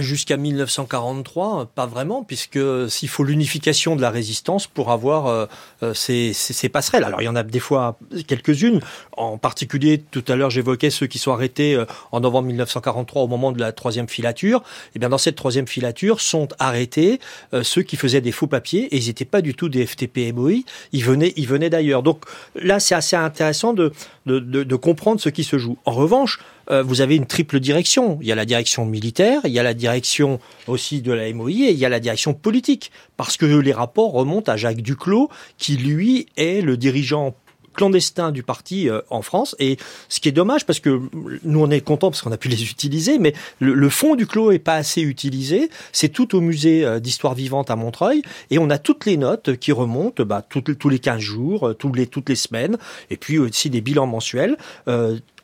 Jusqu'à 0.00 0.36
1943, 0.36 1.66
pas 1.74 1.86
vraiment, 1.86 2.24
puisque 2.24 2.58
s'il 2.88 3.08
faut 3.08 3.22
l'unification 3.22 3.96
de 3.96 4.00
la 4.00 4.10
résistance 4.10 4.66
pour 4.66 4.90
avoir 4.90 5.26
euh, 5.26 5.46
euh, 5.82 5.94
ces, 5.94 6.32
ces, 6.32 6.68
passerelles. 6.68 7.04
Alors 7.04 7.22
il 7.22 7.24
y 7.24 7.28
en 7.28 7.36
a 7.36 7.42
des 7.42 7.60
fois 7.60 7.98
quelques-unes, 8.26 8.80
en 9.16 9.38
particulier 9.38 10.02
tout 10.10 10.24
à 10.28 10.36
l'heure 10.36 10.50
j'évoquais 10.50 10.90
ceux 10.90 11.06
qui 11.06 11.18
sont 11.18 11.32
arrêtés 11.32 11.74
euh, 11.74 11.84
en 12.12 12.20
novembre 12.20 12.48
1943 12.48 13.22
au 13.22 13.28
moment 13.28 13.52
de 13.52 13.60
la 13.60 13.72
troisième 13.72 14.08
filature. 14.08 14.60
Et 14.60 14.92
eh 14.96 14.98
bien 14.98 15.08
dans 15.08 15.18
cette 15.18 15.36
troisième 15.36 15.68
filature 15.68 16.20
sont 16.20 16.48
arrêtés 16.58 17.20
ceux 17.62 17.82
qui 17.82 17.96
faisaient 17.96 18.20
des 18.20 18.32
faux 18.32 18.46
papiers 18.46 18.84
et 18.94 18.98
ils 18.98 19.06
n'étaient 19.06 19.24
pas 19.24 19.42
du 19.42 19.54
tout 19.54 19.68
des 19.68 19.86
FTP-MOI, 19.86 20.64
ils 20.92 21.04
venaient, 21.04 21.32
ils 21.36 21.46
venaient 21.46 21.70
d'ailleurs. 21.70 22.02
Donc 22.02 22.24
là 22.54 22.80
c'est 22.80 22.94
assez 22.94 23.16
intéressant 23.16 23.72
de, 23.72 23.92
de, 24.26 24.38
de, 24.38 24.62
de 24.64 24.76
comprendre 24.76 25.20
ce 25.20 25.28
qui 25.28 25.44
se 25.44 25.58
joue. 25.58 25.76
En 25.84 25.92
revanche, 25.92 26.40
euh, 26.70 26.82
vous 26.82 27.00
avez 27.00 27.16
une 27.16 27.26
triple 27.26 27.60
direction. 27.60 28.18
Il 28.20 28.26
y 28.26 28.32
a 28.32 28.34
la 28.34 28.44
direction 28.44 28.86
militaire, 28.86 29.40
il 29.44 29.52
y 29.52 29.58
a 29.58 29.62
la 29.62 29.74
direction 29.74 30.40
aussi 30.66 31.02
de 31.02 31.12
la 31.12 31.32
MOI 31.32 31.50
et 31.50 31.70
il 31.72 31.78
y 31.78 31.84
a 31.84 31.88
la 31.88 32.00
direction 32.00 32.34
politique. 32.34 32.90
Parce 33.16 33.36
que 33.36 33.46
les 33.46 33.72
rapports 33.72 34.12
remontent 34.12 34.50
à 34.50 34.56
Jacques 34.56 34.80
Duclos, 34.80 35.28
qui 35.58 35.76
lui 35.76 36.26
est 36.36 36.62
le 36.62 36.76
dirigeant 36.76 37.34
clandestin 37.74 38.32
du 38.32 38.42
parti 38.42 38.88
euh, 38.88 39.00
en 39.10 39.22
France. 39.22 39.54
Et 39.58 39.76
ce 40.08 40.20
qui 40.20 40.28
est 40.28 40.32
dommage, 40.32 40.64
parce 40.64 40.80
que 40.80 41.00
nous 41.44 41.60
on 41.60 41.70
est 41.70 41.80
content 41.80 42.10
parce 42.10 42.22
qu'on 42.22 42.32
a 42.32 42.36
pu 42.36 42.48
les 42.48 42.62
utiliser, 42.62 43.18
mais 43.18 43.34
le, 43.60 43.88
fond 43.88 44.14
du 44.14 44.26
clos 44.26 44.50
est 44.52 44.58
pas 44.58 44.74
assez 44.74 45.02
utilisé. 45.02 45.70
C'est 45.92 46.08
tout 46.08 46.34
au 46.34 46.40
musée 46.40 46.84
euh, 46.84 47.00
d'histoire 47.00 47.34
vivante 47.34 47.70
à 47.70 47.76
Montreuil, 47.76 48.22
et 48.50 48.58
on 48.58 48.70
a 48.70 48.78
toutes 48.78 49.06
les 49.06 49.16
notes 49.16 49.56
qui 49.56 49.72
remontent 49.72 50.24
bah, 50.24 50.42
tous 50.48 50.88
les 50.88 50.98
15 50.98 51.20
jours, 51.20 51.74
les, 51.94 52.06
toutes 52.06 52.28
les 52.28 52.34
semaines, 52.34 52.78
et 53.10 53.16
puis 53.16 53.38
aussi 53.38 53.70
des 53.70 53.80
bilans 53.80 54.06
mensuels 54.06 54.56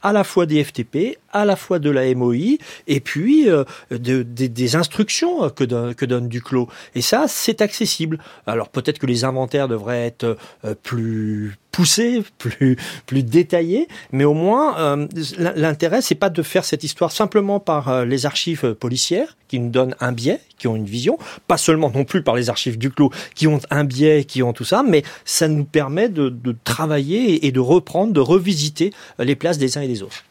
à 0.03 0.12
la 0.12 0.24
fois 0.24 0.47
des 0.47 0.62
FTP, 0.64 1.18
à 1.33 1.45
la 1.45 1.57
fois 1.57 1.78
de 1.78 1.91
la 1.91 2.12
MOI 2.14 2.59
et 2.87 3.01
puis 3.01 3.49
euh, 3.49 3.64
de, 3.91 4.22
des- 4.22 4.49
des 4.49 4.76
instructions 4.76 5.49
que, 5.51 5.64
donne- 5.64 5.95
que 5.95 6.05
donne 6.07 6.28
Duclos. 6.28 6.68
Et 6.95 7.03
ça, 7.03 7.26
c'est 7.28 7.61
accessible. 7.62 8.18
Alors 8.47 8.68
peut-être 8.68 8.99
que 8.99 9.07
les 9.07 9.24
inventaires 9.24 9.68
devraient 9.68 10.07
être 10.07 10.37
euh, 10.64 10.74
plus 10.83 11.57
poussés, 11.70 12.22
plus 12.39 12.76
plus 13.07 13.22
détaillés, 13.22 13.87
mais 14.12 14.24
au 14.24 14.35
moins 14.35 14.78
euh, 14.78 15.07
l'in- 15.39 15.53
l'intérêt 15.55 16.03
c'est 16.03 16.14
pas 16.16 16.31
de 16.31 16.43
faire 16.43 16.64
cette 16.64 16.83
histoire 16.85 17.12
simplement 17.12 17.61
par 17.61 17.89
euh, 17.89 18.05
les 18.05 18.26
archives 18.26 18.74
policières 18.74 19.37
qui 19.49 19.59
nous 19.61 19.70
donnent 19.70 19.95
un 20.01 20.12
biais, 20.12 20.41
qui 20.59 20.66
ont 20.68 20.76
une 20.76 20.85
vision, 20.85 21.18
pas 21.49 21.57
seulement 21.57 21.91
non 21.91 22.05
plus 22.05 22.22
par 22.22 22.35
les 22.37 22.51
archives 22.51 22.78
Duclos 22.78 23.11
qui 23.35 23.47
ont 23.47 23.61
un 23.70 23.85
biais, 23.85 24.24
qui 24.24 24.43
ont 24.43 24.53
tout 24.53 24.64
ça, 24.64 24.83
mais 24.87 25.03
ça 25.24 25.49
nous 25.49 25.64
permet 25.64 26.09
de, 26.09 26.28
de 26.28 26.55
travailler 26.64 27.47
et- 27.47 27.53
de 27.53 27.61
reprendre, 27.61 28.12
de 28.12 28.20
revisiter 28.20 28.93
les 29.18 29.37
places 29.37 29.59
des 29.59 29.76
uns 29.78 29.83
et 29.83 29.89
des 29.89 30.03
autres. 30.03 30.24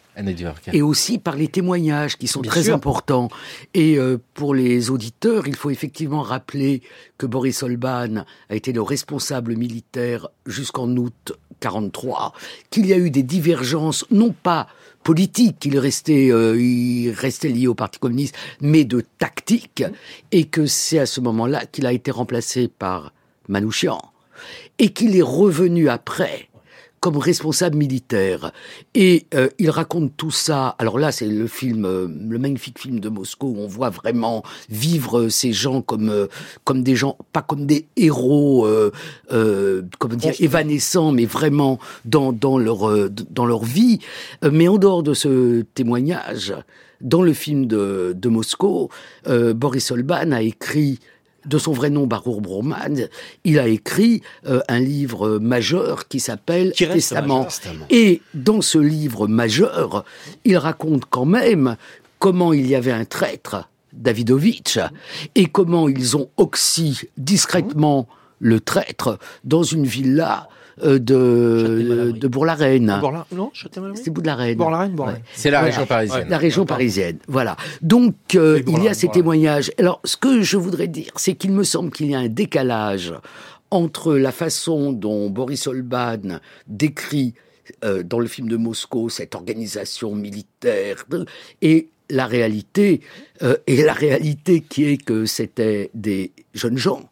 Et 0.73 0.81
aussi 0.81 1.17
par 1.17 1.35
les 1.35 1.47
témoignages 1.47 2.17
qui 2.17 2.27
sont 2.27 2.41
Bien 2.41 2.51
très 2.51 2.63
sûr. 2.63 2.75
importants. 2.75 3.29
Et 3.73 3.97
euh, 3.97 4.17
pour 4.33 4.53
les 4.53 4.89
auditeurs, 4.89 5.47
il 5.47 5.55
faut 5.55 5.69
effectivement 5.69 6.21
rappeler 6.21 6.81
que 7.17 7.25
Boris 7.25 7.63
Olban 7.63 8.25
a 8.49 8.55
été 8.55 8.73
le 8.73 8.81
responsable 8.81 9.55
militaire 9.55 10.27
jusqu'en 10.45 10.89
août 10.95 11.33
43, 11.59 12.33
qu'il 12.69 12.85
y 12.85 12.93
a 12.93 12.97
eu 12.97 13.09
des 13.11 13.23
divergences, 13.23 14.05
non 14.11 14.31
pas 14.31 14.67
politiques, 15.03 15.67
restait, 15.71 16.29
euh, 16.31 16.59
il 16.59 17.11
restait 17.11 17.49
lié 17.49 17.67
au 17.67 17.75
Parti 17.75 17.99
communiste, 17.99 18.35
mais 18.61 18.83
de 18.83 19.03
tactique, 19.17 19.83
et 20.31 20.45
que 20.45 20.65
c'est 20.65 20.99
à 20.99 21.05
ce 21.05 21.21
moment-là 21.21 21.65
qu'il 21.65 21.85
a 21.85 21.93
été 21.93 22.11
remplacé 22.11 22.67
par 22.67 23.13
Manouchian, 23.47 23.99
et 24.77 24.89
qu'il 24.89 25.15
est 25.15 25.21
revenu 25.21 25.89
après 25.89 26.48
comme 26.99 27.17
responsable 27.17 27.77
militaire. 27.77 28.51
Et 28.95 29.25
euh, 29.33 29.49
il 29.59 29.69
raconte 29.69 30.15
tout 30.17 30.31
ça. 30.31 30.75
Alors 30.79 30.99
là, 30.99 31.11
c'est 31.11 31.27
le 31.27 31.47
film, 31.47 31.85
euh, 31.85 32.07
le 32.07 32.39
magnifique 32.39 32.79
film 32.79 32.99
de 32.99 33.09
Moscou 33.09 33.47
où 33.47 33.59
on 33.59 33.67
voit 33.67 33.89
vraiment 33.89 34.43
vivre 34.69 35.19
euh, 35.19 35.29
ces 35.29 35.53
gens 35.53 35.81
comme 35.81 36.09
euh, 36.09 36.27
comme 36.63 36.83
des 36.83 36.95
gens, 36.95 37.17
pas 37.33 37.41
comme 37.41 37.65
des 37.65 37.87
héros, 37.95 38.65
euh, 38.65 38.91
euh, 39.31 39.81
comment 39.97 40.15
dire, 40.15 40.33
évanescents, 40.39 41.11
mais 41.11 41.25
vraiment 41.25 41.79
dans 42.05 42.31
dans 42.33 42.57
leur 42.57 42.89
euh, 42.89 43.09
dans 43.29 43.45
leur 43.45 43.63
vie. 43.63 43.99
Euh, 44.43 44.49
mais 44.51 44.67
en 44.67 44.77
dehors 44.77 45.03
de 45.03 45.13
ce 45.13 45.61
témoignage, 45.73 46.53
dans 47.01 47.21
le 47.21 47.33
film 47.33 47.65
de 47.65 48.13
de 48.15 48.29
Moscou, 48.29 48.89
euh, 49.27 49.53
Boris 49.53 49.91
Olban 49.91 50.31
a 50.31 50.41
écrit 50.41 50.99
de 51.45 51.57
son 51.57 51.71
vrai 51.71 51.89
nom 51.89 52.07
Baruch 52.07 52.41
Broman, 52.41 53.07
il 53.43 53.59
a 53.59 53.67
écrit 53.67 54.21
euh, 54.45 54.61
un 54.67 54.79
livre 54.79 55.39
majeur 55.39 56.07
qui 56.07 56.19
s'appelle 56.19 56.73
Testament. 56.73 57.43
majeur. 57.43 57.85
Et 57.89 58.21
dans 58.33 58.61
ce 58.61 58.77
livre 58.77 59.27
majeur, 59.27 60.05
il 60.45 60.57
raconte 60.57 61.05
quand 61.09 61.25
même 61.25 61.75
comment 62.19 62.53
il 62.53 62.67
y 62.67 62.75
avait 62.75 62.91
un 62.91 63.05
traître, 63.05 63.69
Davidovitch, 63.93 64.79
et 65.35 65.45
comment 65.45 65.89
ils 65.89 66.15
ont 66.17 66.29
oxy 66.37 67.01
discrètement 67.17 68.07
le 68.39 68.59
traître 68.59 69.17
dans 69.43 69.63
une 69.63 69.85
villa 69.85 70.49
euh, 70.83 70.99
de, 70.99 72.11
de 72.11 72.27
Bourg-la-Reine. 72.27 72.99
Bourla- 73.01 73.25
Non, 73.31 73.49
Châtenay-Malabry 73.53 74.01
C'est 74.03 74.09
Bourg-la-Reine. 74.11 74.57
Bourg-la-Reine, 74.57 74.91
Bourg-la-Reine. 74.93 75.21
Ouais. 75.21 75.29
C'est 75.33 75.51
la 75.51 75.59
Voilà. 75.59 75.71
région 75.75 75.85
parisienne. 75.87 76.27
La 76.29 76.37
région 76.37 76.65
parisienne, 76.65 77.17
voilà. 77.27 77.57
Donc, 77.81 78.15
euh, 78.35 78.61
il 78.67 78.83
y 78.83 78.87
a 78.87 78.93
ces 78.93 79.07
témoignages. 79.09 79.71
Alors, 79.77 80.01
ce 80.03 80.17
que 80.17 80.41
je 80.41 80.57
voudrais 80.57 80.87
dire, 80.87 81.11
c'est 81.15 81.33
qu'il 81.35 81.51
me 81.51 81.63
semble 81.63 81.91
qu'il 81.91 82.09
y 82.11 82.15
a 82.15 82.19
un 82.19 82.29
décalage 82.29 83.13
entre 83.71 84.15
la 84.15 84.31
façon 84.31 84.91
dont 84.91 85.29
Boris 85.29 85.67
Olban 85.67 86.39
décrit 86.67 87.33
euh, 87.85 88.01
dans 88.03 88.19
le 88.19 88.25
film 88.27 88.47
de 88.49 88.57
Moscou 88.57 89.09
cette 89.09 89.35
organisation 89.35 90.15
militaire 90.15 91.05
et 91.61 91.89
la 92.09 92.25
réalité, 92.25 93.01
euh, 93.43 93.55
et 93.67 93.83
la 93.83 93.93
réalité 93.93 94.61
qui 94.61 94.85
est 94.85 94.97
que 94.97 95.25
c'était 95.27 95.91
des 95.93 96.31
jeunes 96.55 96.77
gens 96.79 97.07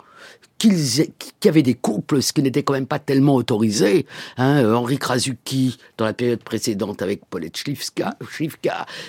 qu'ils 0.58 1.02
aient- 1.02 1.12
qui 1.40 1.48
avaient 1.50 1.62
des 1.64 1.74
couples, 1.76 2.22
ce 2.22 2.34
qui 2.34 2.42
n'était 2.42 2.64
quand 2.64 2.74
même 2.74 2.88
pas 2.88 3.00
tellement 3.00 3.36
autorisé. 3.36 4.06
Hein, 4.38 4.74
Henri 4.74 4.98
Krasuki, 4.98 5.78
dans 5.98 6.06
la 6.06 6.14
période 6.14 6.44
précédente 6.44 7.02
avec 7.02 7.22
Paulette 7.30 7.58
Schlifka, 7.58 8.16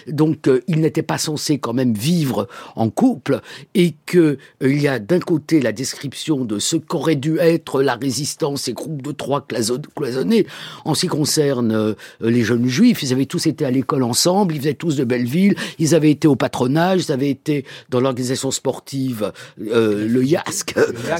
donc 0.06 0.48
euh, 0.48 0.62
ils 0.68 0.80
n'étaient 0.80 1.02
pas 1.02 1.18
censés 1.18 1.58
quand 1.58 1.72
même 1.72 1.94
vivre 1.94 2.48
en 2.76 2.90
couple, 2.90 3.40
et 3.74 3.94
que 4.06 4.18
euh, 4.62 4.72
il 4.72 4.80
y 4.80 4.88
a 4.88 4.98
d'un 4.98 5.20
côté 5.20 5.60
la 5.60 5.72
description 5.72 6.44
de 6.44 6.58
ce 6.58 6.76
qu'aurait 6.76 7.16
dû 7.16 7.38
être 7.38 7.82
la 7.82 7.94
résistance, 7.94 8.62
ces 8.62 8.72
groupes 8.72 9.02
de 9.02 9.12
trois 9.12 9.40
cloison- 9.40 9.80
cloisonnés. 9.94 10.46
En 10.84 10.94
ce 10.94 11.02
qui 11.02 11.06
concerne 11.08 11.72
euh, 11.72 11.94
les 12.20 12.42
jeunes 12.44 12.66
juifs, 12.66 13.02
ils 13.02 13.12
avaient 13.12 13.26
tous 13.26 13.46
été 13.46 13.64
à 13.64 13.70
l'école 13.70 14.02
ensemble, 14.02 14.54
ils 14.54 14.60
faisaient 14.60 14.74
tous 14.74 14.96
de 14.96 15.04
Belleville, 15.04 15.54
ils 15.78 15.94
avaient 15.94 16.10
été 16.10 16.28
au 16.28 16.36
patronage, 16.36 17.04
ils 17.08 17.12
avaient 17.12 17.30
été 17.30 17.64
dans 17.88 18.00
l'organisation 18.00 18.50
sportive, 18.50 19.32
euh, 19.60 20.06
le 20.06 20.24
YASC. 20.24 20.74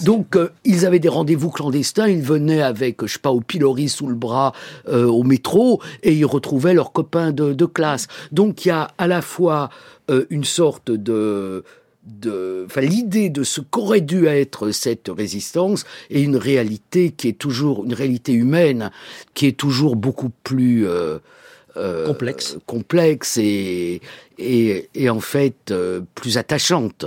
Donc, 0.05 0.18
euh, 0.37 0.51
ils 0.65 0.87
avaient 0.87 0.99
des 0.99 1.09
rendez-vous 1.09 1.51
clandestins, 1.51 2.09
ils 2.09 2.23
venaient 2.23 2.63
avec, 2.63 3.05
je 3.05 3.13
sais 3.13 3.19
pas, 3.19 3.31
au 3.31 3.41
pilori 3.41 3.89
sous 3.89 4.07
le 4.07 4.15
bras 4.15 4.53
euh, 4.89 5.07
au 5.07 5.23
métro, 5.23 5.81
et 6.03 6.13
ils 6.15 6.27
retrouvaient 6.27 6.75
leurs 6.75 6.93
copains 6.93 7.33
de, 7.33 7.53
de 7.53 7.65
classe. 7.67 8.07
Donc, 8.33 8.65
il 8.65 8.69
y 8.69 8.71
a 8.71 8.89
à 8.99 9.07
la 9.07 9.23
fois 9.23 9.71
euh, 10.11 10.27
une 10.31 10.45
sorte 10.45 10.91
de 10.91 11.65
de, 12.07 12.65
enfin, 12.65 12.81
l'idée 12.81 13.29
de 13.29 13.43
ce 13.43 13.61
qu'aurait 13.61 14.01
dû 14.01 14.27
être 14.27 14.71
cette 14.71 15.11
résistance 15.15 15.85
et 16.09 16.23
une 16.23 16.37
réalité 16.37 17.11
qui 17.11 17.29
est 17.29 17.39
toujours 17.39 17.85
une 17.85 17.93
réalité 17.93 18.33
humaine 18.33 18.91
qui 19.35 19.47
est 19.47 19.59
toujours 19.59 19.95
beaucoup 19.95 20.31
plus 20.43 20.87
Complexe. 22.07 22.57
complexe 22.65 23.37
et, 23.37 24.01
et, 24.39 24.89
et 24.95 25.11
en 25.11 25.21
fait 25.21 25.73
plus 26.15 26.39
attachante 26.39 27.05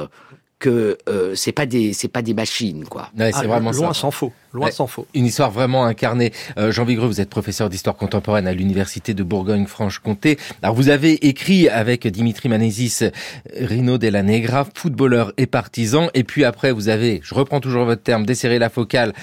que 0.61 0.97
euh, 1.09 1.33
c'est 1.35 1.51
pas 1.51 1.65
des 1.65 1.91
c'est 1.91 2.07
pas 2.07 2.21
des 2.21 2.33
machines 2.33 2.85
quoi. 2.85 3.09
Ouais, 3.19 3.31
c'est 3.33 3.39
Ah, 3.43 3.47
vraiment 3.47 3.71
loin 3.71 3.93
s'en 3.93 4.11
faut. 4.11 4.31
Loin 4.53 4.67
Ouais. 4.67 4.71
s'en 4.71 4.85
faut. 4.87 5.07
Une 5.13 5.25
histoire 5.25 5.49
vraiment 5.51 5.85
incarnée. 5.85 6.31
Euh, 6.57 6.71
Jean 6.71 6.85
Vigreux, 6.85 7.07
vous 7.07 7.19
êtes 7.19 7.29
professeur 7.29 7.67
d'histoire 7.69 7.95
contemporaine 7.95 8.47
à 8.47 8.53
l'université 8.53 9.13
de 9.13 9.23
Bourgogne-Franche-Comté. 9.23 10.37
Alors 10.61 10.75
vous 10.75 10.89
avez 10.89 11.25
écrit 11.27 11.67
avec 11.67 12.07
Dimitri 12.07 12.47
Manesis, 12.47 13.03
Rino 13.59 13.97
Della 13.97 14.23
Negra, 14.23 14.67
footballeur 14.75 15.33
et 15.37 15.47
partisan. 15.47 16.09
Et 16.13 16.23
puis 16.23 16.45
après, 16.45 16.71
vous 16.71 16.87
avez, 16.89 17.19
je 17.23 17.33
reprends 17.33 17.59
toujours 17.59 17.85
votre 17.85 18.03
terme, 18.03 18.25
desserré 18.25 18.59
la 18.59 18.69
focale 18.69 19.13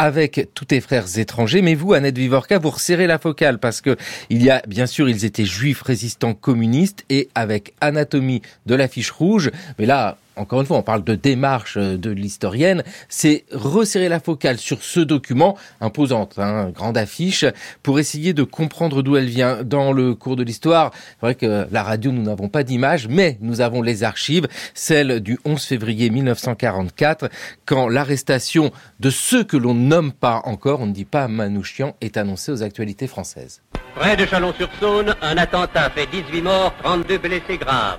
avec 0.00 0.48
tous 0.54 0.64
tes 0.66 0.80
frères 0.80 1.18
étrangers, 1.18 1.60
mais 1.60 1.74
vous, 1.74 1.92
Annette 1.92 2.16
Vivorca, 2.16 2.58
vous 2.58 2.70
resserrez 2.70 3.08
la 3.08 3.18
focale 3.18 3.58
parce 3.58 3.80
que 3.80 3.96
il 4.30 4.44
y 4.44 4.48
a, 4.48 4.62
bien 4.68 4.86
sûr, 4.86 5.08
ils 5.08 5.24
étaient 5.24 5.44
juifs 5.44 5.82
résistants 5.82 6.34
communistes 6.34 7.04
et 7.10 7.28
avec 7.34 7.74
anatomie 7.80 8.40
de 8.66 8.76
la 8.76 8.86
fiche 8.86 9.10
rouge. 9.10 9.50
Mais 9.78 9.86
là, 9.86 10.16
encore 10.38 10.60
une 10.60 10.66
fois, 10.66 10.76
on 10.76 10.82
parle 10.82 11.04
de 11.04 11.14
démarche 11.14 11.76
euh, 11.76 11.96
de 11.96 12.10
l'historienne, 12.10 12.82
c'est 13.08 13.44
resserrer 13.52 14.08
la 14.08 14.20
focale 14.20 14.58
sur 14.58 14.82
ce 14.82 15.00
document, 15.00 15.56
imposante, 15.80 16.38
hein, 16.38 16.70
grande 16.70 16.96
affiche, 16.96 17.44
pour 17.82 17.98
essayer 17.98 18.32
de 18.32 18.42
comprendre 18.42 19.02
d'où 19.02 19.16
elle 19.16 19.26
vient. 19.26 19.62
Dans 19.64 19.92
le 19.92 20.14
cours 20.14 20.36
de 20.36 20.42
l'histoire, 20.42 20.92
c'est 20.94 21.20
vrai 21.20 21.34
que 21.34 21.66
la 21.70 21.82
radio, 21.82 22.12
nous 22.12 22.22
n'avons 22.22 22.48
pas 22.48 22.62
d'image, 22.62 23.08
mais 23.08 23.38
nous 23.40 23.60
avons 23.60 23.82
les 23.82 24.04
archives, 24.04 24.46
celle 24.74 25.20
du 25.20 25.38
11 25.44 25.62
février 25.62 26.10
1944, 26.10 27.28
quand 27.66 27.88
l'arrestation 27.88 28.70
de 29.00 29.10
ceux 29.10 29.44
que 29.44 29.56
l'on 29.56 29.74
nomme 29.74 30.12
pas 30.12 30.42
encore, 30.44 30.80
on 30.80 30.86
ne 30.86 30.92
dit 30.92 31.04
pas 31.04 31.28
Manouchian, 31.28 31.96
est 32.00 32.16
annoncée 32.16 32.52
aux 32.52 32.62
actualités 32.62 33.06
françaises. 33.06 33.62
Près 33.94 34.16
de 34.16 34.26
Chalon-sur-Saône, 34.26 35.14
un 35.22 35.36
attentat 35.36 35.90
fait 35.90 36.06
18 36.06 36.42
morts, 36.42 36.72
32 36.82 37.18
blessés 37.18 37.58
graves. 37.58 37.98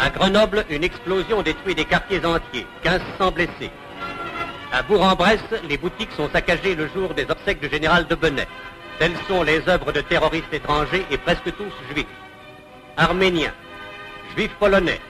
À 0.00 0.10
Grenoble, 0.10 0.64
une 0.70 0.84
explosion 0.84 1.42
détruit 1.42 1.74
des 1.74 1.84
quartiers 1.84 2.24
entiers, 2.24 2.66
1500 2.84 3.32
blessés. 3.32 3.70
À 4.72 4.82
Bourg-en-Bresse, 4.82 5.40
les 5.68 5.76
boutiques 5.76 6.12
sont 6.12 6.30
saccagées 6.30 6.76
le 6.76 6.88
jour 6.88 7.14
des 7.14 7.28
obsèques 7.28 7.60
du 7.60 7.68
général 7.68 8.06
de 8.06 8.14
Benet. 8.14 8.46
Telles 9.00 9.16
sont 9.26 9.42
les 9.42 9.68
œuvres 9.68 9.90
de 9.90 10.00
terroristes 10.00 10.52
étrangers 10.52 11.04
et 11.10 11.18
presque 11.18 11.52
tous 11.56 11.72
juifs. 11.92 12.06
Arméniens, 12.96 13.52
juifs 14.36 14.54
polonais, 14.60 15.00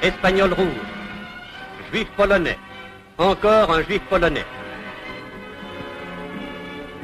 espagnols 0.00 0.52
rouges, 0.52 0.66
juifs 1.92 2.10
polonais, 2.16 2.58
encore 3.18 3.72
un 3.72 3.82
juif 3.82 4.02
polonais. 4.08 4.46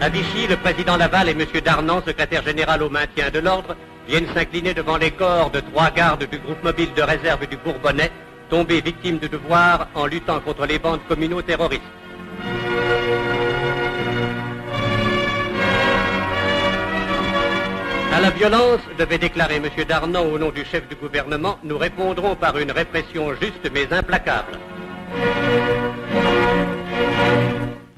À 0.00 0.08
Vichy, 0.08 0.46
le 0.46 0.56
président 0.56 0.96
Laval 0.96 1.28
et 1.28 1.32
M. 1.32 1.44
Darnan, 1.64 2.02
secrétaire 2.06 2.44
général 2.44 2.84
au 2.84 2.88
maintien 2.88 3.30
de 3.30 3.40
l'ordre, 3.40 3.74
viennent 4.08 4.26
s'incliner 4.34 4.72
devant 4.72 4.96
les 4.96 5.10
corps 5.10 5.50
de 5.50 5.60
trois 5.60 5.90
gardes 5.90 6.24
du 6.24 6.38
groupe 6.38 6.64
mobile 6.64 6.92
de 6.96 7.02
réserve 7.02 7.46
du 7.46 7.56
Bourbonnais, 7.58 8.10
tombés 8.48 8.80
victimes 8.80 9.18
de 9.18 9.28
devoir 9.28 9.88
en 9.94 10.06
luttant 10.06 10.40
contre 10.40 10.66
les 10.66 10.78
bandes 10.78 11.04
communaux 11.06 11.42
terroristes. 11.42 11.82
À 18.14 18.20
la 18.20 18.30
violence, 18.30 18.80
devait 18.98 19.18
déclarer 19.18 19.56
M. 19.56 19.68
Darnan 19.86 20.24
au 20.24 20.38
nom 20.38 20.50
du 20.50 20.64
chef 20.64 20.88
du 20.88 20.96
gouvernement, 20.96 21.58
nous 21.62 21.78
répondrons 21.78 22.34
par 22.34 22.56
une 22.58 22.72
répression 22.72 23.34
juste 23.40 23.70
mais 23.72 23.92
implacable. 23.92 24.58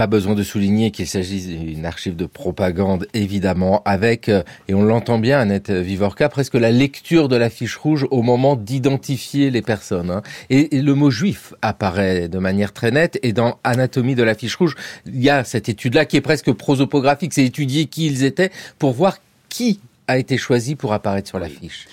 Pas 0.01 0.07
besoin 0.07 0.35
de 0.35 0.43
souligner 0.43 0.93
qu'il 0.93 1.07
s'agit 1.07 1.59
d'une 1.59 1.85
archive 1.85 2.17
de 2.17 2.25
propagande, 2.25 3.07
évidemment, 3.13 3.83
avec, 3.85 4.31
euh, 4.31 4.43
et 4.67 4.73
on 4.73 4.83
l'entend 4.83 5.19
bien, 5.19 5.39
Annette 5.39 5.71
Vivorca, 5.71 6.31
presque 6.31 6.55
la 6.55 6.71
lecture 6.71 7.29
de 7.29 7.37
la 7.37 7.51
fiche 7.51 7.77
rouge 7.77 8.07
au 8.11 8.23
moment 8.23 8.57
d'identifier 8.57 9.51
les 9.51 9.61
personnes. 9.61 10.11
hein. 10.11 10.23
Et, 10.49 10.75
et 10.75 10.81
le 10.81 10.95
mot 10.95 11.11
juif 11.11 11.53
apparaît 11.61 12.31
de 12.31 12.39
manière 12.39 12.73
très 12.73 12.91
nette, 12.91 13.19
et 13.23 13.35
dans 13.35 13.59
Anatomie 13.63 14.15
de 14.15 14.23
la 14.23 14.35
fiche 14.35 14.57
rouge, 14.57 14.75
il 15.05 15.21
y 15.21 15.29
a 15.29 15.45
cette 15.45 15.69
étude-là 15.69 16.07
qui 16.07 16.17
est 16.17 16.23
presque 16.23 16.51
prosopographique, 16.51 17.35
c'est 17.35 17.45
étudier 17.45 17.85
qui 17.85 18.07
ils 18.07 18.25
étaient 18.25 18.53
pour 18.79 18.93
voir 18.93 19.19
qui 19.51 19.81
a 20.09 20.17
été 20.17 20.39
choisi 20.39 20.77
pour 20.77 20.95
apparaître 20.95 21.29
sur 21.29 21.39
la 21.39 21.51
fiche. 21.51 21.87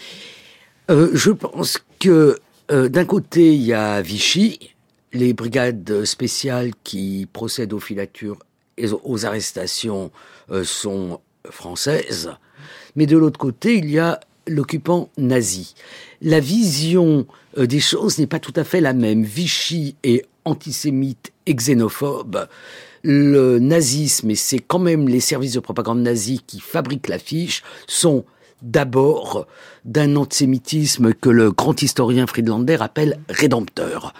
Euh, 0.89 1.10
je 1.14 1.32
pense 1.32 1.84
que 1.99 2.39
euh, 2.72 2.88
d'un 2.88 3.03
côté, 3.03 3.53
il 3.53 3.64
y 3.64 3.74
a 3.74 4.01
Vichy, 4.01 4.76
les 5.14 5.34
brigades 5.34 6.05
spéciales 6.05 6.72
qui 6.84 7.28
procèdent 7.32 7.74
aux 7.74 7.80
filatures 7.80 8.39
et 8.78 8.88
aux 9.03 9.26
arrestations 9.26 10.12
euh, 10.51 10.64
sont 10.64 11.20
françaises. 11.49 12.32
Mais 12.95 13.05
de 13.05 13.18
l'autre 13.18 13.39
côté, 13.39 13.76
il 13.76 13.89
y 13.89 13.99
a 13.99 14.20
l'occupant 14.47 15.10
nazi. 15.18 15.74
La 16.22 16.39
vision 16.39 17.28
euh, 17.58 17.68
des 17.68 17.80
choses 17.80 18.20
n'est 18.20 18.28
pas 18.28 18.39
tout 18.39 18.53
à 18.55 18.64
fait 18.64 18.82
la 18.82 18.93
même. 18.93 19.24
Vichy 19.24 19.95
est 20.03 20.26
antisémite 20.45 21.32
et 21.45 21.53
xénophobe. 21.53 22.47
Le 23.03 23.60
nazisme, 23.60 24.32
et 24.32 24.36
c'est 24.36 24.60
quand 24.60 24.80
même 24.80 25.08
les 25.08 25.20
services 25.20 25.53
de 25.53 25.60
propagande 25.60 26.01
nazis 26.01 26.41
qui 26.45 26.60
fabriquent 26.60 27.08
l'affiche, 27.08 27.64
sont 27.88 28.26
d'abord 28.62 29.47
d'un 29.86 30.16
antisémitisme 30.16 31.14
que 31.14 31.30
le 31.30 31.51
grand 31.51 31.82
historien 31.82 32.28
Friedlander 32.28 32.78
appelle 32.80 33.20
rédempteur. 33.30 34.14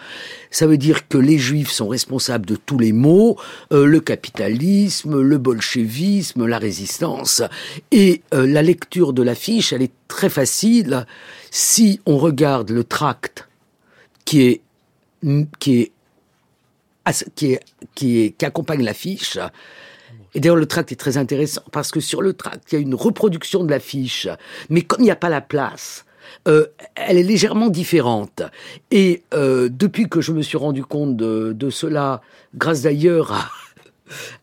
Ça 0.50 0.66
veut 0.66 0.78
dire 0.78 1.08
que 1.08 1.18
les 1.18 1.38
juifs 1.38 1.70
sont 1.70 1.88
responsables 1.88 2.46
de 2.46 2.56
tous 2.56 2.78
les 2.78 2.92
maux, 2.92 3.36
euh, 3.72 3.84
le 3.84 4.00
capitalisme, 4.00 5.20
le 5.20 5.38
bolchevisme, 5.38 6.46
la 6.46 6.58
résistance. 6.58 7.42
Et 7.90 8.22
euh, 8.32 8.46
la 8.46 8.62
lecture 8.62 9.12
de 9.12 9.22
l'affiche, 9.22 9.72
elle 9.72 9.82
est 9.82 9.92
très 10.06 10.30
facile 10.30 11.06
si 11.50 12.00
on 12.06 12.16
regarde 12.16 12.70
le 12.70 12.84
tract 12.84 13.48
qui 14.24 14.42
est, 14.42 14.60
qui 15.58 15.80
est, 15.80 15.92
qui 17.34 17.52
est, 17.52 17.60
qui 17.94 18.20
est, 18.20 18.30
qui 18.36 18.44
accompagne 18.44 18.82
l'affiche. 18.82 19.38
Et 20.38 20.40
d'ailleurs, 20.40 20.54
le 20.54 20.66
tract 20.66 20.92
est 20.92 20.96
très 20.96 21.16
intéressant 21.16 21.62
parce 21.72 21.90
que 21.90 21.98
sur 21.98 22.22
le 22.22 22.32
tract, 22.32 22.70
il 22.70 22.74
y 22.76 22.78
a 22.78 22.80
une 22.80 22.94
reproduction 22.94 23.64
de 23.64 23.70
l'affiche. 23.72 24.28
Mais 24.70 24.82
comme 24.82 25.00
il 25.00 25.06
n'y 25.06 25.10
a 25.10 25.16
pas 25.16 25.30
la 25.30 25.40
place, 25.40 26.04
euh, 26.46 26.66
elle 26.94 27.18
est 27.18 27.24
légèrement 27.24 27.70
différente. 27.70 28.42
Et 28.92 29.24
euh, 29.34 29.68
depuis 29.68 30.08
que 30.08 30.20
je 30.20 30.30
me 30.30 30.42
suis 30.42 30.56
rendu 30.56 30.84
compte 30.84 31.16
de, 31.16 31.52
de 31.52 31.70
cela, 31.70 32.22
grâce 32.54 32.82
d'ailleurs 32.82 33.32
à, 33.32 33.50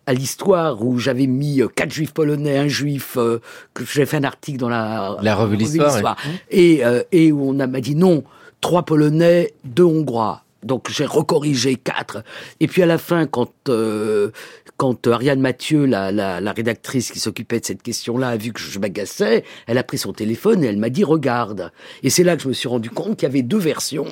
à 0.06 0.14
l'histoire 0.14 0.86
où 0.86 1.00
j'avais 1.00 1.28
mis 1.28 1.62
euh, 1.62 1.70
quatre 1.70 1.94
juifs 1.94 2.12
polonais, 2.12 2.58
un 2.58 2.68
juif, 2.68 3.16
euh, 3.16 3.40
que 3.74 3.86
j'ai 3.86 4.06
fait 4.06 4.18
un 4.18 4.26
article 4.26 4.58
dans 4.58 4.68
la, 4.68 5.18
La 5.22 5.34
revue 5.34 5.56
L'Histoire, 5.56 6.18
et, 6.52 6.82
et 7.14 7.32
où 7.32 7.52
on 7.52 7.54
m'a 7.54 7.80
dit 7.80 7.96
non, 7.96 8.26
trois 8.60 8.84
polonais, 8.84 9.54
deux 9.64 9.86
hongrois. 9.86 10.44
Donc 10.66 10.90
j'ai 10.90 11.06
recorrigé 11.06 11.76
quatre. 11.76 12.24
Et 12.60 12.68
puis 12.68 12.82
à 12.82 12.86
la 12.86 12.98
fin, 12.98 13.28
quand 13.28 13.54
euh, 13.70 14.32
quand 14.78 15.08
Ariane 15.08 15.40
Mathieu, 15.40 15.86
la, 15.86 16.12
la, 16.12 16.52
rédactrice 16.52 17.12
qui 17.12 17.20
s'occupait 17.20 17.62
de 17.62 17.66
cette 17.66 17.84
question-là, 17.84 18.30
a 18.30 18.38
vu 18.38 18.52
que 18.52 18.60
je 18.60 18.80
m'agaçais, 18.80 19.46
elle 19.68 19.78
a 19.78 19.84
pris 19.84 19.98
son 19.98 20.12
téléphone 20.12 20.64
et 20.64 20.68
elle 20.68 20.78
m'a 20.78 20.90
dit 20.90 21.04
regarde. 21.04 21.72
Et 22.04 22.10
c'est 22.10 22.24
là 22.24 22.36
que 22.36 22.44
je 22.44 22.50
me 22.50 22.54
suis 22.54 22.68
rendu 22.68 22.90
compte 22.90 23.18
qu'il 23.18 23.28
y 23.28 23.32
avait 23.32 23.42
deux 23.42 23.60
versions 23.60 24.08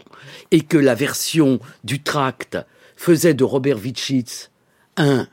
et 0.51 0.61
que 0.61 0.77
la 0.77 0.95
version 0.95 1.59
du 1.83 2.01
tract 2.01 2.57
faisait 2.95 3.33
de 3.33 3.43
Robert 3.43 3.77
Witschitz 3.77 4.51
un 4.95 5.27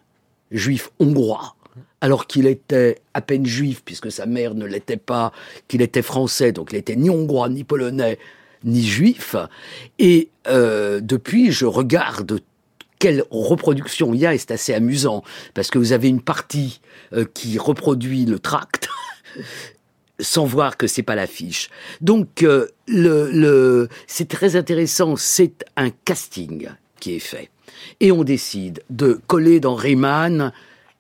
juif 0.50 0.90
hongrois, 0.98 1.54
alors 2.00 2.26
qu'il 2.26 2.46
était 2.46 2.98
à 3.14 3.20
peine 3.20 3.46
juif, 3.46 3.82
puisque 3.84 4.10
sa 4.10 4.26
mère 4.26 4.54
ne 4.54 4.64
l'était 4.64 4.96
pas, 4.96 5.32
qu'il 5.68 5.82
était 5.82 6.02
français, 6.02 6.52
donc 6.52 6.72
il 6.72 6.78
était 6.78 6.96
ni 6.96 7.10
hongrois, 7.10 7.48
ni 7.48 7.62
polonais, 7.62 8.18
ni 8.64 8.86
juif. 8.86 9.36
Et 9.98 10.28
euh, 10.46 11.00
depuis, 11.00 11.52
je 11.52 11.66
regarde 11.66 12.40
quelle 12.98 13.24
reproduction 13.30 14.12
il 14.12 14.20
y 14.20 14.26
a, 14.26 14.34
et 14.34 14.38
c'est 14.38 14.52
assez 14.52 14.74
amusant, 14.74 15.24
parce 15.54 15.70
que 15.70 15.78
vous 15.78 15.92
avez 15.92 16.08
une 16.08 16.20
partie 16.20 16.80
euh, 17.14 17.24
qui 17.32 17.58
reproduit 17.58 18.26
le 18.26 18.38
tract, 18.38 18.88
sans 20.20 20.44
voir 20.44 20.76
que 20.76 20.86
c'est 20.86 21.02
pas 21.02 21.14
l'affiche. 21.14 21.70
Donc, 22.02 22.42
euh, 22.42 22.68
le, 22.86 23.30
le, 23.30 23.88
c'est 24.06 24.28
très 24.28 24.54
intéressant, 24.54 25.16
c'est 25.16 25.64
un 25.76 25.90
casting 25.90 26.68
qui 27.00 27.14
est 27.14 27.20
fait. 27.20 27.50
Et 28.00 28.12
on 28.12 28.22
décide 28.22 28.82
de 28.90 29.18
coller 29.26 29.60
dans 29.60 29.74
Riemann 29.74 30.52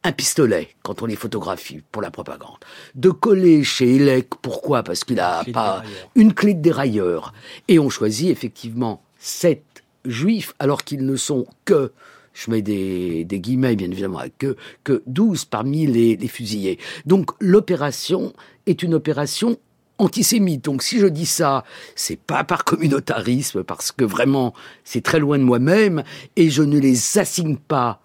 un 0.02 0.12
pistolet 0.12 0.68
quand 0.82 1.02
on 1.02 1.06
les 1.06 1.16
photographie 1.16 1.82
pour 1.92 2.02
la 2.02 2.10
propagande. 2.10 2.56
De 2.94 3.10
coller 3.10 3.64
chez 3.64 3.96
Elec, 3.96 4.28
pourquoi? 4.40 4.82
Parce 4.82 5.04
qu'il 5.04 5.20
a 5.20 5.44
pas 5.52 5.82
une 6.14 6.32
clé 6.32 6.54
de 6.54 6.62
dérailleur. 6.62 7.34
Et 7.68 7.78
on 7.78 7.90
choisit 7.90 8.30
effectivement 8.30 9.02
sept 9.18 9.62
juifs, 10.06 10.54
alors 10.58 10.84
qu'ils 10.84 11.04
ne 11.04 11.16
sont 11.16 11.46
que, 11.64 11.92
je 12.32 12.50
mets 12.50 12.62
des, 12.62 13.24
des 13.24 13.40
guillemets 13.40 13.76
bien 13.76 13.90
évidemment, 13.90 14.22
que, 14.38 14.56
que 14.84 15.02
12 15.06 15.44
parmi 15.44 15.86
les, 15.86 16.16
les 16.16 16.28
fusillés. 16.28 16.78
Donc 17.04 17.32
l'opération 17.38 18.32
est 18.66 18.82
une 18.82 18.94
opération 18.94 19.58
antisémite. 19.98 20.64
Donc 20.64 20.82
si 20.82 20.98
je 20.98 21.06
dis 21.06 21.26
ça, 21.26 21.64
c'est 21.94 22.18
pas 22.18 22.44
par 22.44 22.64
communautarisme, 22.64 23.62
parce 23.64 23.92
que 23.92 24.04
vraiment 24.04 24.54
c'est 24.84 25.02
très 25.02 25.18
loin 25.18 25.38
de 25.38 25.44
moi-même, 25.44 26.02
et 26.36 26.48
je 26.48 26.62
ne 26.62 26.78
les 26.78 27.18
assigne 27.18 27.56
pas 27.56 28.00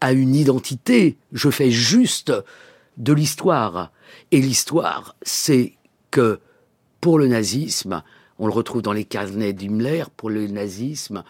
à 0.00 0.12
une 0.12 0.34
identité, 0.34 1.16
je 1.32 1.50
fais 1.50 1.70
juste 1.70 2.32
de 2.96 3.12
l'histoire. 3.12 3.92
Et 4.30 4.40
l'histoire, 4.40 5.16
c'est 5.22 5.74
que 6.10 6.40
pour 7.00 7.18
le 7.18 7.28
nazisme, 7.28 8.02
on 8.38 8.46
le 8.46 8.52
retrouve 8.52 8.82
dans 8.82 8.92
les 8.92 9.04
carnets 9.04 9.52
d'Himmler, 9.52 10.04
pour 10.16 10.30
le 10.30 10.46
nazisme, 10.46 11.24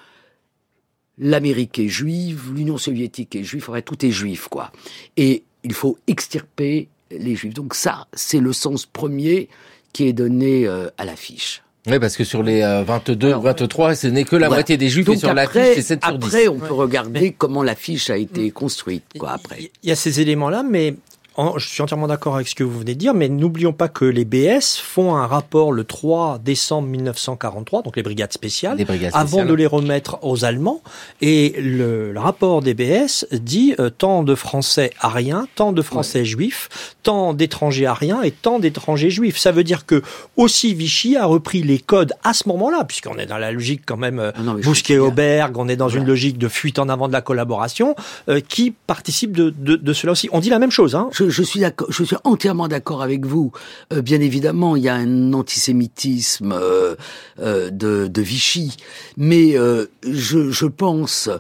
l'Amérique 1.19 1.79
est 1.79 1.89
juive, 1.89 2.53
l'Union 2.55 2.79
soviétique 2.79 3.37
est 3.37 3.45
juive, 3.45 3.67
enfin 3.69 3.83
tout 3.83 4.05
est 4.05 4.11
juif, 4.11 4.49
quoi. 4.49 4.73
Et 5.17 5.45
il 5.63 5.75
faut 5.75 5.99
extirper 6.07 6.89
les 7.11 7.37
juifs. 7.37 7.55
Donc 7.55 7.75
ça, 7.75 8.07
c'est 8.13 8.41
le 8.41 8.53
sens 8.53 8.87
premier 8.87 9.49
qui 9.93 10.05
est 10.05 10.13
donné 10.13 10.67
euh, 10.67 10.89
à 10.99 11.05
l'affiche. 11.05 11.63
Oui, 11.87 11.99
parce 11.99 12.17
que 12.17 12.25
sur 12.25 12.43
les 12.43 12.61
euh, 12.63 12.83
22, 12.83 13.29
Alors, 13.29 13.43
23, 13.43 13.95
ce 13.95 14.07
n'est 14.09 14.25
que 14.25 14.37
la 14.37 14.49
Voilà. 14.49 14.61
moitié 14.61 14.77
des 14.77 14.89
juifs, 14.91 15.07
et 15.09 15.13
Donc 15.13 15.19
sur 15.19 15.33
l'affiche, 15.33 15.57
après, 15.57 15.75
c'est 15.77 15.83
7 15.83 16.05
sur 16.05 16.19
10. 16.19 16.27
après, 16.27 16.49
on 16.49 16.57
peut 16.59 16.65
Ouais. 16.67 16.71
regarder 16.81 17.21
Mais- 17.21 17.33
comment 17.33 17.63
l'affiche 17.63 18.11
a 18.11 18.19
été 18.19 18.51
construite, 18.51 19.05
quoi, 19.19 19.31
après. 19.33 19.71
Il 19.83 19.89
y 19.89 19.93
a 19.93 19.97
ces 19.97 20.21
éléments-là, 20.21 20.63
mais 20.63 20.95
en- 21.41 21.59
je 21.59 21.67
suis 21.69 21.83
entièrement 21.83 22.07
d'accord 22.09 22.35
avec 22.35 22.49
ce 22.49 22.55
que 22.55 22.65
vous 22.65 22.79
venez 22.81 22.95
de 22.95 22.99
dire, 22.99 23.15
mais 23.15 23.29
n'oublions 23.29 23.73
pas 23.73 23.89
que 23.89 24.05
les 24.05 24.25
BS 24.25 24.79
font 24.83 25.15
un 25.17 25.27
rapport 25.27 25.73
le 25.73 25.85
3 25.85 26.39
décembre 26.45 26.89
1943, 26.89 27.83
donc 27.83 27.97
les 27.97 28.03
brigades 28.03 28.33
spéciales, 28.33 28.77
Les 28.79 28.85
brigades 28.85 29.13
avant 29.15 29.45
de 29.45 29.55
les 29.55 29.67
remettre 29.67 30.19
aux 30.23 30.45
Allemands. 30.45 30.83
Et 31.21 31.55
le, 31.61 32.13
le 32.13 32.21
rapport 32.21 32.61
des 32.63 32.75
BS 32.75 33.27
dit 33.33 33.75
euh, 33.79 33.91
tant 33.91 34.23
de 34.23 34.35
Français 34.35 34.91
ariens, 35.01 35.47
tant 35.55 35.73
de 35.73 35.83
Français 35.83 36.25
juifs, 36.25 36.69
tant 37.03 37.33
d'étrangers 37.35 37.87
ariens 37.87 38.23
et 38.23 38.31
tant 38.31 38.59
d'étrangers 38.59 39.11
juifs. 39.11 39.39
Ça 39.39 39.53
veut 39.53 39.65
dire 39.65 39.87
que 39.87 40.03
aussi 40.37 40.75
Vichy 40.75 41.17
a 41.17 41.27
repris 41.27 41.63
les 41.63 41.79
codes 41.79 42.13
à 42.25 42.35
ce 42.35 42.49
moment-là, 42.49 42.85
puisqu'on 42.85 43.17
est 43.17 43.27
dans 43.27 43.39
la 43.39 43.53
logique 43.53 43.83
quand 43.87 43.97
même 43.97 44.19
euh, 44.19 44.33
Ah 44.37 44.43
non, 44.43 44.55
mais 44.55 44.63
je 44.63 44.69
Bousquet 44.69 44.95
suis 44.95 45.01
bien. 45.01 45.09
Auberg, 45.09 45.57
on 45.57 45.69
est 45.69 45.77
dans 45.77 45.89
une 45.89 46.05
logique 46.07 46.39
de 46.39 46.49
fuite 46.49 46.79
en 46.79 46.89
avant 46.89 47.09
de 47.09 47.13
la 47.13 47.23
collaboration, 47.23 47.95
euh, 48.29 48.41
qui 48.41 48.73
participe 48.73 49.33
de, 49.37 49.51
de, 49.57 49.77
de 49.77 49.93
cela 49.93 50.13
aussi. 50.13 50.29
On 50.33 50.41
dit 50.41 50.51
la 50.51 50.59
même 50.59 50.71
chose, 50.71 50.95
hein. 50.95 51.09
Je, 51.13 51.30
je 51.31 51.43
suis 51.43 52.17
entièrement 52.25 52.69
d'accord 52.69 53.03
avec 53.03 53.27
vous. 53.27 53.53
Euh, 53.93 54.03
bien 54.03 54.21
évidemment, 54.21 54.77
il 54.77 54.83
y 54.83 54.89
a 54.89 54.95
un 54.95 55.33
antisémitisme 55.33 56.53
euh, 56.53 56.97
euh, 57.39 57.71
de, 57.71 58.23
Vichy, 58.23 58.77
mais 59.17 59.55
je, 60.03 60.67
pense 60.67 61.31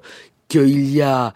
qu'il 0.48 0.90
y 0.90 1.02
a 1.02 1.34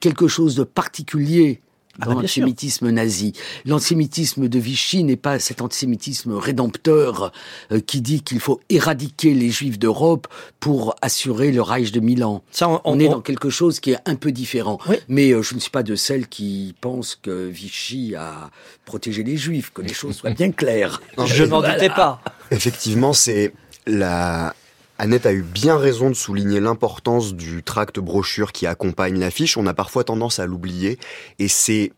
quelque 0.00 0.28
chose 0.28 0.54
de 0.54 0.64
particulier 0.64 1.60
Ah 2.00 2.06
dans 2.06 2.14
bah, 2.14 2.20
l'antisémitisme 2.22 2.90
nazi. 2.90 3.32
L'antisémitisme 3.64 4.48
de 4.48 4.58
Vichy 4.58 5.02
n'est 5.04 5.16
pas 5.16 5.38
cet 5.38 5.62
antisémitisme 5.62 6.32
rédempteur 6.34 7.32
euh, 7.72 7.80
qui 7.80 8.00
dit 8.00 8.22
qu'il 8.22 8.40
faut 8.40 8.60
éradiquer 8.68 9.32
les 9.34 9.50
juifs 9.50 9.78
d'Europe 9.78 10.26
pour 10.60 10.94
assurer 11.02 11.52
le 11.52 11.62
Reich 11.62 11.92
de 11.92 12.00
Milan. 12.00 12.42
Ça, 12.50 12.68
on, 12.68 12.80
On, 12.84 12.98
est 13.00 13.08
on- 13.08 13.12
dans 13.12 13.20
quelque 13.20 13.50
chose 13.50 13.80
qui 13.80 13.92
est 13.92 13.98
un 14.04 14.14
peu 14.16 14.32
différent. 14.32 14.78
Oui. 14.88 14.96
Mais 15.08 15.30
euh, 15.32 15.42
je 15.42 15.54
ne 15.54 15.60
suis 15.60 15.70
pas 15.70 15.82
de 15.82 15.94
celles 15.94 16.28
qui 16.28 16.74
pensent 16.80 17.18
que 17.20 17.46
Vichy 17.46 18.14
a 18.14 18.50
protégé 18.84 19.22
les 19.22 19.36
Juifs, 19.36 19.72
que 19.72 19.82
les 19.82 19.94
choses 19.94 20.16
soient 20.16 20.30
bien 20.30 20.50
claires. 20.52 21.00
je 21.24 21.44
n'en 21.44 21.62
doutais 21.62 21.88
pas. 21.88 22.20
Effectivement, 22.50 23.12
c'est 23.12 23.52
la. 23.86 24.54
Annette 24.98 25.26
a 25.26 25.32
eu 25.32 25.42
bien 25.42 25.76
raison 25.76 26.08
de 26.08 26.14
souligner 26.14 26.58
l'importance 26.60 27.34
du 27.34 27.62
tract 27.62 27.98
brochure 28.00 28.52
qui 28.52 28.66
accompagne 28.66 29.18
l'affiche. 29.18 29.56
On 29.56 29.66
a 29.66 29.74
parfois 29.74 30.04
tendance 30.04 30.38
à 30.38 30.46
l'oublier. 30.46 30.98
Et 31.38 31.48
c'est 31.48 31.92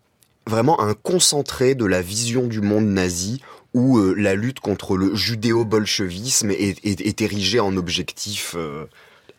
vraiment 0.47 0.81
un 0.81 0.95
concentré 0.95 1.75
de 1.75 1.85
la 1.85 2.03
vision 2.03 2.47
du 2.47 2.61
monde 2.61 2.87
nazi 2.87 3.41
où 3.75 3.99
euh, 3.99 4.15
la 4.17 4.35
lutte 4.35 4.61
contre 4.61 4.97
le 4.97 5.15
judéo-bolchevisme 5.15 6.51
est, 6.51 6.85
est- 6.85 7.01
est 7.01 7.21
érigée 7.21 7.61
en 7.61 7.77
objectif 7.77 8.55
euh, 8.57 8.87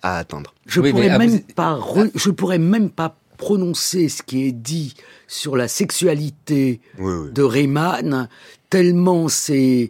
à 0.04 0.18
atteindre. 0.18 0.54
Je 0.68 0.80
Oui, 0.80 0.92
pourrais 0.92 1.18
même 1.18 1.30
vous- 1.30 1.40
pas, 1.56 1.74
re- 1.76 2.12
je 2.16 2.30
pourrais 2.30 2.60
même 2.60 2.90
pas 2.90 3.18
prononcer 3.38 4.08
ce 4.08 4.22
qui 4.22 4.46
est 4.46 4.52
dit 4.52 4.94
sur 5.28 5.58
la 5.58 5.68
sexualité 5.68 6.80
Oui, 6.98 7.14
oui. 7.14 7.32
de 7.32 7.42
Rayman, 7.44 8.30
tellement 8.70 9.28
c'est 9.30 9.90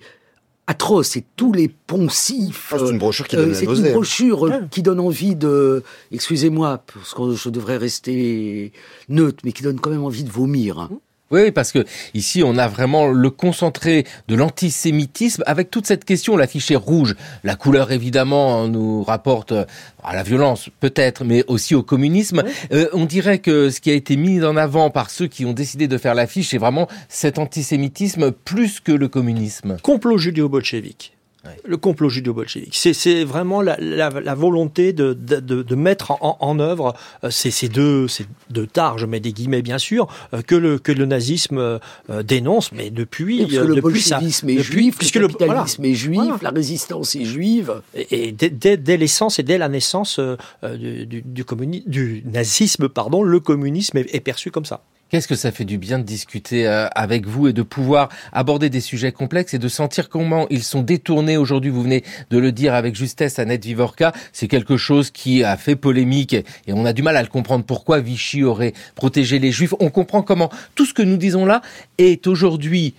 atroce 0.69 1.17
et 1.17 1.25
tous 1.35 1.51
les 1.51 1.67
poncifs. 1.67 2.71
Ah, 2.71 2.77
c'est 2.79 2.91
une 2.91 2.99
brochure 2.99 3.27
qui 3.27 3.35
euh, 3.35 3.45
donne 3.45 3.55
c'est 3.55 3.65
une 3.65 3.91
brochure 3.91 4.45
euh, 4.47 4.59
qui 4.69 4.83
donne 4.83 4.99
envie 4.99 5.35
de, 5.35 5.83
excusez-moi, 6.11 6.83
parce 6.93 7.15
que 7.15 7.35
je 7.35 7.49
devrais 7.49 7.77
rester 7.77 8.71
neutre, 9.09 9.39
mais 9.43 9.51
qui 9.51 9.63
donne 9.63 9.79
quand 9.79 9.89
même 9.89 10.03
envie 10.03 10.23
de 10.23 10.29
vomir. 10.29 10.79
hein. 10.79 10.89
Oui, 11.31 11.51
parce 11.51 11.71
que 11.71 11.85
ici 12.13 12.41
on 12.43 12.57
a 12.57 12.67
vraiment 12.67 13.07
le 13.07 13.29
concentré 13.29 14.05
de 14.27 14.35
l'antisémitisme 14.35 15.43
avec 15.45 15.69
toute 15.69 15.85
cette 15.85 16.03
question. 16.03 16.35
L'affiche 16.37 16.71
est 16.71 16.75
rouge. 16.75 17.15
La 17.43 17.55
couleur 17.55 17.91
évidemment 17.91 18.67
nous 18.67 19.03
rapporte 19.03 19.51
euh, 19.51 19.65
à 20.03 20.15
la 20.15 20.23
violence 20.23 20.69
peut-être, 20.79 21.23
mais 21.23 21.43
aussi 21.47 21.75
au 21.75 21.83
communisme. 21.83 22.43
Euh, 22.71 22.87
on 22.93 23.05
dirait 23.05 23.39
que 23.39 23.69
ce 23.69 23.79
qui 23.79 23.91
a 23.91 23.93
été 23.93 24.15
mis 24.15 24.43
en 24.43 24.57
avant 24.57 24.89
par 24.89 25.11
ceux 25.11 25.27
qui 25.27 25.45
ont 25.45 25.53
décidé 25.53 25.87
de 25.87 25.97
faire 25.97 26.15
l'affiche, 26.15 26.49
c'est 26.49 26.57
vraiment 26.57 26.87
cet 27.09 27.37
antisémitisme 27.37 28.31
plus 28.31 28.79
que 28.79 28.91
le 28.91 29.07
communisme. 29.07 29.77
complot 29.83 30.17
judéo-bolchevique. 30.17 31.18
Ouais. 31.45 31.51
Le 31.63 31.77
complot 31.77 32.09
judéo-bolchevique. 32.09 32.75
C'est, 32.75 32.91
c'est 32.91 33.23
vraiment 33.23 33.61
la, 33.61 33.77
la, 33.79 34.09
la 34.09 34.35
volonté 34.35 34.91
de, 34.91 35.13
de, 35.13 35.39
de, 35.39 35.75
mettre 35.75 36.11
en, 36.11 36.35
en 36.41 36.59
œuvre 36.59 36.93
euh, 37.23 37.29
ces, 37.29 37.49
ces 37.49 37.69
deux, 37.69 38.09
ces 38.09 38.25
deux 38.49 38.67
tares, 38.67 38.97
je 38.97 39.05
mets 39.05 39.21
des 39.21 39.31
guillemets 39.31 39.61
bien 39.61 39.77
sûr, 39.77 40.07
euh, 40.33 40.41
que 40.41 40.55
le, 40.55 40.79
que 40.79 40.91
le 40.91 41.05
nazisme 41.05 41.57
euh, 41.57 41.79
dénonce, 42.23 42.73
mais 42.73 42.89
depuis, 42.89 43.39
Parce 43.39 43.51
que 43.53 43.57
le 43.59 43.75
depuis 43.75 44.01
ça- 44.01 44.15
bolchevisme 44.17 44.49
est 44.49 44.55
depuis- 44.57 44.71
juif, 44.73 44.97
puisque 44.97 45.15
le 45.15 45.21
le- 45.21 45.27
voilà. 45.27 45.53
capitalisme 45.61 45.85
est 45.85 45.93
juif, 45.93 46.17
Voilà. 46.19 46.37
la 46.41 46.49
résistance 46.49 47.15
est 47.15 47.23
juive. 47.25 47.81
Et, 47.95 48.27
et 48.27 48.31
dès, 48.33 48.49
dès, 48.49 48.75
dès 48.75 48.97
l'essence 48.97 49.39
et 49.39 49.43
dès 49.43 49.57
la 49.57 49.69
naissance 49.69 50.19
du, 50.61 51.05
du, 51.05 51.21
du, 51.23 51.45
du 51.87 52.23
nazisme, 52.25 52.89
pardon, 52.89 53.23
le 53.23 53.39
communisme 53.39 53.97
est, 53.97 54.13
est 54.13 54.19
perçu 54.19 54.51
comme 54.51 54.65
ça. 54.65 54.83
Qu'est-ce 55.09 55.27
que 55.27 55.35
ça 55.35 55.51
fait 55.51 55.65
du 55.65 55.77
bien 55.77 55.99
de 55.99 56.03
discuter 56.03 56.67
euh, 56.67 56.87
avec 56.95 57.25
vous 57.25 57.47
et 57.47 57.53
de 57.53 57.63
pouvoir 57.63 58.09
aborder 58.31 58.69
des 58.69 58.81
sujets 58.81 59.11
complexes 59.11 59.53
et 59.53 59.59
de 59.59 59.67
sentir 59.67 60.09
comment 60.09 60.45
ils 60.49 60.63
sont 60.63 60.81
détournés 60.81 61.37
aujourd'hui. 61.37 61.71
Vous 61.71 61.81
venez 61.81 62.03
de 62.29 62.37
le 62.37 62.51
dire 62.51 62.73
avec 62.73 62.95
justesse, 62.95 63.39
Annette 63.39 63.65
Vivorca. 63.65 64.13
C'est 64.33 64.47
quelque 64.47 64.77
chose 64.77 65.09
qui 65.11 65.43
a 65.43 65.57
fait 65.57 65.75
polémique 65.75 66.33
et 66.33 66.45
et 66.67 66.73
on 66.73 66.85
a 66.85 66.93
du 66.93 67.01
mal 67.01 67.17
à 67.17 67.21
le 67.21 67.27
comprendre. 67.27 67.65
Pourquoi 67.65 67.99
Vichy 67.99 68.43
aurait 68.43 68.73
protégé 68.95 69.39
les 69.39 69.51
Juifs? 69.51 69.73
On 69.79 69.89
comprend 69.89 70.21
comment 70.21 70.51
tout 70.75 70.85
ce 70.85 70.93
que 70.93 71.01
nous 71.01 71.17
disons 71.17 71.45
là 71.45 71.61
est 71.97 72.27
aujourd'hui 72.27 72.93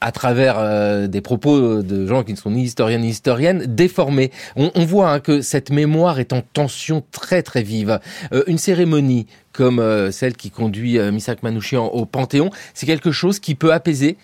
à 0.00 0.12
travers 0.12 0.58
euh, 0.58 1.06
des 1.06 1.20
propos 1.20 1.82
de 1.82 2.06
gens 2.06 2.22
qui 2.22 2.32
ne 2.32 2.38
sont 2.38 2.50
ni 2.50 2.62
historiens 2.62 2.98
ni 2.98 3.10
historiennes, 3.10 3.66
déformés. 3.66 4.30
On, 4.56 4.70
on 4.74 4.84
voit 4.86 5.10
hein, 5.10 5.20
que 5.20 5.42
cette 5.42 5.70
mémoire 5.70 6.18
est 6.18 6.32
en 6.32 6.40
tension 6.40 7.04
très 7.12 7.42
très 7.42 7.62
vive. 7.62 8.00
Euh, 8.32 8.42
une 8.46 8.56
cérémonie 8.56 9.26
comme 9.52 9.78
euh, 9.78 10.10
celle 10.10 10.36
qui 10.36 10.50
conduit 10.50 10.98
euh, 10.98 11.12
Misak 11.12 11.42
Manouchian 11.42 11.86
au 11.86 12.06
Panthéon, 12.06 12.50
c'est 12.74 12.86
quelque 12.86 13.12
chose 13.12 13.38
qui 13.38 13.54
peut 13.54 13.72
apaiser? 13.72 14.16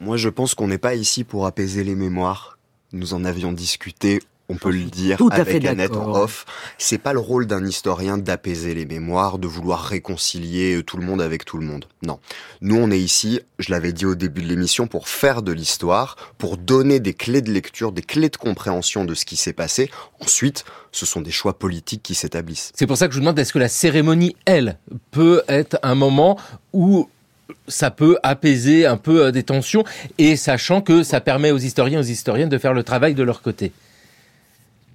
Moi, 0.00 0.16
je 0.16 0.28
pense 0.28 0.54
qu'on 0.54 0.68
n'est 0.68 0.78
pas 0.78 0.94
ici 0.94 1.24
pour 1.24 1.46
apaiser 1.46 1.84
les 1.84 1.94
mémoires. 1.94 2.58
Nous 2.92 3.14
en 3.14 3.24
avions 3.24 3.52
discuté, 3.52 4.20
on 4.52 4.56
peut 4.56 4.70
le 4.70 4.84
dire, 4.84 5.16
Tout 5.16 5.30
à 5.32 5.44
fait 5.44 5.56
avec 5.56 5.64
Annette 5.64 5.96
en 5.96 6.14
off. 6.14 6.44
C'est 6.78 6.98
pas 6.98 7.12
le 7.12 7.18
rôle 7.18 7.46
d'un 7.46 7.64
historien 7.64 8.18
d'apaiser 8.18 8.74
les 8.74 8.84
mémoires, 8.84 9.38
de 9.38 9.46
vouloir 9.46 9.82
réconcilier 9.82 10.76
euh, 10.76 10.82
tout 10.82 10.98
le 10.98 11.04
monde 11.04 11.22
avec 11.22 11.44
tout 11.44 11.56
le 11.56 11.64
monde. 11.64 11.86
Non. 12.02 12.18
Nous, 12.60 12.76
on 12.76 12.90
est 12.90 12.98
ici, 12.98 13.40
je 13.58 13.70
l'avais 13.70 13.92
dit 13.92 14.04
au 14.04 14.14
début 14.14 14.42
de 14.42 14.48
l'émission, 14.48 14.86
pour 14.86 15.08
faire 15.08 15.42
de 15.42 15.52
l'histoire, 15.52 16.16
pour 16.36 16.58
donner 16.58 17.00
des 17.00 17.14
clés 17.14 17.40
de 17.40 17.50
lecture, 17.50 17.92
des 17.92 18.02
clés 18.02 18.28
de 18.28 18.36
compréhension 18.36 19.04
de 19.04 19.14
ce 19.14 19.24
qui 19.24 19.36
s'est 19.36 19.54
passé. 19.54 19.90
Ensuite, 20.20 20.64
ce 20.90 21.06
sont 21.06 21.22
des 21.22 21.30
choix 21.30 21.58
politiques 21.58 22.02
qui 22.02 22.14
s'établissent. 22.14 22.72
C'est 22.74 22.86
pour 22.86 22.98
ça 22.98 23.08
que 23.08 23.14
je 23.14 23.18
vous 23.18 23.24
demande 23.24 23.38
est-ce 23.38 23.52
que 23.52 23.58
la 23.58 23.68
cérémonie, 23.68 24.36
elle, 24.44 24.78
peut 25.10 25.42
être 25.48 25.78
un 25.82 25.94
moment 25.94 26.38
où 26.72 27.08
ça 27.68 27.90
peut 27.90 28.18
apaiser 28.22 28.86
un 28.86 28.96
peu 28.96 29.26
euh, 29.26 29.30
des 29.30 29.42
tensions 29.42 29.84
et 30.18 30.36
sachant 30.36 30.80
que 30.80 31.02
ça 31.02 31.20
permet 31.20 31.50
aux 31.50 31.58
historiens, 31.58 32.00
aux 32.00 32.04
historiennes 32.04 32.48
de 32.48 32.58
faire 32.58 32.74
le 32.74 32.82
travail 32.82 33.14
de 33.14 33.22
leur 33.22 33.42
côté? 33.42 33.72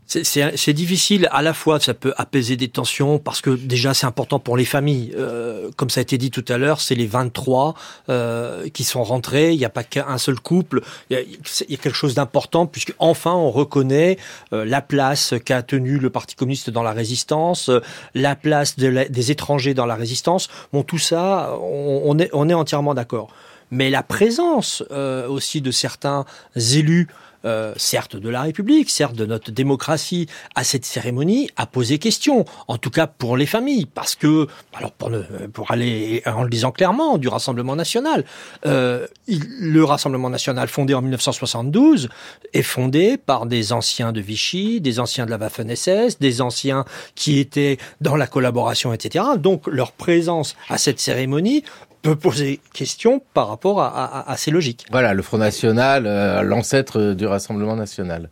C'est- 0.09 0.73
difficile, 0.73 1.27
à 1.31 1.41
la 1.41 1.53
fois 1.53 1.79
ça 1.81 1.93
peut 1.93 2.13
apaiser 2.15 2.55
des 2.55 2.69
tensions 2.69 3.19
parce 3.19 3.41
que 3.41 3.49
déjà 3.49 3.93
c'est 3.93 4.05
important 4.05 4.39
pour 4.39 4.55
les 4.55 4.63
familles. 4.63 5.13
Euh, 5.17 5.69
comme 5.75 5.89
ça 5.89 5.99
a 5.99 6.03
été 6.03 6.17
dit 6.17 6.31
tout 6.31 6.45
à 6.47 6.57
l'heure, 6.57 6.79
c'est 6.79 6.95
les 6.95 7.07
23 7.07 7.73
euh, 8.07 8.69
qui 8.69 8.85
sont 8.85 9.03
rentrés, 9.03 9.51
il 9.51 9.57
n'y 9.57 9.65
a 9.65 9.69
pas 9.69 9.83
qu'un 9.83 10.17
seul 10.17 10.39
couple, 10.39 10.81
il 11.09 11.13
y 11.17 11.19
a, 11.19 11.21
il 11.23 11.71
y 11.71 11.73
a 11.73 11.77
quelque 11.77 11.95
chose 11.95 12.13
d'important 12.15 12.67
puisque 12.67 12.93
enfin 12.99 13.33
on 13.33 13.51
reconnaît 13.51 14.17
euh, 14.53 14.63
la 14.63 14.81
place 14.81 15.33
qu'a 15.43 15.61
tenue 15.61 15.97
le 15.99 16.09
Parti 16.09 16.35
communiste 16.35 16.69
dans 16.69 16.83
la 16.83 16.93
résistance, 16.93 17.67
euh, 17.67 17.81
la 18.15 18.35
place 18.37 18.77
de 18.77 18.87
la- 18.87 19.09
des 19.09 19.31
étrangers 19.31 19.73
dans 19.73 19.85
la 19.85 19.95
résistance. 19.95 20.47
Bon 20.71 20.83
tout 20.83 20.99
ça, 20.99 21.57
on, 21.61 22.01
on 22.05 22.17
est, 22.19 22.29
on 22.31 22.47
est 22.47 22.53
entièrement 22.53 22.93
d'accord. 22.93 23.27
Mais 23.71 23.89
la 23.89 24.01
présence 24.03 24.81
euh, 24.91 25.27
aussi 25.27 25.59
de 25.59 25.71
certains 25.71 26.23
élus 26.55 27.09
euh, 27.45 27.73
certes 27.77 28.15
de 28.15 28.29
la 28.29 28.41
République, 28.41 28.89
certes 28.89 29.15
de 29.15 29.25
notre 29.25 29.51
démocratie, 29.51 30.27
à 30.55 30.63
cette 30.63 30.85
cérémonie 30.85 31.49
a 31.55 31.65
posé 31.65 31.99
question, 31.99 32.45
en 32.67 32.77
tout 32.77 32.89
cas 32.89 33.07
pour 33.07 33.37
les 33.37 33.45
familles, 33.45 33.85
parce 33.85 34.15
que, 34.15 34.47
alors 34.73 34.91
pour, 34.91 35.11
pour 35.53 35.71
aller 35.71 36.21
en 36.25 36.43
le 36.43 36.49
disant 36.49 36.71
clairement, 36.71 37.17
du 37.17 37.27
Rassemblement 37.27 37.75
national, 37.75 38.25
euh, 38.65 39.07
le 39.27 39.83
Rassemblement 39.83 40.29
national 40.29 40.67
fondé 40.67 40.93
en 40.93 41.01
1972 41.01 42.09
est 42.53 42.61
fondé 42.61 43.17
par 43.17 43.45
des 43.45 43.73
anciens 43.73 44.11
de 44.11 44.21
Vichy, 44.21 44.81
des 44.81 44.99
anciens 44.99 45.25
de 45.25 45.31
la 45.31 45.37
Waffen-SS, 45.37 46.19
des 46.19 46.41
anciens 46.41 46.85
qui 47.15 47.39
étaient 47.39 47.77
dans 48.01 48.15
la 48.15 48.27
collaboration, 48.27 48.93
etc. 48.93 49.25
Donc 49.37 49.67
leur 49.67 49.91
présence 49.91 50.55
à 50.69 50.77
cette 50.77 50.99
cérémonie 50.99 51.63
peut 52.11 52.15
poser 52.15 52.59
question 52.73 53.21
par 53.33 53.47
rapport 53.49 53.81
à, 53.81 53.87
à- 53.87 54.31
à 54.31 54.37
ces 54.37 54.51
logiques. 54.51 54.85
Voilà, 54.91 55.13
le 55.13 55.21
Front 55.21 55.37
National, 55.37 56.05
euh, 56.07 56.41
l'ancêtre 56.43 57.13
du 57.13 57.25
Rassemblement 57.25 57.75
National. 57.75 58.29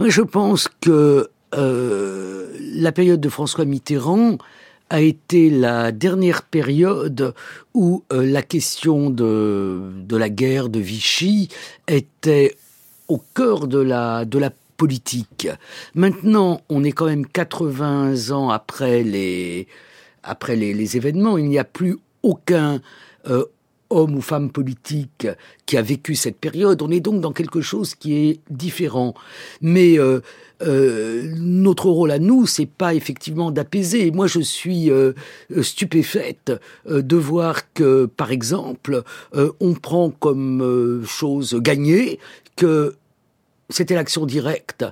Je 0.00 0.22
pense 0.22 0.68
que 0.80 1.28
euh, 1.54 2.52
la 2.74 2.92
période 2.92 3.20
de 3.20 3.28
François 3.28 3.64
Mitterrand 3.64 4.38
a 4.90 5.00
été 5.00 5.50
la 5.50 5.92
dernière 5.92 6.42
période 6.42 7.34
où 7.74 8.04
euh, 8.12 8.24
la 8.24 8.42
question 8.42 9.10
de, 9.10 9.80
de 9.96 10.16
la 10.16 10.28
guerre 10.30 10.68
de 10.68 10.78
Vichy 10.80 11.48
était 11.88 12.54
au 13.08 13.22
cœur 13.34 13.66
de 13.66 13.78
la, 13.78 14.24
de 14.24 14.38
la 14.38 14.50
politique. 14.76 15.48
Maintenant, 15.94 16.60
on 16.68 16.84
est 16.84 16.92
quand 16.92 17.06
même 17.06 17.26
80 17.26 18.30
ans 18.30 18.50
après 18.50 19.02
les, 19.02 19.66
après 20.22 20.56
les, 20.56 20.72
les 20.72 20.96
événements. 20.96 21.36
Il 21.38 21.48
n'y 21.48 21.58
a 21.58 21.64
plus 21.64 21.98
aucun 22.22 22.80
euh, 23.28 23.44
homme 23.90 24.16
ou 24.16 24.20
femme 24.20 24.50
politique 24.50 25.26
qui 25.66 25.76
a 25.76 25.82
vécu 25.82 26.14
cette 26.14 26.36
période. 26.36 26.82
On 26.82 26.90
est 26.90 27.00
donc 27.00 27.20
dans 27.20 27.32
quelque 27.32 27.60
chose 27.60 27.94
qui 27.94 28.14
est 28.14 28.40
différent. 28.50 29.14
Mais 29.60 29.98
euh, 29.98 30.20
euh, 30.62 31.32
notre 31.36 31.88
rôle 31.88 32.10
à 32.10 32.18
nous, 32.18 32.46
c'est 32.46 32.66
pas 32.66 32.94
effectivement 32.94 33.50
d'apaiser. 33.50 34.10
Moi, 34.10 34.26
je 34.26 34.40
suis 34.40 34.90
euh, 34.90 35.12
stupéfaite 35.62 36.52
euh, 36.88 37.02
de 37.02 37.16
voir 37.16 37.72
que, 37.72 38.06
par 38.06 38.30
exemple, 38.30 39.02
euh, 39.34 39.52
on 39.60 39.74
prend 39.74 40.10
comme 40.10 40.62
euh, 40.62 41.04
chose 41.04 41.54
gagnée 41.60 42.18
que 42.56 42.96
c'était 43.70 43.94
l'action 43.94 44.26
directe 44.26 44.84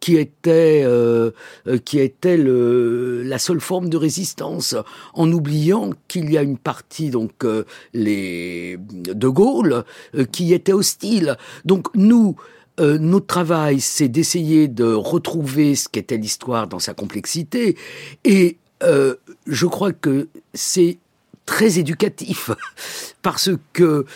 qui 0.00 0.16
était 0.16 0.82
euh, 0.84 1.30
euh, 1.66 1.78
qui 1.78 1.98
était 1.98 2.36
le, 2.36 3.22
la 3.22 3.38
seule 3.38 3.60
forme 3.60 3.88
de 3.88 3.96
résistance, 3.96 4.76
en 5.14 5.30
oubliant 5.32 5.90
qu'il 6.06 6.30
y 6.30 6.38
a 6.38 6.42
une 6.42 6.58
partie 6.58 7.10
donc 7.10 7.44
euh, 7.44 7.64
les 7.92 8.78
de 8.78 9.28
Gaulle 9.28 9.84
qui 10.32 10.52
était 10.54 10.72
hostile. 10.72 11.36
Donc 11.64 11.88
nous 11.94 12.36
notre 12.80 13.26
travail, 13.26 13.80
c'est 13.80 14.06
d'essayer 14.06 14.68
de 14.68 14.84
retrouver 14.84 15.74
ce 15.74 15.88
qu'était 15.88 16.16
l'histoire 16.16 16.68
dans 16.68 16.78
sa 16.78 16.94
complexité, 16.94 17.76
et 18.24 18.56
je 18.80 19.66
crois 19.66 19.92
que 19.92 20.28
c'est 20.54 20.98
très 21.44 21.80
éducatif 21.80 22.52
parce 23.22 23.50
que 23.72 24.06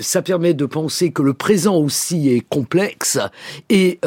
ça 0.00 0.22
permet 0.22 0.54
de 0.54 0.64
penser 0.64 1.10
que 1.10 1.22
le 1.22 1.34
présent 1.34 1.74
aussi 1.74 2.28
est 2.28 2.48
complexe 2.48 3.18
et 3.68 3.98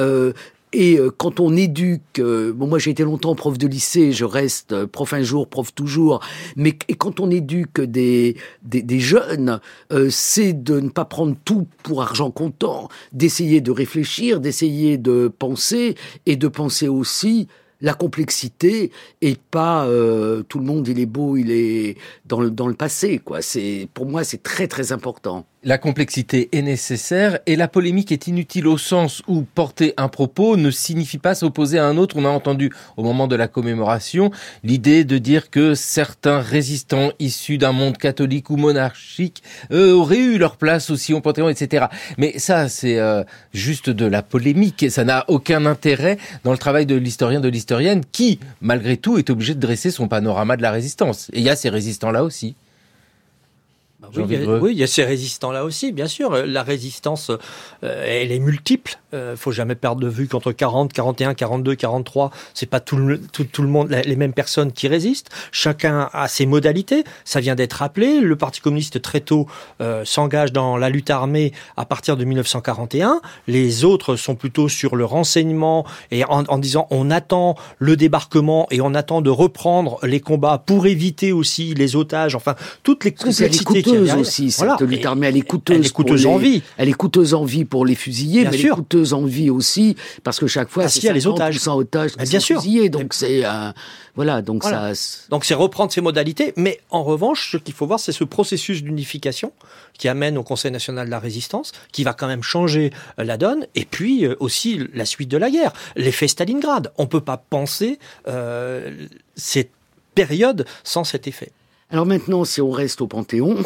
et 0.74 0.98
euh, 1.00 1.10
quand 1.16 1.40
on 1.40 1.56
éduque, 1.56 2.20
euh, 2.20 2.52
bon 2.52 2.68
moi 2.68 2.78
j'ai 2.78 2.92
été 2.92 3.04
longtemps 3.04 3.36
prof 3.36 3.58
de 3.58 3.68
lycée, 3.68 4.12
je 4.12 4.26
reste 4.26 4.74
euh, 4.74 4.86
prof 4.86 5.14
un 5.14 5.24
jour, 5.24 5.48
prof 5.48 5.74
toujours, 5.74 6.20
mais 6.58 6.78
et 6.90 6.96
quand 6.96 7.20
on 7.20 7.32
éduque 7.32 7.80
des, 7.80 8.36
des, 8.64 8.82
des 8.82 9.00
jeunes, 9.00 9.62
euh, 9.94 10.10
c'est 10.10 10.52
de 10.52 10.80
ne 10.80 10.90
pas 10.90 11.06
prendre 11.06 11.36
tout 11.46 11.68
pour 11.84 12.02
argent 12.02 12.32
comptant, 12.32 12.90
d'essayer 13.14 13.62
de 13.62 13.72
réfléchir, 13.72 14.42
d'essayer 14.42 14.98
de 14.98 15.32
penser 15.40 15.96
et 16.26 16.36
de 16.36 16.48
penser 16.50 16.90
aussi 16.90 17.48
la 17.82 17.94
complexité 17.94 18.92
et 19.22 19.38
pas 19.52 19.86
euh, 19.86 20.44
tout 20.44 20.60
le 20.60 20.66
monde 20.66 20.88
il 20.88 21.00
est 21.00 21.06
beau, 21.06 21.38
il 21.38 21.52
est 21.52 21.98
dans 22.26 22.42
le, 22.42 22.50
dans 22.50 22.68
le 22.68 22.74
passé 22.74 23.20
quoi. 23.20 23.42
C'est 23.42 23.88
pour 23.94 24.06
moi 24.06 24.24
c'est 24.24 24.44
très 24.44 24.68
très 24.68 24.92
important. 24.92 25.46
La 25.64 25.80
complexité 25.80 26.50
est 26.52 26.62
nécessaire 26.62 27.40
et 27.48 27.56
la 27.56 27.68
polémique 27.68 28.12
est 28.12 28.28
inutile 28.28 28.68
au 28.68 28.78
sens 28.78 29.24
où 29.28 29.42
porter 29.42 29.96
un 29.98 30.08
propos 30.08 30.56
ne 30.56 30.70
signifie 30.70 31.18
pas 31.18 31.34
s'opposer 31.34 31.80
à 31.80 31.86
un 31.88 31.98
autre. 31.98 32.16
On 32.16 32.26
a 32.26 32.30
entendu 32.30 32.72
au 32.96 33.02
moment 33.02 33.26
de 33.28 33.36
la 33.36 33.48
commémoration 33.48 34.30
l'idée 34.64 35.04
de 35.04 35.18
dire 35.18 35.50
que 35.50 35.74
certains 35.74 36.42
résistants 36.42 37.12
issus 37.18 37.58
d'un 37.58 37.72
monde 37.72 37.98
catholique 37.98 38.52
ou 38.52 38.56
monarchique 38.56 39.42
euh, 39.72 39.94
auraient 39.94 40.20
eu 40.20 40.38
leur 40.38 40.58
place 40.58 40.92
aussi 40.92 41.16
au 41.16 41.22
Panthéon, 41.22 41.50
etc. 41.50 41.88
Mais 42.20 42.38
ça, 42.38 42.70
c'est 42.70 43.00
euh, 43.00 43.24
juste 43.52 43.90
de 43.90 44.06
la 44.06 44.22
polémique 44.22 44.84
et 44.84 44.92
ça 44.92 45.06
n'a 45.06 45.26
aucun 45.28 45.66
intérêt 45.66 46.20
dans 46.44 46.52
le 46.52 46.60
travail 46.60 46.86
de 46.86 46.96
l'historien, 46.96 47.40
de 47.40 47.50
l'historienne 47.50 48.04
qui, 48.12 48.40
malgré 48.62 48.96
tout, 48.96 49.18
est 49.18 49.32
obligé 49.32 49.56
de 49.56 49.60
dresser 49.60 49.90
son 49.90 50.08
panorama 50.08 50.56
de 50.56 50.62
la 50.62 50.70
résistance. 50.70 51.30
Et 51.34 51.40
il 51.40 51.44
y 51.44 51.50
a 51.50 51.56
ces 51.56 51.70
résistants-là 51.70 52.24
aussi. 52.24 52.56
Oui, 54.16 54.24
il 54.30 54.44
y 54.44 54.46
a, 54.46 54.50
oui, 54.58 54.72
il 54.74 54.78
y 54.78 54.84
a 54.84 54.88
ces 54.88 55.04
résistants-là 55.04 55.64
aussi, 55.64 55.92
bien 55.92 56.08
sûr. 56.08 56.46
La 56.46 56.64
résistance, 56.64 57.30
euh, 57.30 58.06
elle 58.06 58.32
est 58.32 58.40
multiple. 58.40 59.00
Euh, 59.14 59.38
faut 59.38 59.54
jamais 59.54 59.76
perdre 59.76 60.02
de 60.02 60.10
vue 60.10 60.28
qu'entre 60.28 60.52
40, 60.52 60.92
41, 60.92 61.34
42, 61.34 61.76
43, 61.76 62.30
c'est 62.54 62.66
pas 62.66 62.82
tout 62.82 62.98
le, 62.98 63.22
tout, 63.22 63.46
tout, 63.46 63.62
le 63.62 63.70
monde, 63.70 63.90
les 63.90 64.16
mêmes 64.18 64.34
personnes 64.34 64.74
qui 64.74 64.90
résistent. 64.90 65.30
Chacun 65.54 66.10
a 66.12 66.28
ses 66.28 66.46
modalités. 66.46 67.06
Ça 67.24 67.40
vient 67.40 67.56
d'être 67.56 67.74
rappelé. 67.74 68.20
Le 68.20 68.36
Parti 68.36 68.60
communiste 68.60 69.02
très 69.02 69.22
tôt 69.22 69.48
euh, 69.80 70.04
s'engage 70.04 70.52
dans 70.52 70.76
la 70.76 70.90
lutte 70.90 71.10
armée 71.10 71.54
à 71.78 71.86
partir 71.86 72.18
de 72.18 72.26
1941. 72.26 73.22
Les 73.48 73.86
autres 73.86 74.18
sont 74.18 74.36
plutôt 74.36 74.68
sur 74.68 74.98
le 74.98 75.06
renseignement 75.06 75.86
et 76.12 76.26
en, 76.26 76.44
en 76.44 76.58
disant 76.58 76.88
on 76.90 77.10
attend 77.10 77.56
le 77.80 77.96
débarquement 77.96 78.68
et 78.72 78.82
on 78.82 78.94
attend 78.94 79.22
de 79.22 79.30
reprendre 79.30 80.00
les 80.04 80.20
combats 80.20 80.62
pour 80.66 80.86
éviter 80.86 81.32
aussi 81.32 81.74
les 81.74 81.96
otages. 81.96 82.36
Enfin, 82.36 82.56
toutes 82.84 83.06
les 83.06 83.14
complexités 83.14 83.64
coûteuse 83.64 84.14
aussi, 84.16 84.52
cette 84.52 84.66
voilà. 84.66 84.78
lutte 84.82 85.06
armée. 85.06 85.28
Elle 85.28 85.38
est 85.38 85.42
coûteuse. 85.42 85.78
Elle 85.78 85.86
est 85.86 85.94
coûteuse 85.94 86.26
en 86.26 86.38
vie. 86.38 86.62
Elle 86.78 86.90
est 86.90 86.94
coûteuse 86.94 87.34
en 87.34 87.46
vie 87.46 87.64
pour 87.64 87.86
les 87.86 87.96
fusillés, 87.96 88.42
bien 88.42 88.52
mais 88.52 88.58
sûr. 88.58 88.76
elle 88.76 88.82
est 88.82 88.97
coûteuse 88.98 89.14
en 89.14 89.24
vie 89.24 89.50
aussi 89.50 89.96
parce 90.24 90.40
que 90.40 90.48
chaque 90.48 90.70
fois, 90.70 90.88
c'est 90.88 91.04
y 91.04 91.10
a 91.10 91.14
les 91.14 91.28
otages. 91.28 91.60
Sans 91.60 91.78
otages 91.78 92.12
mais 92.18 92.26
bien 92.26 92.40
sûr. 92.40 92.62
Fusillés, 92.62 92.90
donc 92.90 93.14
c'est 93.14 93.46
euh, 93.46 93.72
voilà, 94.16 94.42
donc 94.42 94.64
voilà. 94.64 94.96
ça. 94.96 95.20
Donc 95.30 95.46
c'est 95.46 95.54
reprendre 95.54 95.92
ces 95.92 96.02
modalités, 96.02 96.54
mais 96.56 96.80
en 96.90 97.04
revanche, 97.04 97.52
ce 97.52 97.58
qu'il 97.58 97.74
faut 97.74 97.86
voir, 97.86 98.00
c'est 98.00 98.12
ce 98.12 98.24
processus 98.24 98.84
d'unification 98.84 99.52
qui 99.98 100.08
amène 100.08 100.38
au 100.38 100.44
Conseil 100.44 100.72
national 100.72 101.06
de 101.06 101.12
la 101.12 101.20
résistance, 101.20 101.72
qui 101.92 102.04
va 102.04 102.14
quand 102.14 102.28
même 102.28 102.44
changer 102.44 102.92
euh, 103.20 103.24
la 103.24 103.38
donne, 103.38 103.68
et 103.76 103.86
puis 103.86 104.26
euh, 104.26 104.36
aussi 104.40 104.82
la 104.94 105.06
suite 105.06 105.30
de 105.30 105.38
la 105.38 105.50
guerre, 105.50 105.74
l'effet 105.96 106.28
Stalingrad. 106.28 106.92
On 106.98 107.08
peut 107.08 107.22
pas 107.22 107.38
penser 107.38 108.00
euh, 108.28 109.06
cette 109.36 109.72
période 110.16 110.66
sans 110.84 111.04
cet 111.04 111.28
effet. 111.28 111.52
Alors 111.92 112.06
maintenant, 112.06 112.44
si 112.44 112.60
on 112.60 112.72
reste 112.72 113.02
au 113.02 113.08
Panthéon, 113.08 113.64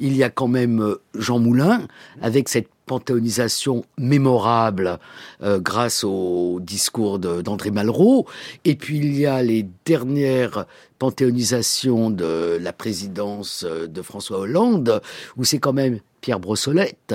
il 0.00 0.16
y 0.16 0.24
a 0.24 0.30
quand 0.30 0.48
même 0.48 0.96
Jean 1.14 1.38
Moulin, 1.38 1.86
avec 2.20 2.48
cette 2.48 2.68
panthéonisation 2.86 3.84
mémorable 3.98 4.98
euh, 5.42 5.60
grâce 5.60 6.02
au 6.02 6.58
discours 6.60 7.20
d'André 7.20 7.70
Malraux. 7.70 8.26
Et 8.64 8.74
puis 8.74 8.98
il 8.98 9.16
y 9.16 9.26
a 9.26 9.42
les 9.42 9.64
dernières 9.84 10.66
panthéonisations 10.98 12.10
de 12.10 12.58
la 12.60 12.72
présidence 12.72 13.64
de 13.64 14.02
François 14.02 14.40
Hollande, 14.40 15.00
où 15.36 15.44
c'est 15.44 15.58
quand 15.58 15.72
même 15.72 16.00
Pierre 16.20 16.40
Brossolette, 16.40 17.14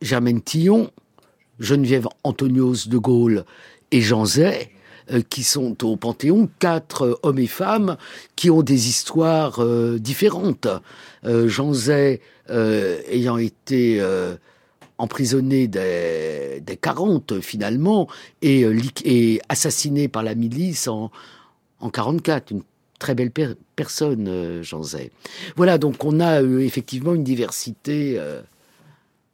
Germaine 0.00 0.40
Tillon, 0.40 0.90
Geneviève 1.58 2.08
Antonios 2.24 2.88
de 2.88 2.96
Gaulle 2.96 3.44
et 3.90 4.00
Jean 4.00 4.24
Zay 4.24 4.70
euh, 4.70 4.79
qui 5.28 5.42
sont 5.42 5.84
au 5.84 5.96
Panthéon, 5.96 6.48
quatre 6.58 7.06
euh, 7.06 7.18
hommes 7.22 7.38
et 7.38 7.46
femmes 7.46 7.96
qui 8.36 8.50
ont 8.50 8.62
des 8.62 8.88
histoires 8.88 9.60
euh, 9.60 9.98
différentes. 9.98 10.68
Euh, 11.24 11.48
Jean 11.48 11.72
Zay 11.72 12.20
euh, 12.50 13.00
ayant 13.10 13.36
été 13.38 14.02
emprisonné 14.98 15.66
des, 15.68 16.60
des 16.60 16.76
40 16.76 17.40
finalement 17.40 18.08
et, 18.42 19.40
assassiné 19.48 20.08
par 20.08 20.22
la 20.22 20.34
milice 20.34 20.88
en, 20.88 21.10
en 21.80 21.90
44. 21.90 22.52
Une 22.52 22.62
très 22.98 23.14
belle 23.14 23.30
per 23.30 23.54
personne, 23.76 24.62
Jean 24.62 24.82
Zay. 24.82 25.10
Voilà, 25.56 25.78
donc 25.78 26.04
on 26.04 26.20
a 26.20 26.42
effectivement 26.42 27.14
une 27.14 27.24
diversité 27.24 28.20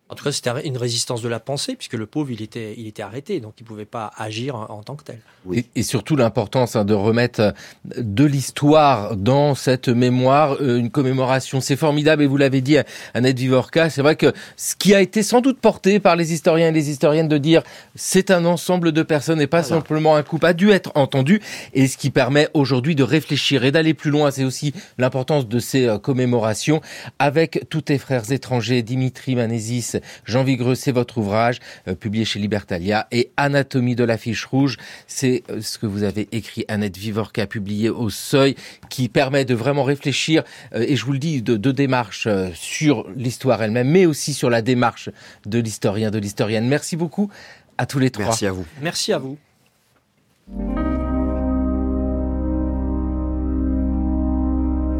en 0.08 0.14
tout 0.14 0.22
cas, 0.22 0.30
c'était 0.30 0.50
une 0.64 0.76
résistance 0.76 1.20
de 1.20 1.28
la 1.28 1.40
pensée, 1.40 1.74
puisque 1.74 1.94
le 1.94 2.06
pauvre, 2.06 2.30
il 2.30 2.40
était, 2.40 2.74
il 2.78 2.86
était 2.86 3.02
arrêté, 3.02 3.40
donc 3.40 3.54
il 3.58 3.64
ne 3.64 3.68
pouvait 3.68 3.84
pas 3.84 4.12
agir 4.16 4.54
en, 4.54 4.70
en, 4.70 4.82
tant 4.84 4.94
que 4.94 5.02
tel. 5.02 5.18
Oui. 5.44 5.66
Et, 5.74 5.80
et 5.80 5.82
surtout 5.82 6.14
l'importance 6.14 6.76
hein, 6.76 6.84
de 6.84 6.94
remettre 6.94 7.54
de 7.84 8.24
l'histoire 8.24 9.16
dans 9.16 9.56
cette 9.56 9.88
mémoire, 9.88 10.58
euh, 10.60 10.78
une 10.78 10.90
commémoration. 10.90 11.60
C'est 11.60 11.74
formidable, 11.74 12.22
et 12.22 12.26
vous 12.26 12.36
l'avez 12.36 12.60
dit, 12.60 12.76
Annette 13.14 13.38
Vivorca, 13.38 13.90
c'est 13.90 14.02
vrai 14.02 14.14
que 14.14 14.32
ce 14.56 14.76
qui 14.76 14.94
a 14.94 15.00
été 15.00 15.24
sans 15.24 15.40
doute 15.40 15.58
porté 15.60 15.98
par 15.98 16.14
les 16.14 16.32
historiens 16.32 16.68
et 16.68 16.72
les 16.72 16.88
historiennes 16.88 17.28
de 17.28 17.38
dire 17.38 17.64
c'est 17.96 18.30
un 18.30 18.44
ensemble 18.44 18.92
de 18.92 19.02
personnes 19.02 19.40
et 19.40 19.48
pas 19.48 19.62
voilà. 19.62 19.76
simplement 19.76 20.14
un 20.14 20.22
couple, 20.22 20.46
a 20.46 20.52
dû 20.52 20.70
être 20.70 20.92
entendu, 20.94 21.40
et 21.74 21.88
ce 21.88 21.96
qui 21.96 22.10
permet 22.10 22.48
aujourd'hui 22.54 22.94
de 22.94 23.02
réfléchir 23.02 23.64
et 23.64 23.72
d'aller 23.72 23.94
plus 23.94 24.10
loin, 24.12 24.30
c'est 24.30 24.44
aussi 24.44 24.72
l'importance 24.98 25.48
de 25.48 25.58
ces 25.58 25.86
euh, 25.86 25.98
commémorations 25.98 26.80
avec 27.18 27.66
tous 27.70 27.82
tes 27.82 27.98
frères 27.98 28.30
étrangers, 28.30 28.82
Dimitri 28.82 29.34
Manésis, 29.34 29.95
Jean 30.24 30.44
Vigreux, 30.44 30.74
c'est 30.74 30.92
votre 30.92 31.18
ouvrage, 31.18 31.60
euh, 31.88 31.94
publié 31.94 32.24
chez 32.24 32.38
Libertalia, 32.38 33.06
et 33.12 33.30
Anatomie 33.36 33.96
de 33.96 34.04
la 34.04 34.18
fiche 34.18 34.44
rouge, 34.44 34.76
c'est 35.06 35.42
euh, 35.50 35.60
ce 35.60 35.78
que 35.78 35.86
vous 35.86 36.02
avez 36.02 36.28
écrit, 36.32 36.64
Annette 36.68 36.96
Vivorca, 36.96 37.46
publié 37.46 37.90
au 37.90 38.10
Seuil, 38.10 38.54
qui 38.88 39.08
permet 39.08 39.44
de 39.44 39.54
vraiment 39.54 39.84
réfléchir, 39.84 40.42
euh, 40.74 40.84
et 40.86 40.96
je 40.96 41.04
vous 41.04 41.12
le 41.12 41.18
dis, 41.18 41.42
de 41.42 41.56
deux 41.56 41.72
démarches 41.72 42.26
euh, 42.26 42.50
sur 42.54 43.06
l'histoire 43.16 43.62
elle-même, 43.62 43.90
mais 43.90 44.06
aussi 44.06 44.34
sur 44.34 44.50
la 44.50 44.62
démarche 44.62 45.10
de 45.44 45.58
l'historien, 45.58 46.10
de 46.10 46.18
l'historienne. 46.18 46.66
Merci 46.68 46.96
beaucoup 46.96 47.30
à 47.78 47.86
tous 47.86 47.98
les 47.98 48.10
trois. 48.10 48.26
Merci 48.26 48.46
à 48.46 48.52
vous. 48.52 48.66
Merci 48.80 49.12
à 49.12 49.18
vous. 49.18 49.38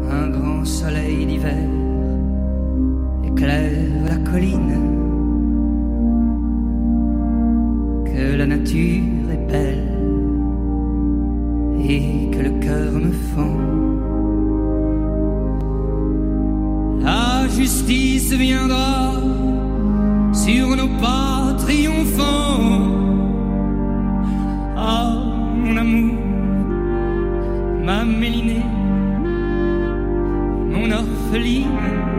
Un 0.09 0.29
grand 0.29 0.65
soleil 0.65 1.25
d'hiver 1.25 1.57
éclaire 3.25 4.03
la 4.05 4.17
colline. 4.29 4.86
La 8.37 8.45
nature 8.45 9.31
est 9.31 9.51
belle 9.51 9.87
et 11.89 12.29
que 12.31 12.39
le 12.43 12.51
cœur 12.59 12.91
me 12.91 13.11
fend. 13.33 13.57
La 17.01 17.47
justice 17.47 18.31
viendra 18.33 19.13
sur 20.33 20.75
nos 20.75 20.91
pas 21.01 21.55
triomphants. 21.57 22.91
Ah, 24.77 25.15
mon 25.63 25.75
amour, 25.75 26.19
ma 27.83 28.05
mélinée, 28.05 28.65
mon 30.73 30.91
orpheline. 30.91 32.16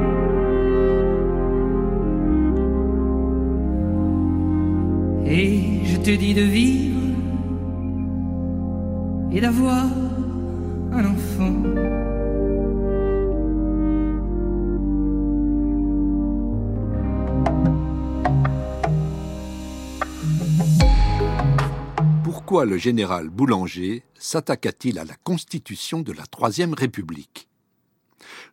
Te 6.08 6.16
dis 6.16 6.32
de 6.32 6.40
vivre 6.40 7.00
et 9.30 9.42
d'avoir 9.42 9.84
un 10.90 11.04
enfant. 11.04 11.52
Pourquoi 22.24 22.64
le 22.64 22.78
général 22.78 23.28
Boulanger 23.28 24.02
s'attaqua-t-il 24.18 24.98
à 24.98 25.04
la 25.04 25.14
constitution 25.24 26.00
de 26.00 26.12
la 26.12 26.24
Troisième 26.24 26.72
République? 26.72 27.48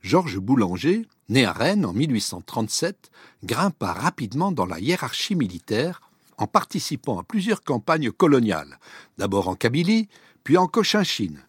Georges 0.01 0.39
Boulanger, 0.39 1.07
né 1.29 1.45
à 1.45 1.53
Rennes 1.53 1.85
en 1.85 1.93
1837, 1.93 3.11
grimpa 3.45 3.93
rapidement 3.93 4.51
dans 4.51 4.65
la 4.65 4.81
hiérarchie 4.81 5.35
militaire 5.35 6.01
en 6.37 6.47
participant 6.47 7.19
à 7.19 7.23
plusieurs 7.23 7.63
campagnes 7.63 8.11
coloniales, 8.11 8.79
d'abord 9.17 9.47
en 9.47 9.55
Kabylie, 9.55 10.09
puis 10.43 10.57
en 10.57 10.67
Cochinchine. 10.67 11.41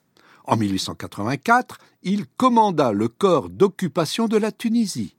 En 0.44 0.56
1884, 0.56 1.78
il 2.02 2.26
commanda 2.36 2.92
le 2.92 3.08
corps 3.08 3.48
d'occupation 3.48 4.28
de 4.28 4.36
la 4.36 4.52
Tunisie. 4.52 5.16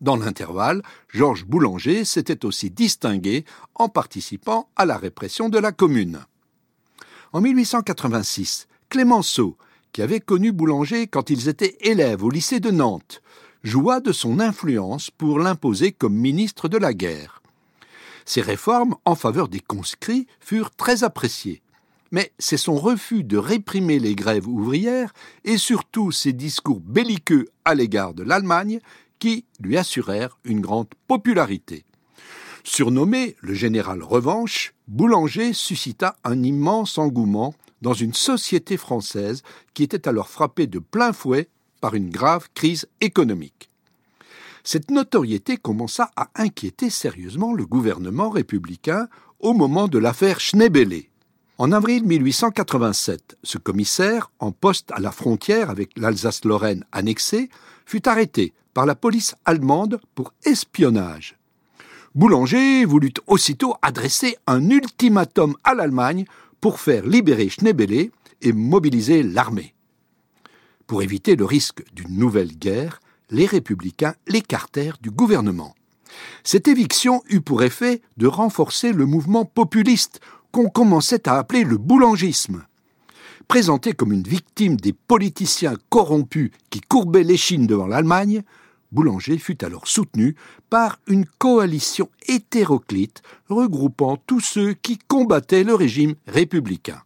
Dans 0.00 0.16
l'intervalle, 0.16 0.82
Georges 1.08 1.44
Boulanger 1.44 2.04
s'était 2.04 2.44
aussi 2.44 2.70
distingué 2.70 3.44
en 3.74 3.88
participant 3.88 4.68
à 4.76 4.86
la 4.86 4.96
répression 4.96 5.48
de 5.48 5.58
la 5.58 5.72
Commune. 5.72 6.20
En 7.32 7.40
1886, 7.40 8.68
Clémenceau, 8.88 9.56
qui 9.92 10.02
avait 10.02 10.20
connu 10.20 10.52
Boulanger 10.52 11.08
quand 11.08 11.30
ils 11.30 11.48
étaient 11.48 11.76
élèves 11.80 12.22
au 12.22 12.30
lycée 12.30 12.60
de 12.60 12.70
Nantes, 12.70 13.22
joua 13.64 14.00
de 14.00 14.12
son 14.12 14.38
influence 14.38 15.10
pour 15.10 15.40
l'imposer 15.40 15.92
comme 15.92 16.14
ministre 16.14 16.68
de 16.68 16.78
la 16.78 16.94
guerre. 16.94 17.37
Ses 18.28 18.42
réformes 18.42 18.94
en 19.06 19.14
faveur 19.14 19.48
des 19.48 19.60
conscrits 19.60 20.26
furent 20.38 20.76
très 20.76 21.02
appréciées. 21.02 21.62
Mais 22.10 22.30
c'est 22.38 22.58
son 22.58 22.76
refus 22.76 23.24
de 23.24 23.38
réprimer 23.38 23.98
les 23.98 24.14
grèves 24.14 24.46
ouvrières 24.46 25.14
et 25.46 25.56
surtout 25.56 26.12
ses 26.12 26.34
discours 26.34 26.80
belliqueux 26.80 27.46
à 27.64 27.74
l'égard 27.74 28.12
de 28.12 28.22
l'Allemagne 28.22 28.80
qui 29.18 29.46
lui 29.60 29.78
assurèrent 29.78 30.38
une 30.44 30.60
grande 30.60 30.88
popularité. 31.06 31.86
Surnommé 32.64 33.34
le 33.40 33.54
général 33.54 34.02
Revanche, 34.02 34.74
Boulanger 34.88 35.54
suscita 35.54 36.14
un 36.22 36.42
immense 36.42 36.98
engouement 36.98 37.54
dans 37.80 37.94
une 37.94 38.12
société 38.12 38.76
française 38.76 39.42
qui 39.72 39.84
était 39.84 40.06
alors 40.06 40.28
frappée 40.28 40.66
de 40.66 40.80
plein 40.80 41.14
fouet 41.14 41.48
par 41.80 41.94
une 41.94 42.10
grave 42.10 42.50
crise 42.52 42.86
économique. 43.00 43.67
Cette 44.70 44.90
notoriété 44.90 45.56
commença 45.56 46.10
à 46.14 46.28
inquiéter 46.34 46.90
sérieusement 46.90 47.54
le 47.54 47.64
gouvernement 47.64 48.28
républicain 48.28 49.08
au 49.40 49.54
moment 49.54 49.88
de 49.88 49.96
l'affaire 49.96 50.40
Schneebele. 50.40 51.04
En 51.56 51.72
avril 51.72 52.04
1887, 52.04 53.38
ce 53.42 53.56
commissaire, 53.56 54.30
en 54.40 54.52
poste 54.52 54.90
à 54.92 55.00
la 55.00 55.10
frontière 55.10 55.70
avec 55.70 55.96
l'Alsace-Lorraine 55.96 56.84
annexée, 56.92 57.48
fut 57.86 58.06
arrêté 58.06 58.52
par 58.74 58.84
la 58.84 58.94
police 58.94 59.34
allemande 59.46 60.02
pour 60.14 60.34
espionnage. 60.44 61.38
Boulanger 62.14 62.84
voulut 62.84 63.14
aussitôt 63.26 63.74
adresser 63.80 64.36
un 64.46 64.68
ultimatum 64.68 65.56
à 65.64 65.72
l'Allemagne 65.72 66.26
pour 66.60 66.78
faire 66.78 67.06
libérer 67.06 67.48
Schneebele 67.48 68.10
et 68.42 68.52
mobiliser 68.52 69.22
l'armée. 69.22 69.72
Pour 70.86 71.00
éviter 71.00 71.36
le 71.36 71.46
risque 71.46 71.82
d'une 71.94 72.18
nouvelle 72.18 72.54
guerre, 72.54 73.00
les 73.30 73.46
républicains 73.46 74.14
l'écartèrent 74.26 74.98
du 75.00 75.10
gouvernement. 75.10 75.74
Cette 76.44 76.68
éviction 76.68 77.22
eut 77.28 77.40
pour 77.40 77.62
effet 77.62 78.00
de 78.16 78.26
renforcer 78.26 78.92
le 78.92 79.06
mouvement 79.06 79.44
populiste 79.44 80.20
qu'on 80.52 80.68
commençait 80.68 81.28
à 81.28 81.38
appeler 81.38 81.64
le 81.64 81.76
boulangisme. 81.76 82.64
Présenté 83.46 83.92
comme 83.92 84.12
une 84.12 84.22
victime 84.22 84.76
des 84.76 84.92
politiciens 84.92 85.76
corrompus 85.88 86.50
qui 86.70 86.80
courbaient 86.80 87.22
l'échine 87.22 87.66
devant 87.66 87.86
l'Allemagne, 87.86 88.42
Boulanger 88.90 89.38
fut 89.38 89.64
alors 89.64 89.86
soutenu 89.86 90.34
par 90.70 90.98
une 91.06 91.26
coalition 91.26 92.08
hétéroclite 92.26 93.22
regroupant 93.48 94.16
tous 94.26 94.40
ceux 94.40 94.72
qui 94.72 94.98
combattaient 94.98 95.64
le 95.64 95.74
régime 95.74 96.14
républicain. 96.26 97.02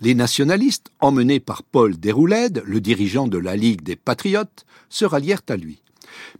Les 0.00 0.14
nationalistes, 0.14 0.90
emmenés 1.00 1.40
par 1.40 1.64
Paul 1.64 1.96
Déroulède, 1.98 2.62
le 2.64 2.80
dirigeant 2.80 3.26
de 3.26 3.38
la 3.38 3.56
Ligue 3.56 3.82
des 3.82 3.96
Patriotes, 3.96 4.64
se 4.88 5.04
rallièrent 5.04 5.42
à 5.48 5.56
lui. 5.56 5.82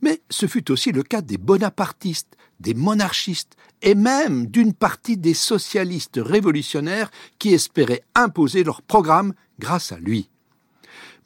Mais 0.00 0.20
ce 0.30 0.46
fut 0.46 0.70
aussi 0.70 0.92
le 0.92 1.02
cas 1.02 1.22
des 1.22 1.38
bonapartistes, 1.38 2.36
des 2.60 2.74
monarchistes 2.74 3.56
et 3.82 3.94
même 3.94 4.46
d'une 4.46 4.74
partie 4.74 5.16
des 5.16 5.34
socialistes 5.34 6.20
révolutionnaires 6.22 7.10
qui 7.38 7.52
espéraient 7.52 8.04
imposer 8.14 8.62
leur 8.62 8.80
programme 8.82 9.34
grâce 9.58 9.90
à 9.90 9.98
lui. 9.98 10.28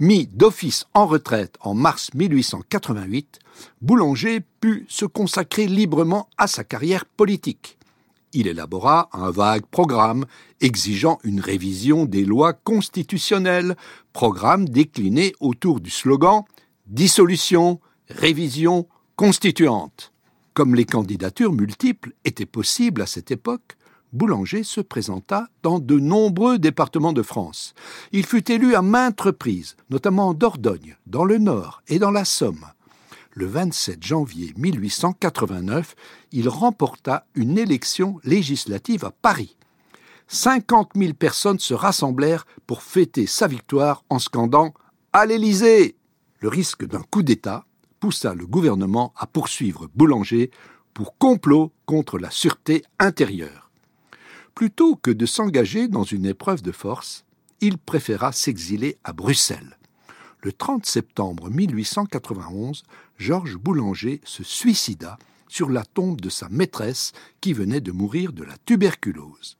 Mis 0.00 0.26
d'office 0.26 0.86
en 0.94 1.06
retraite 1.06 1.56
en 1.60 1.74
mars 1.74 2.12
1888, 2.14 3.40
Boulanger 3.82 4.40
put 4.60 4.86
se 4.88 5.04
consacrer 5.04 5.66
librement 5.66 6.28
à 6.38 6.46
sa 6.46 6.64
carrière 6.64 7.04
politique. 7.04 7.78
Il 8.34 8.46
élabora 8.46 9.10
un 9.12 9.30
vague 9.30 9.66
programme 9.66 10.24
exigeant 10.60 11.18
une 11.22 11.40
révision 11.40 12.06
des 12.06 12.24
lois 12.24 12.54
constitutionnelles, 12.54 13.76
programme 14.12 14.68
décliné 14.68 15.34
autour 15.40 15.80
du 15.80 15.90
slogan 15.90 16.44
Dissolution, 16.86 17.80
révision, 18.08 18.86
constituante. 19.16 20.12
Comme 20.54 20.74
les 20.74 20.84
candidatures 20.84 21.52
multiples 21.52 22.12
étaient 22.24 22.46
possibles 22.46 23.02
à 23.02 23.06
cette 23.06 23.30
époque, 23.30 23.76
Boulanger 24.12 24.62
se 24.62 24.80
présenta 24.80 25.48
dans 25.62 25.78
de 25.78 25.98
nombreux 25.98 26.58
départements 26.58 27.14
de 27.14 27.22
France. 27.22 27.74
Il 28.12 28.26
fut 28.26 28.50
élu 28.50 28.74
à 28.74 28.82
maintes 28.82 29.20
reprises, 29.20 29.76
notamment 29.88 30.28
en 30.28 30.34
Dordogne, 30.34 30.96
dans 31.06 31.24
le 31.24 31.38
Nord 31.38 31.82
et 31.88 31.98
dans 31.98 32.10
la 32.10 32.26
Somme. 32.26 32.66
Le 33.34 33.46
27 33.46 34.02
janvier 34.02 34.52
1889, 34.58 35.94
il 36.32 36.50
remporta 36.50 37.24
une 37.34 37.56
élection 37.56 38.20
législative 38.24 39.06
à 39.06 39.10
Paris. 39.10 39.56
50 40.28 40.90
000 40.94 41.14
personnes 41.14 41.58
se 41.58 41.72
rassemblèrent 41.72 42.44
pour 42.66 42.82
fêter 42.82 43.26
sa 43.26 43.46
victoire 43.46 44.04
en 44.10 44.18
scandant 44.18 44.74
À 45.14 45.24
l'Élysée 45.24 45.96
Le 46.40 46.48
risque 46.48 46.84
d'un 46.84 47.02
coup 47.02 47.22
d'État 47.22 47.64
poussa 48.00 48.34
le 48.34 48.46
gouvernement 48.46 49.14
à 49.16 49.26
poursuivre 49.26 49.88
Boulanger 49.94 50.50
pour 50.92 51.16
complot 51.16 51.72
contre 51.86 52.18
la 52.18 52.30
sûreté 52.30 52.84
intérieure. 52.98 53.70
Plutôt 54.54 54.94
que 54.96 55.10
de 55.10 55.24
s'engager 55.24 55.88
dans 55.88 56.04
une 56.04 56.26
épreuve 56.26 56.60
de 56.60 56.72
force, 56.72 57.24
il 57.62 57.78
préféra 57.78 58.32
s'exiler 58.32 58.98
à 59.04 59.14
Bruxelles. 59.14 59.78
Le 60.44 60.52
30 60.52 60.84
septembre 60.84 61.50
1891, 61.50 62.82
Georges 63.16 63.56
Boulanger 63.56 64.20
se 64.24 64.42
suicida 64.42 65.16
sur 65.46 65.70
la 65.70 65.84
tombe 65.84 66.20
de 66.20 66.30
sa 66.30 66.48
maîtresse 66.48 67.12
qui 67.40 67.52
venait 67.52 67.80
de 67.80 67.92
mourir 67.92 68.32
de 68.32 68.42
la 68.42 68.56
tuberculose. 68.66 69.56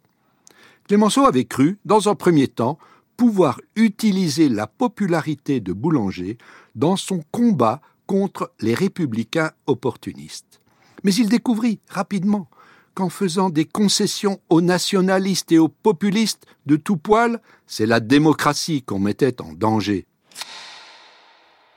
Clémenceau 0.88 1.24
avait 1.24 1.44
cru, 1.44 1.78
dans 1.84 2.08
un 2.08 2.16
premier 2.16 2.48
temps, 2.48 2.78
pouvoir 3.16 3.60
utiliser 3.76 4.48
la 4.48 4.66
popularité 4.66 5.60
de 5.60 5.72
Boulanger 5.72 6.36
dans 6.74 6.96
son 6.96 7.22
combat 7.30 7.80
contre 8.08 8.52
les 8.58 8.74
républicains 8.74 9.52
opportunistes. 9.68 10.60
Mais 11.04 11.14
il 11.14 11.28
découvrit 11.28 11.78
rapidement 11.88 12.48
qu'en 12.94 13.08
faisant 13.08 13.50
des 13.50 13.66
concessions 13.66 14.40
aux 14.48 14.60
nationalistes 14.60 15.52
et 15.52 15.58
aux 15.58 15.68
populistes 15.68 16.44
de 16.66 16.74
tout 16.74 16.96
poil, 16.96 17.40
c'est 17.68 17.86
la 17.86 18.00
démocratie 18.00 18.82
qu'on 18.82 18.98
mettait 18.98 19.40
en 19.40 19.52
danger. 19.52 20.06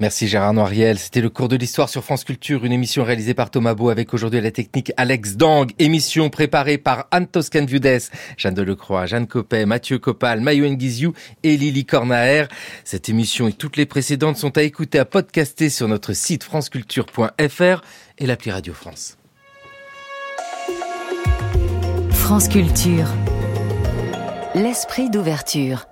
Merci 0.02 0.28
Gérard 0.28 0.54
Noiriel. 0.54 1.00
C'était 1.00 1.22
le 1.22 1.30
cours 1.30 1.48
de 1.48 1.56
l'histoire 1.56 1.88
sur 1.88 2.04
France 2.04 2.26
Culture, 2.26 2.66
une 2.66 2.74
émission 2.74 3.06
réalisée 3.06 3.34
par 3.34 3.50
Thomas 3.50 3.76
Beau 3.76 3.90
avec 3.90 4.14
aujourd'hui 4.14 4.42
la 4.42 4.52
technique 4.52 4.92
Alex 4.98 5.38
Dang. 5.38 5.72
Émission 5.80 6.30
préparée 6.30 6.78
par 6.78 7.08
Anne 7.12 7.28
Toscan 7.28 7.64
Viudès, 7.64 8.10
Jeanne 8.36 8.56
Delecroix, 8.56 9.06
Jeanne 9.06 9.26
Copet, 9.26 9.66
Mathieu 9.66 9.98
Copal, 9.98 10.42
Mayouen 10.42 10.74
Guizou 10.74 11.14
et 11.44 11.56
Lily 11.56 11.86
Cornaer. 11.86 12.48
Cette 12.84 13.08
émission 13.08 13.48
et 13.48 13.54
toutes 13.54 13.78
les 13.78 13.86
précédentes 13.86 14.36
sont 14.36 14.58
à 14.58 14.64
écouter, 14.64 15.00
à 15.00 15.06
podcaster 15.06 15.70
sur 15.70 15.88
notre 15.88 16.12
site 16.12 16.44
franceculture.fr 16.44 17.82
et 18.18 18.26
l'appli 18.26 18.52
Radio 18.52 18.74
France. 18.74 19.18
France 22.10 22.50
Culture. 22.50 23.08
L'esprit 24.56 25.10
d'ouverture. 25.10 25.86